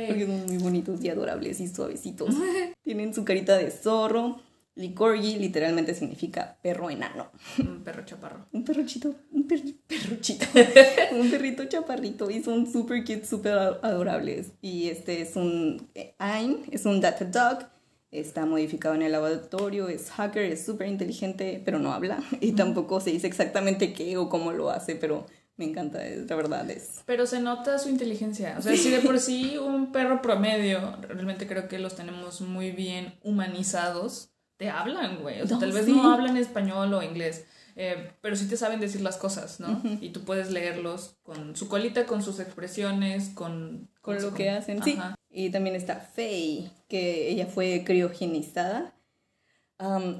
Porque 0.07 0.28
son 0.28 0.45
muy 0.45 0.57
bonitos 0.57 1.03
y 1.03 1.09
adorables 1.09 1.59
y 1.59 1.68
suavecitos. 1.68 2.36
Tienen 2.84 3.15
su 3.15 3.26
carita 3.26 3.57
de 3.57 3.72
zorro 3.72 4.39
y 4.78 4.93
corgi 4.93 5.38
literalmente 5.38 5.95
significa 5.95 6.57
perro 6.61 6.89
enano. 6.89 7.32
Un 7.59 7.84
perro 7.84 8.05
chaparro. 8.05 8.45
Un 8.51 8.63
perrochito, 8.63 9.13
un 9.32 9.47
perrochito. 9.47 10.45
un 11.13 11.32
perrito 11.32 11.65
chaparrito. 11.65 12.30
Y 12.30 12.43
son 12.43 12.71
super 12.71 13.01
cute, 13.01 13.25
súper 13.25 13.53
adorables. 13.82 14.51
Y 14.61 14.89
este 14.89 15.21
es 15.21 15.36
un 15.36 15.89
Ain, 16.19 16.63
es 16.71 16.86
un 16.86 17.01
data 17.01 17.25
dog. 17.25 17.65
Está 18.11 18.45
modificado 18.45 18.95
en 18.95 19.01
el 19.01 19.11
laboratorio, 19.11 19.89
es 19.89 20.11
hacker, 20.11 20.43
es 20.45 20.65
súper 20.65 20.88
inteligente, 20.88 21.61
pero 21.65 21.80
no 21.80 21.91
habla. 21.91 22.23
Y 22.39 22.53
tampoco 22.53 23.01
se 23.01 23.09
dice 23.11 23.28
exactamente 23.28 23.93
qué 23.93 24.15
o 24.17 24.30
cómo 24.30 24.53
lo 24.53 24.69
hace, 24.69 24.95
pero 24.95 25.25
me 25.57 25.65
encanta, 25.65 25.99
la 25.99 26.36
verdad 26.36 26.69
es. 26.69 27.01
Pero 27.05 27.25
se 27.25 27.41
nota 27.41 27.80
su 27.80 27.89
inteligencia. 27.89 28.55
O 28.59 28.61
sea, 28.61 28.78
si 28.78 28.91
de 28.91 28.99
por 28.99 29.19
sí 29.19 29.57
un 29.57 29.91
perro 29.91 30.21
promedio, 30.21 30.97
realmente 31.01 31.47
creo 31.47 31.67
que 31.67 31.80
los 31.80 31.95
tenemos 31.95 32.41
muy 32.41 32.71
bien 32.71 33.15
humanizados 33.23 34.30
te 34.58 34.70
hablan, 34.70 35.22
güey. 35.22 35.41
O 35.41 35.47
sea, 35.47 35.60
tal 35.60 35.72
vez 35.72 35.88
no 35.88 36.12
hablan 36.12 36.36
español 36.36 36.93
o 36.93 37.03
inglés, 37.03 37.45
eh, 37.76 38.12
pero 38.22 38.36
sí 38.36 38.47
te 38.47 38.58
saben 38.58 38.80
decir 38.80 39.01
las 39.01 39.18
cosas, 39.18 39.60
¿no? 39.60 39.82
Y 40.01 40.10
tú 40.10 40.24
puedes 40.24 40.51
leerlos 40.51 41.16
con 41.24 41.55
su 41.55 41.68
colita, 41.68 42.05
con 42.05 42.24
sus 42.24 42.39
expresiones, 42.39 43.30
con... 43.30 43.89
Con, 44.01 44.22
lo 44.22 44.34
que 44.34 44.49
hacen, 44.49 44.82
sí. 44.84 44.97
Y 45.30 45.51
también 45.51 45.76
está 45.76 45.95
Faye, 45.97 46.72
que 46.88 47.30
ella 47.30 47.45
fue 47.45 47.84
criogenizada. 47.86 48.95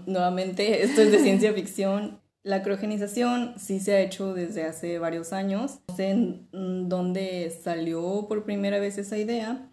nuevamente, 0.06 0.84
esto 0.84 1.02
es 1.02 1.12
de 1.12 1.20
ciencia 1.20 1.54
ficción. 1.54 2.22
La 2.44 2.64
criogenización 2.64 3.56
sí 3.58 3.80
se 3.80 3.94
ha 3.94 4.02
hecho 4.02 4.34
desde 4.34 4.66
hace 4.66 5.00
varios 5.00 5.34
años. 5.34 5.80
No 5.90 5.96
sé 5.96 6.12
en 6.12 6.90
dónde 6.90 7.52
salió 7.64 8.28
por 8.30 8.46
primera 8.46 8.80
vez 8.80 8.98
esa 8.98 9.18
idea, 9.18 9.70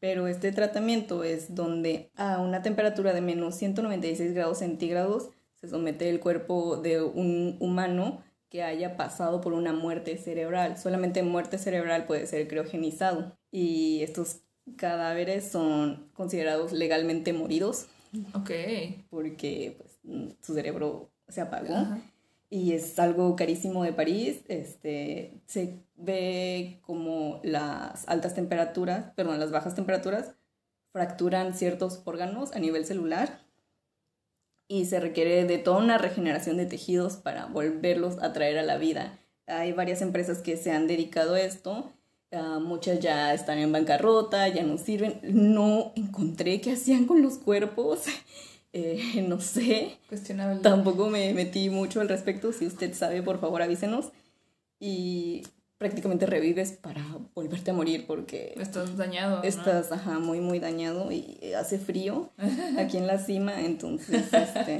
pero 0.00 0.28
este 0.28 0.52
tratamiento 0.52 1.24
es 1.24 1.54
donde 1.54 2.10
a 2.16 2.38
una 2.40 2.62
temperatura 2.62 3.12
de 3.12 3.20
menos 3.20 3.56
196 3.56 4.34
grados 4.34 4.58
centígrados 4.58 5.30
se 5.60 5.68
somete 5.68 6.08
el 6.08 6.20
cuerpo 6.20 6.76
de 6.76 7.02
un 7.02 7.56
humano 7.60 8.22
que 8.48 8.62
haya 8.62 8.96
pasado 8.96 9.40
por 9.40 9.52
una 9.52 9.72
muerte 9.72 10.16
cerebral. 10.16 10.78
Solamente 10.78 11.22
muerte 11.22 11.58
cerebral 11.58 12.06
puede 12.06 12.26
ser 12.26 12.48
criogenizado. 12.48 13.36
Y 13.50 14.02
estos 14.02 14.40
cadáveres 14.76 15.50
son 15.50 16.10
considerados 16.14 16.72
legalmente 16.72 17.32
moridos. 17.32 17.86
Ok. 18.34 18.50
Porque 19.10 19.76
pues, 19.78 19.98
su 20.40 20.54
cerebro 20.54 21.10
se 21.28 21.40
apagó 21.40 21.98
y 22.50 22.72
es 22.72 22.98
algo 22.98 23.36
carísimo 23.36 23.84
de 23.84 23.92
París. 23.92 24.40
Este, 24.48 25.40
se 25.46 25.80
ve 25.96 26.80
como 26.82 27.40
las 27.42 28.08
altas 28.08 28.34
temperaturas, 28.34 29.12
perdón, 29.14 29.40
las 29.40 29.50
bajas 29.50 29.74
temperaturas 29.74 30.32
fracturan 30.92 31.54
ciertos 31.54 32.02
órganos 32.04 32.52
a 32.52 32.58
nivel 32.58 32.84
celular 32.84 33.40
y 34.68 34.84
se 34.84 35.00
requiere 35.00 35.44
de 35.44 35.58
toda 35.58 35.78
una 35.78 35.98
regeneración 35.98 36.56
de 36.58 36.66
tejidos 36.66 37.16
para 37.16 37.46
volverlos 37.46 38.22
a 38.22 38.32
traer 38.32 38.58
a 38.58 38.62
la 38.62 38.76
vida. 38.76 39.18
Hay 39.46 39.72
varias 39.72 40.02
empresas 40.02 40.38
que 40.38 40.56
se 40.58 40.72
han 40.72 40.86
dedicado 40.86 41.34
a 41.34 41.40
esto, 41.40 41.90
ah, 42.32 42.58
muchas 42.60 43.00
ya 43.00 43.32
están 43.32 43.58
en 43.58 43.72
bancarrota, 43.72 44.46
ya 44.48 44.62
no 44.62 44.76
sirven. 44.76 45.20
No 45.22 45.92
encontré 45.96 46.60
qué 46.60 46.72
hacían 46.72 47.06
con 47.06 47.22
los 47.22 47.38
cuerpos, 47.38 48.04
eh, 48.72 49.24
no 49.28 49.40
sé. 49.40 49.98
Cuestionable. 50.08 50.60
Tampoco 50.62 51.08
me 51.08 51.32
metí 51.34 51.70
mucho 51.70 52.00
al 52.00 52.08
respecto, 52.08 52.52
si 52.52 52.66
usted 52.66 52.94
sabe, 52.94 53.22
por 53.22 53.40
favor 53.40 53.62
avísenos. 53.62 54.12
Y 54.80 55.42
prácticamente 55.78 56.26
revives 56.26 56.72
para 56.72 57.04
volverte 57.34 57.70
a 57.70 57.74
morir 57.74 58.04
porque 58.06 58.54
estás 58.60 58.96
dañado. 58.96 59.38
¿no? 59.38 59.42
Estás, 59.44 59.92
ajá, 59.92 60.18
muy, 60.18 60.40
muy 60.40 60.58
dañado 60.58 61.10
y 61.12 61.38
hace 61.56 61.78
frío 61.78 62.30
aquí 62.78 62.96
en 62.96 63.06
la 63.06 63.18
cima, 63.18 63.60
entonces, 63.60 64.26
este, 64.32 64.78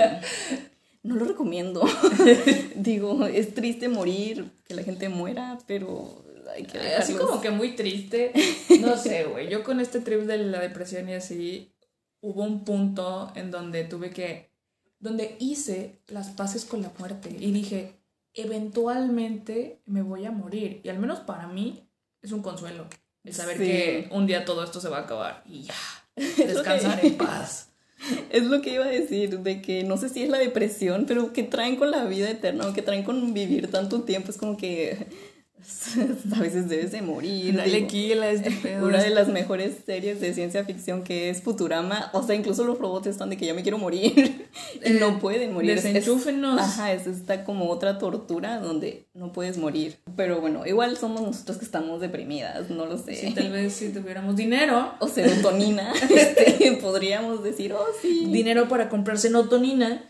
no 1.03 1.15
lo 1.17 1.25
recomiendo. 1.25 1.85
Digo, 2.75 3.27
es 3.27 3.55
triste 3.55 3.89
morir, 3.89 4.51
que 4.67 4.75
la 4.75 4.83
gente 4.83 5.09
muera, 5.09 5.59
pero 5.67 6.25
hay 6.55 6.65
que 6.65 6.79
dejarlos. 6.79 7.01
Así 7.01 7.15
como 7.15 7.41
que 7.41 7.51
muy 7.51 7.77
triste. 7.77 8.33
No 8.81 8.97
sé, 8.97 9.25
güey. 9.25 9.49
Yo 9.49 9.63
con 9.63 9.81
este 9.81 10.01
trip 10.01 10.23
de 10.23 10.39
la 10.39 10.61
depresión 10.61 11.09
y 11.09 11.15
así, 11.15 11.73
hubo 12.21 12.43
un 12.43 12.65
punto 12.65 13.33
en 13.35 13.51
donde 13.51 13.85
tuve 13.85 14.11
que, 14.11 14.51
donde 14.99 15.37
hice 15.39 16.01
las 16.09 16.29
paces 16.31 16.65
con 16.65 16.83
la 16.83 16.93
muerte 16.99 17.35
y 17.39 17.53
dije, 17.53 17.95
eventualmente 18.35 19.81
me 19.87 20.03
voy 20.03 20.25
a 20.27 20.31
morir. 20.31 20.81
Y 20.85 20.89
al 20.89 20.99
menos 20.99 21.21
para 21.21 21.47
mí 21.47 21.89
es 22.23 22.33
un 22.33 22.43
consuelo. 22.43 22.87
El 23.25 23.35
saber 23.35 23.57
Sí. 23.59 23.65
que 23.65 24.09
un 24.13 24.27
día 24.27 24.45
todo 24.45 24.65
esto 24.65 24.81
se 24.81 24.89
va 24.89 24.99
a 24.99 25.03
acabar 25.03 25.43
y 25.47 25.63
ya. 25.63 25.75
Descansar 26.17 27.05
en 27.05 27.17
paz. 27.17 27.67
Es 28.31 28.45
lo 28.45 28.63
que 28.63 28.75
iba 28.75 28.85
a 28.85 28.89
decir, 28.89 29.41
de 29.41 29.61
que 29.61 29.83
no 29.83 29.97
sé 29.97 30.09
si 30.09 30.23
es 30.23 30.29
la 30.29 30.39
depresión, 30.39 31.05
pero 31.07 31.33
que 31.33 31.43
traen 31.43 31.75
con 31.75 31.91
la 31.91 32.05
vida 32.05 32.31
eterna 32.31 32.69
o 32.69 32.73
que 32.73 32.81
traen 32.81 33.03
con 33.03 33.35
vivir 33.35 33.73
tanto 33.73 34.03
tiempo, 34.03 34.31
es 34.31 34.37
como 34.37 34.57
que 34.57 35.09
a 36.37 36.41
veces 36.41 36.69
debes 36.69 36.93
de 36.93 37.03
morir. 37.03 37.57
Dale 37.57 37.75
digo. 37.77 37.89
kill 37.89 38.23
a 38.23 38.31
este 38.31 38.51
pedo. 38.51 38.87
Una 38.87 39.03
de 39.03 39.11
las 39.11 39.29
mejores 39.29 39.73
series 39.85 40.21
de 40.21 40.33
ciencia 40.35 40.65
ficción 40.65 41.03
que 41.05 41.31
es 41.31 41.43
Futurama, 41.43 42.11
o 42.13 42.23
sea, 42.23 42.35
incluso 42.35 42.65
los 42.65 42.79
robots 42.79 43.07
están 43.07 43.31
de 43.31 43.37
que 43.37 43.47
ya 43.47 43.55
me 43.55 43.63
quiero 43.63 43.79
morir 43.79 44.13
y 44.85 44.89
Eh, 44.89 44.97
no 44.99 45.19
pueden 45.21 45.53
morir. 45.53 45.71
Es- 45.73 45.85
es- 45.85 45.93
desenchúfenos. 45.95 46.61
Ajá, 46.61 46.93
es 46.93 47.07
esta 47.07 47.45
como 47.45 47.69
otra 47.71 47.99
tortura 47.99 48.59
donde 48.61 49.07
no 49.15 49.33
puedes 49.33 49.59
morir. 49.59 49.99
Pero 50.17 50.41
bueno, 50.41 50.67
igual 50.67 50.97
somos 50.97 51.23
nosotros 51.23 51.59
que 51.59 51.65
estamos 51.65 52.01
deprimidas, 52.01 52.71
no 52.71 52.87
lo 52.87 52.97
sé. 52.99 53.15
Sí, 53.15 53.35
tal 53.35 53.51
vez 53.51 53.73
si 53.75 53.91
tuviéramos 53.91 54.37
dinero, 54.37 54.95
O 55.01 55.09
serotonina, 55.09 55.93
este, 56.11 56.79
podríamos 56.81 57.43
decir, 57.45 57.73
oh 57.73 57.85
sí. 58.01 58.27
dinero 58.31 58.69
para 58.69 58.89
comprarse 58.89 59.31
notonina. 59.31 60.03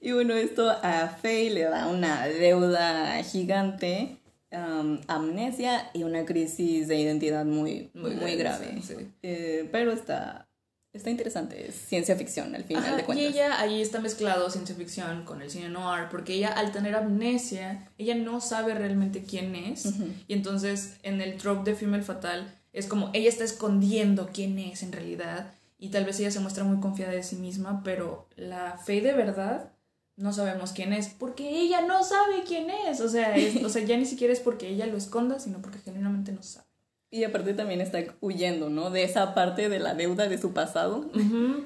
Y 0.00 0.12
bueno, 0.12 0.34
esto 0.34 0.70
a 0.70 1.08
Faye 1.20 1.50
le 1.50 1.62
da 1.64 1.86
una 1.88 2.26
deuda 2.26 3.22
gigante, 3.22 4.16
um, 4.50 4.98
amnesia 5.08 5.90
y 5.92 6.04
una 6.04 6.24
crisis 6.24 6.88
de 6.88 6.98
identidad 6.98 7.44
muy, 7.44 7.90
muy, 7.94 8.12
Muy 8.12 8.36
grave. 8.36 8.80
sí. 8.82 8.94
Eh, 9.22 9.68
pero 9.70 9.92
está, 9.92 10.48
está 10.94 11.10
interesante, 11.10 11.68
es 11.68 11.74
ciencia 11.74 12.16
ficción 12.16 12.54
al 12.54 12.64
final 12.64 12.82
Ajá, 12.84 12.96
de 12.96 13.02
y 13.02 13.04
cuentas. 13.04 13.26
ella 13.26 13.60
ahí 13.60 13.82
está 13.82 14.00
mezclado 14.00 14.48
ciencia 14.48 14.74
ficción 14.74 15.24
con 15.24 15.42
el 15.42 15.50
cine 15.50 15.68
noir, 15.68 16.06
porque 16.10 16.32
ella 16.34 16.48
al 16.48 16.72
tener 16.72 16.94
amnesia, 16.94 17.88
ella 17.98 18.14
no 18.14 18.40
sabe 18.40 18.74
realmente 18.74 19.22
quién 19.22 19.54
es, 19.54 19.92
y 20.26 20.32
entonces 20.32 20.94
en 21.02 21.20
el 21.20 21.36
trope 21.36 21.70
de 21.70 21.76
Female 21.76 22.02
Fatal 22.02 22.52
es 22.72 22.86
como 22.86 23.10
ella 23.12 23.28
está 23.28 23.44
escondiendo 23.44 24.30
quién 24.32 24.58
es 24.58 24.82
en 24.82 24.92
realidad, 24.92 25.52
y 25.78 25.88
tal 25.90 26.04
vez 26.06 26.18
ella 26.20 26.30
se 26.30 26.40
muestra 26.40 26.64
muy 26.64 26.80
confiada 26.80 27.12
de 27.12 27.22
sí 27.22 27.36
misma, 27.36 27.82
pero 27.84 28.26
la 28.36 28.78
fe 28.78 29.00
de 29.02 29.12
verdad 29.12 29.72
no 30.20 30.32
sabemos 30.32 30.72
quién 30.72 30.92
es, 30.92 31.08
porque 31.08 31.48
ella 31.60 31.80
no 31.82 32.04
sabe 32.04 32.44
quién 32.46 32.68
es, 32.70 33.00
o 33.00 33.08
sea, 33.08 33.36
es- 33.36 33.62
o 33.64 33.68
sea, 33.68 33.82
ya 33.84 33.96
ni 33.96 34.06
siquiera 34.06 34.32
es 34.32 34.40
porque 34.40 34.68
ella 34.68 34.86
lo 34.86 34.96
esconda, 34.96 35.38
sino 35.38 35.60
porque 35.60 35.78
genuinamente 35.78 36.32
no 36.32 36.42
sabe. 36.42 36.66
Y 37.10 37.24
aparte 37.24 37.54
también 37.54 37.80
está 37.80 37.98
huyendo, 38.20 38.70
¿no? 38.70 38.90
De 38.90 39.02
esa 39.02 39.34
parte 39.34 39.68
de 39.68 39.80
la 39.80 39.94
deuda 39.94 40.28
de 40.28 40.38
su 40.38 40.52
pasado. 40.52 41.10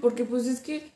Porque 0.01 0.25
pues 0.25 0.47
es 0.47 0.61
que 0.61 0.91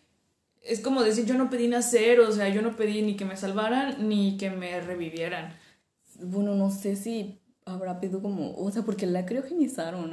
es 0.63 0.81
como 0.81 1.03
decir, 1.03 1.27
yo 1.27 1.35
no 1.35 1.51
pedí 1.51 1.69
nacer, 1.69 2.21
o 2.21 2.33
sea, 2.33 2.49
yo 2.49 2.63
no 2.63 2.75
pedí 2.77 3.03
ni 3.03 3.15
que 3.17 3.25
me 3.27 3.37
salvaran 3.37 4.09
ni 4.09 4.37
que 4.39 4.51
me 4.51 4.81
revivieran. 4.81 5.53
Bueno, 6.21 6.55
no 6.55 6.71
sé 6.71 6.97
si 6.97 7.41
habrá 7.67 8.01
pedido 8.01 8.23
como, 8.23 8.55
o 8.57 8.71
sea, 8.71 8.83
porque 8.83 9.07
la 9.07 9.27
criogenizaron. 9.27 10.13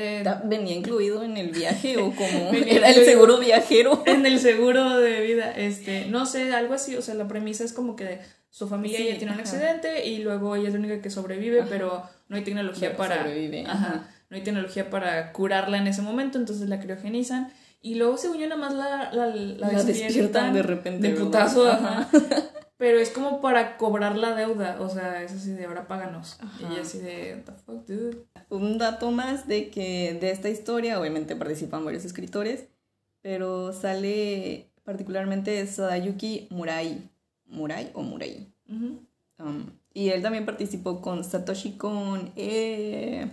Eh, 0.00 0.22
¿Venía 0.44 0.76
incluido 0.76 1.24
en 1.24 1.36
el 1.36 1.50
viaje 1.50 1.96
o 1.96 2.14
como 2.14 2.52
era 2.66 2.88
el 2.90 3.04
seguro 3.04 3.38
viajero? 3.38 4.04
en 4.06 4.24
el 4.26 4.38
seguro 4.38 4.96
de 5.00 5.20
vida, 5.22 5.50
este, 5.56 6.06
no 6.06 6.24
sé, 6.24 6.52
algo 6.54 6.74
así, 6.74 6.94
o 6.94 7.02
sea, 7.02 7.14
la 7.14 7.26
premisa 7.26 7.64
es 7.64 7.72
como 7.72 7.96
que 7.96 8.20
su 8.48 8.68
familia 8.68 8.98
Sí, 8.98 9.08
ya 9.08 9.18
tiene 9.18 9.32
un 9.32 9.40
accidente 9.40 10.06
y 10.06 10.18
luego 10.18 10.54
ella 10.54 10.68
es 10.68 10.74
la 10.74 10.78
única 10.78 11.02
que 11.02 11.10
sobrevive, 11.10 11.62
Ajá. 11.62 11.68
pero 11.68 12.02
no 12.28 12.36
hay 12.36 12.44
tecnología 12.44 12.90
Pero 12.90 12.98
para 12.98 13.16
sobrevive, 13.24 13.64
ajá, 13.66 14.08
no 14.30 14.36
hay 14.36 14.44
tecnología 14.44 14.88
para 14.88 15.32
curarla 15.32 15.78
en 15.78 15.88
ese 15.88 16.02
momento, 16.02 16.38
entonces 16.38 16.68
la 16.68 16.78
criogenizan 16.78 17.52
y 17.82 17.96
luego 17.96 18.18
según 18.18 18.38
yo 18.38 18.46
nada 18.46 18.60
más 18.60 18.74
la, 18.74 19.12
la, 19.12 19.26
la 19.26 19.72
La 19.72 19.82
despiertan 19.82 20.52
de 20.54 20.62
repente, 20.62 21.08
de 21.08 21.14
putazo, 21.14 21.68
Ajá. 21.68 22.08
Pero 22.78 22.98
es 22.98 23.10
como 23.10 23.40
para 23.40 23.76
cobrar 23.76 24.16
la 24.16 24.34
deuda, 24.36 24.80
o 24.80 24.88
sea, 24.88 25.22
es 25.24 25.32
así 25.32 25.50
de 25.50 25.66
ahora 25.66 25.88
páganos. 25.88 26.38
Ajá. 26.40 26.72
Y 26.72 26.78
así 26.78 26.98
de, 26.98 27.34
what 27.34 27.54
the 27.54 27.62
fuck, 27.64 27.86
dude. 27.86 28.24
Un 28.50 28.78
dato 28.78 29.10
más 29.10 29.48
de 29.48 29.68
que 29.68 30.16
de 30.20 30.30
esta 30.30 30.48
historia, 30.48 31.00
obviamente 31.00 31.34
participan 31.34 31.84
varios 31.84 32.04
escritores, 32.04 32.68
pero 33.20 33.72
sale 33.72 34.70
particularmente 34.84 35.66
Sadayuki 35.66 36.46
Murai. 36.50 37.10
¿Murai 37.46 37.90
o 37.94 38.02
Murai? 38.02 38.46
Um, 39.38 39.66
y 39.92 40.10
él 40.10 40.22
también 40.22 40.46
participó 40.46 41.00
con 41.00 41.24
Satoshi 41.24 41.72
Kon 41.72 42.30
eh, 42.36 43.28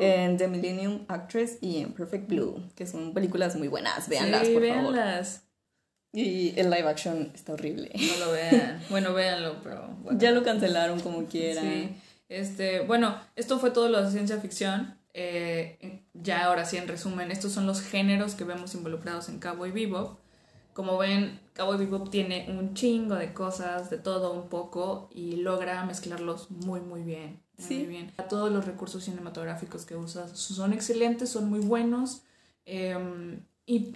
en 0.00 0.36
The 0.38 0.48
Millennium 0.48 1.04
Actress 1.08 1.58
y 1.60 1.78
en 1.78 1.92
Perfect 1.92 2.26
Blue, 2.26 2.62
que 2.74 2.86
son 2.86 3.12
películas 3.12 3.54
muy 3.56 3.68
buenas, 3.68 4.08
véanlas, 4.08 4.46
sí, 4.46 4.54
por 4.54 4.66
favor. 4.66 4.94
Y 6.12 6.52
el 6.58 6.68
live 6.70 6.88
action 6.88 7.30
está 7.34 7.54
horrible. 7.54 7.90
No 7.94 8.26
lo 8.26 8.32
vean. 8.32 8.82
bueno, 8.90 9.14
véanlo, 9.14 9.56
pero 9.62 9.88
bueno. 10.02 10.18
Ya 10.18 10.30
lo 10.30 10.42
cancelaron 10.42 11.00
como 11.00 11.24
quiera. 11.26 11.62
Sí. 11.62 11.96
Este, 12.28 12.80
bueno, 12.80 13.16
esto 13.36 13.58
fue 13.58 13.70
todo 13.70 13.88
lo 13.88 14.02
de 14.04 14.10
ciencia 14.10 14.38
ficción. 14.38 14.98
Eh, 15.14 16.02
ya 16.14 16.44
ahora 16.46 16.64
sí, 16.64 16.76
en 16.76 16.88
resumen, 16.88 17.30
estos 17.30 17.52
son 17.52 17.66
los 17.66 17.80
géneros 17.82 18.34
que 18.34 18.44
vemos 18.44 18.74
involucrados 18.74 19.28
en 19.28 19.38
Cowboy 19.38 19.70
Bebop. 19.70 20.18
Como 20.72 20.96
ven, 20.96 21.38
Cowboy 21.54 21.76
Bebop 21.78 22.10
tiene 22.10 22.46
un 22.48 22.72
chingo 22.74 23.14
de 23.14 23.34
cosas, 23.34 23.90
de 23.90 23.98
todo 23.98 24.32
un 24.32 24.48
poco, 24.48 25.10
y 25.12 25.36
logra 25.36 25.84
mezclarlos 25.84 26.50
muy, 26.50 26.80
muy 26.80 27.02
bien. 27.02 27.40
Muy, 27.58 27.66
Sí. 27.68 27.74
muy 27.80 27.86
bien. 27.86 28.12
Todos 28.30 28.50
los 28.50 28.64
recursos 28.64 29.04
cinematográficos 29.04 29.84
que 29.84 29.96
usas 29.96 30.30
son 30.38 30.72
excelentes, 30.72 31.28
son 31.28 31.50
muy 31.50 31.60
buenos, 31.60 32.22
eh, 32.64 32.96
y 33.66 33.92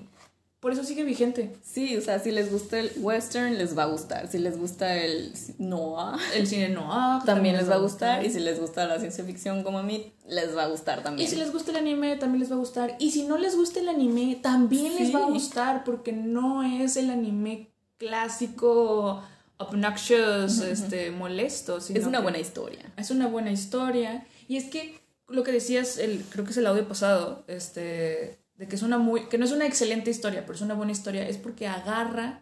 por 0.60 0.72
eso 0.72 0.84
sigue 0.84 1.04
vigente. 1.04 1.54
Sí, 1.62 1.96
o 1.96 2.00
sea, 2.00 2.18
si 2.18 2.32
les 2.32 2.50
gusta 2.50 2.78
el 2.78 2.90
western, 2.96 3.58
les 3.58 3.76
va 3.76 3.84
a 3.84 3.86
gustar. 3.86 4.26
Si 4.28 4.38
les 4.38 4.58
gusta 4.58 4.96
el 4.96 5.32
noir, 5.58 6.18
El 6.34 6.46
cine 6.46 6.70
noir 6.70 7.22
también 7.26 7.56
les 7.56 7.68
va 7.68 7.74
a 7.74 7.78
gustar. 7.78 8.24
Y 8.24 8.30
si 8.30 8.40
les 8.40 8.58
gusta 8.58 8.86
la 8.86 8.98
ciencia 8.98 9.22
ficción 9.24 9.62
como 9.62 9.78
a 9.78 9.82
mí, 9.82 10.12
les 10.26 10.56
va 10.56 10.64
a 10.64 10.68
gustar 10.68 11.00
Y 11.00 11.02
también. 11.02 11.28
si 11.28 11.36
les 11.36 11.52
gusta 11.52 11.70
el 11.72 11.76
anime, 11.76 12.16
también 12.16 12.40
les 12.40 12.50
va 12.50 12.56
a 12.56 12.58
gustar. 12.58 12.96
Y 12.98 13.10
si 13.10 13.24
no 13.24 13.36
les 13.38 13.54
gusta 13.54 13.80
el 13.80 13.88
anime, 13.88 14.38
también 14.42 14.94
les 14.96 15.14
va 15.14 15.20
a 15.20 15.30
gustar 15.30 15.84
porque 15.84 16.12
no 16.12 16.62
es 16.62 16.96
el 16.96 17.10
anime 17.10 17.70
clásico, 17.98 19.22
obnoxious, 19.58 20.60
este, 20.60 21.10
molesto. 21.10 21.80
Sino 21.80 22.00
Es 22.00 22.06
una 22.06 22.18
que 22.18 22.22
buena 22.22 22.38
historia. 22.38 22.92
Es 22.96 23.10
una 23.10 23.28
buena 23.28 23.52
historia. 23.52 24.26
Y 24.48 24.56
es 24.56 24.64
que 24.64 25.00
lo 25.28 25.42
que 25.42 25.52
decías, 25.52 25.98
el, 25.98 26.24
creo 26.30 26.44
que 26.44 26.52
es 26.52 26.56
el 26.56 26.66
audio 26.66 26.86
pasado, 26.88 27.44
este, 27.46 28.38
de 28.58 28.66
que 28.68 28.76
es 28.76 28.82
una 28.82 28.98
muy, 28.98 29.26
que 29.28 29.38
no 29.38 29.44
es 29.44 29.52
una 29.52 29.66
excelente 29.66 30.10
historia, 30.10 30.42
pero 30.42 30.54
es 30.54 30.62
una 30.62 30.74
buena 30.74 30.92
historia, 30.92 31.28
es 31.28 31.36
porque 31.36 31.66
agarra 31.66 32.40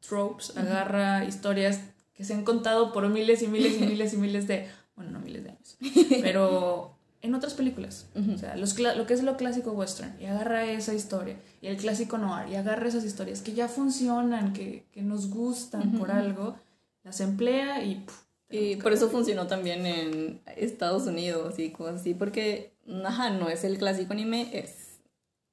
tropes, 0.00 0.56
agarra 0.56 1.24
historias 1.24 1.80
que 2.14 2.24
se 2.24 2.34
han 2.34 2.44
contado 2.44 2.92
por 2.92 3.08
miles 3.08 3.42
y 3.42 3.48
miles 3.48 3.80
y 3.80 3.86
miles 3.86 4.12
y 4.14 4.16
miles 4.16 4.46
de, 4.46 4.68
bueno, 4.96 5.12
no 5.12 5.20
miles 5.20 5.44
de 5.44 5.50
años, 5.50 5.76
pero 6.22 6.96
en 7.20 7.34
otras 7.34 7.54
películas. 7.54 8.06
O 8.34 8.38
sea, 8.38 8.56
los 8.56 8.78
lo 8.78 9.06
que 9.06 9.14
es 9.14 9.22
lo 9.22 9.36
clásico 9.36 9.72
western, 9.72 10.14
y 10.20 10.26
agarra 10.26 10.64
esa 10.66 10.94
historia, 10.94 11.36
y 11.60 11.66
el 11.66 11.76
clásico 11.76 12.18
noir, 12.18 12.48
y 12.48 12.54
agarra 12.54 12.88
esas 12.88 13.04
historias 13.04 13.42
que 13.42 13.54
ya 13.54 13.68
funcionan, 13.68 14.52
que, 14.52 14.86
que 14.92 15.02
nos 15.02 15.30
gustan 15.30 15.98
por 15.98 16.10
algo, 16.10 16.56
las 17.02 17.20
emplea 17.20 17.84
y... 17.84 17.96
puf, 17.96 18.22
Y 18.50 18.76
por 18.76 18.92
eso 18.92 19.08
funcionó 19.10 19.46
también 19.46 19.86
en 19.86 20.40
Estados 20.56 21.06
Unidos 21.06 21.58
y 21.58 21.70
cosas 21.70 22.00
así, 22.00 22.14
porque, 22.14 22.72
ajá, 23.04 23.30
no 23.30 23.48
es 23.48 23.64
el 23.64 23.78
clásico 23.78 24.12
anime, 24.12 24.50
es 24.52 24.87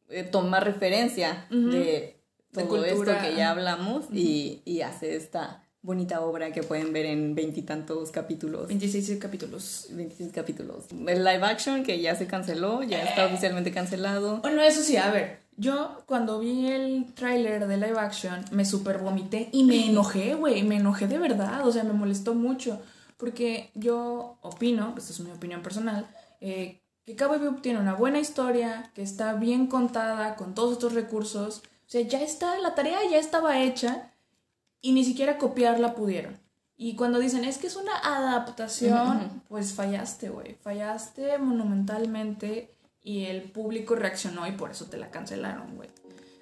eh, 0.09 0.23
toma 0.23 0.59
referencia 0.59 1.47
de 1.49 2.17
De 2.51 2.63
todo 2.63 2.85
esto 2.85 3.11
que 3.21 3.35
ya 3.35 3.51
hablamos 3.51 4.05
y, 4.11 4.61
y 4.65 4.81
hace 4.81 5.15
esta 5.15 5.61
bonita 5.85 6.21
obra 6.21 6.51
que 6.51 6.63
pueden 6.63 6.91
ver 6.93 7.05
en 7.05 7.35
veintitantos 7.35 8.11
capítulos. 8.11 8.67
26 8.67 9.19
capítulos. 9.19 9.87
26 9.91 10.31
capítulos. 10.33 10.85
El 10.91 11.23
live 11.23 11.43
action 11.43 11.83
que 11.83 12.01
ya 12.01 12.15
se 12.15 12.25
canceló, 12.25 12.81
ya 12.81 13.03
está 13.03 13.27
oficialmente 13.27 13.71
cancelado. 13.71 14.41
Bueno, 14.41 14.61
eso 14.63 14.81
sí, 14.81 14.97
a 14.97 15.11
ver, 15.11 15.41
yo 15.57 16.03
cuando 16.07 16.39
vi 16.39 16.67
el 16.67 17.13
tráiler 17.13 17.67
de 17.67 17.77
live 17.77 17.99
action 17.99 18.43
me 18.51 18.65
super 18.65 18.97
vomité 18.97 19.49
y 19.51 19.63
me 19.63 19.85
enojé, 19.89 20.33
güey, 20.33 20.63
me 20.63 20.77
enojé 20.77 21.07
de 21.07 21.19
verdad, 21.19 21.65
o 21.65 21.71
sea, 21.71 21.83
me 21.83 21.93
molestó 21.93 22.33
mucho, 22.33 22.81
porque 23.17 23.69
yo 23.75 24.37
opino, 24.41 24.95
esta 24.97 25.13
es 25.13 25.19
mi 25.19 25.31
opinión 25.31 25.61
personal, 25.61 26.07
eh, 26.41 26.81
que 27.05 27.15
Cowboy 27.15 27.39
Bebop 27.39 27.61
tiene 27.61 27.79
una 27.79 27.93
buena 27.93 28.19
historia, 28.19 28.91
que 28.95 29.03
está 29.03 29.33
bien 29.33 29.67
contada 29.67 30.35
con 30.35 30.55
todos 30.55 30.73
estos 30.73 30.93
recursos, 30.93 31.59
o 31.59 31.89
sea, 31.89 32.01
ya 32.01 32.21
está, 32.21 32.57
la 32.59 32.73
tarea 32.73 32.99
ya 33.09 33.19
estaba 33.19 33.61
hecha 33.61 34.11
y 34.81 34.93
ni 34.93 35.03
siquiera 35.05 35.37
copiarla 35.37 35.93
pudieron. 35.93 36.39
Y 36.77 36.95
cuando 36.95 37.19
dicen, 37.19 37.45
es 37.45 37.57
que 37.57 37.67
es 37.67 37.75
una 37.75 37.95
adaptación, 37.97 39.43
pues 39.47 39.73
fallaste, 39.73 40.29
güey, 40.29 40.55
fallaste 40.55 41.37
monumentalmente 41.37 42.69
y 43.01 43.25
el 43.25 43.43
público 43.43 43.95
reaccionó 43.95 44.45
y 44.47 44.51
por 44.53 44.71
eso 44.71 44.85
te 44.85 44.97
la 44.97 45.11
cancelaron, 45.11 45.75
güey. 45.75 45.89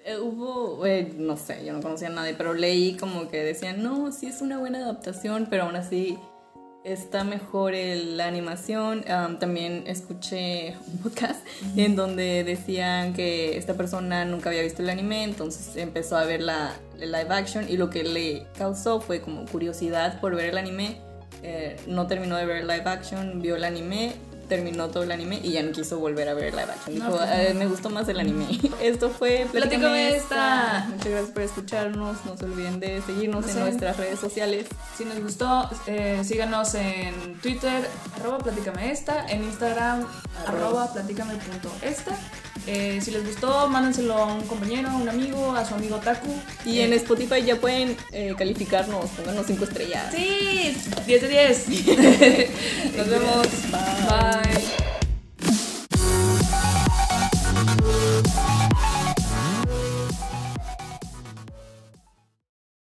Eh, 0.06 0.18
hubo, 0.18 0.84
eh, 0.84 1.14
no 1.16 1.36
sé, 1.36 1.64
yo 1.64 1.72
no 1.72 1.80
conocía 1.80 2.08
a 2.08 2.12
nadie, 2.12 2.34
pero 2.34 2.52
leí 2.52 2.96
como 2.96 3.28
que 3.28 3.42
decían, 3.42 3.82
no, 3.82 4.10
sí 4.12 4.26
es 4.26 4.40
una 4.40 4.58
buena 4.58 4.78
adaptación, 4.78 5.46
pero 5.48 5.64
aún 5.64 5.76
así 5.76 6.18
está 6.84 7.24
mejor 7.24 7.72
la 7.74 8.26
animación. 8.26 9.04
Am, 9.10 9.38
también 9.38 9.84
escuché 9.86 10.76
un 10.86 10.98
podcast 10.98 11.44
en 11.76 11.96
donde 11.96 12.44
decían 12.44 13.14
que 13.14 13.56
esta 13.56 13.74
persona 13.74 14.24
nunca 14.24 14.50
había 14.50 14.62
visto 14.62 14.82
el 14.82 14.90
anime, 14.90 15.24
entonces 15.24 15.76
empezó 15.76 16.16
a 16.16 16.24
ver 16.24 16.42
la, 16.42 16.76
el 17.00 17.10
live 17.10 17.34
action 17.34 17.68
y 17.68 17.76
lo 17.76 17.90
que 17.90 18.04
le 18.04 18.46
causó 18.56 19.00
fue 19.00 19.20
como 19.20 19.46
curiosidad 19.46 20.20
por 20.20 20.36
ver 20.36 20.50
el 20.50 20.58
anime. 20.58 20.98
Eh, 21.42 21.76
no 21.86 22.06
terminó 22.06 22.36
de 22.36 22.46
ver 22.46 22.58
el 22.58 22.68
live 22.68 22.84
action, 22.86 23.42
vio 23.42 23.56
el 23.56 23.64
anime, 23.64 24.14
terminó 24.48 24.88
todo 24.88 25.02
el 25.02 25.12
anime 25.12 25.40
y 25.42 25.52
ya 25.52 25.62
no 25.62 25.72
quiso 25.72 25.98
volver 25.98 26.28
a 26.28 26.34
ver 26.34 26.52
live 26.54 26.64
action. 26.72 26.98
No, 26.98 27.10
pues, 27.10 27.22
"Eh, 27.32 27.54
me 27.54 27.66
gustó 27.66 27.90
más 27.90 28.08
el 28.08 28.20
anime. 28.20 28.46
Esto 28.82 29.10
fue 29.10 29.46
Platícame 29.50 30.14
esta. 30.16 30.78
esta. 30.78 30.86
Muchas 30.90 31.06
gracias 31.08 31.30
por 31.30 31.42
escucharnos. 31.42 32.24
No 32.24 32.36
se 32.36 32.44
olviden 32.44 32.80
de 32.80 33.02
seguirnos 33.02 33.42
No 33.42 33.48
en 33.48 33.54
sé. 33.54 33.60
nuestras 33.60 33.96
redes 33.96 34.18
sociales. 34.20 34.66
Si 34.96 35.04
nos 35.04 35.18
gustó, 35.20 35.68
eh, 35.86 36.22
síganos 36.24 36.74
en 36.74 37.38
Twitter, 37.40 37.88
arroba 38.16 38.38
platícame 38.38 38.90
esta, 38.90 39.26
en 39.26 39.42
Instagram, 39.44 40.06
arroba 40.46 40.92
platícame.esta. 40.92 42.16
Eh, 42.66 42.98
si 43.02 43.10
les 43.10 43.24
gustó, 43.24 43.68
mándenselo 43.68 44.14
a 44.14 44.34
un 44.34 44.42
compañero, 44.42 44.88
a 44.88 44.96
un 44.96 45.08
amigo, 45.08 45.52
a 45.52 45.64
su 45.64 45.74
amigo 45.74 45.96
Taku. 45.96 46.34
Y 46.64 46.80
en 46.80 46.92
Spotify 46.94 47.42
ya 47.44 47.56
pueden 47.56 47.96
eh, 48.12 48.34
calificarnos, 48.36 49.10
pónganos 49.10 49.46
5 49.46 49.64
estrellas. 49.64 50.14
Sí, 50.14 50.76
10 51.06 51.22
de 51.22 51.28
10. 51.28 51.68
Nos 52.96 53.08
vemos. 53.08 53.46
Bye. 53.70 54.64
Bye. 58.22 58.53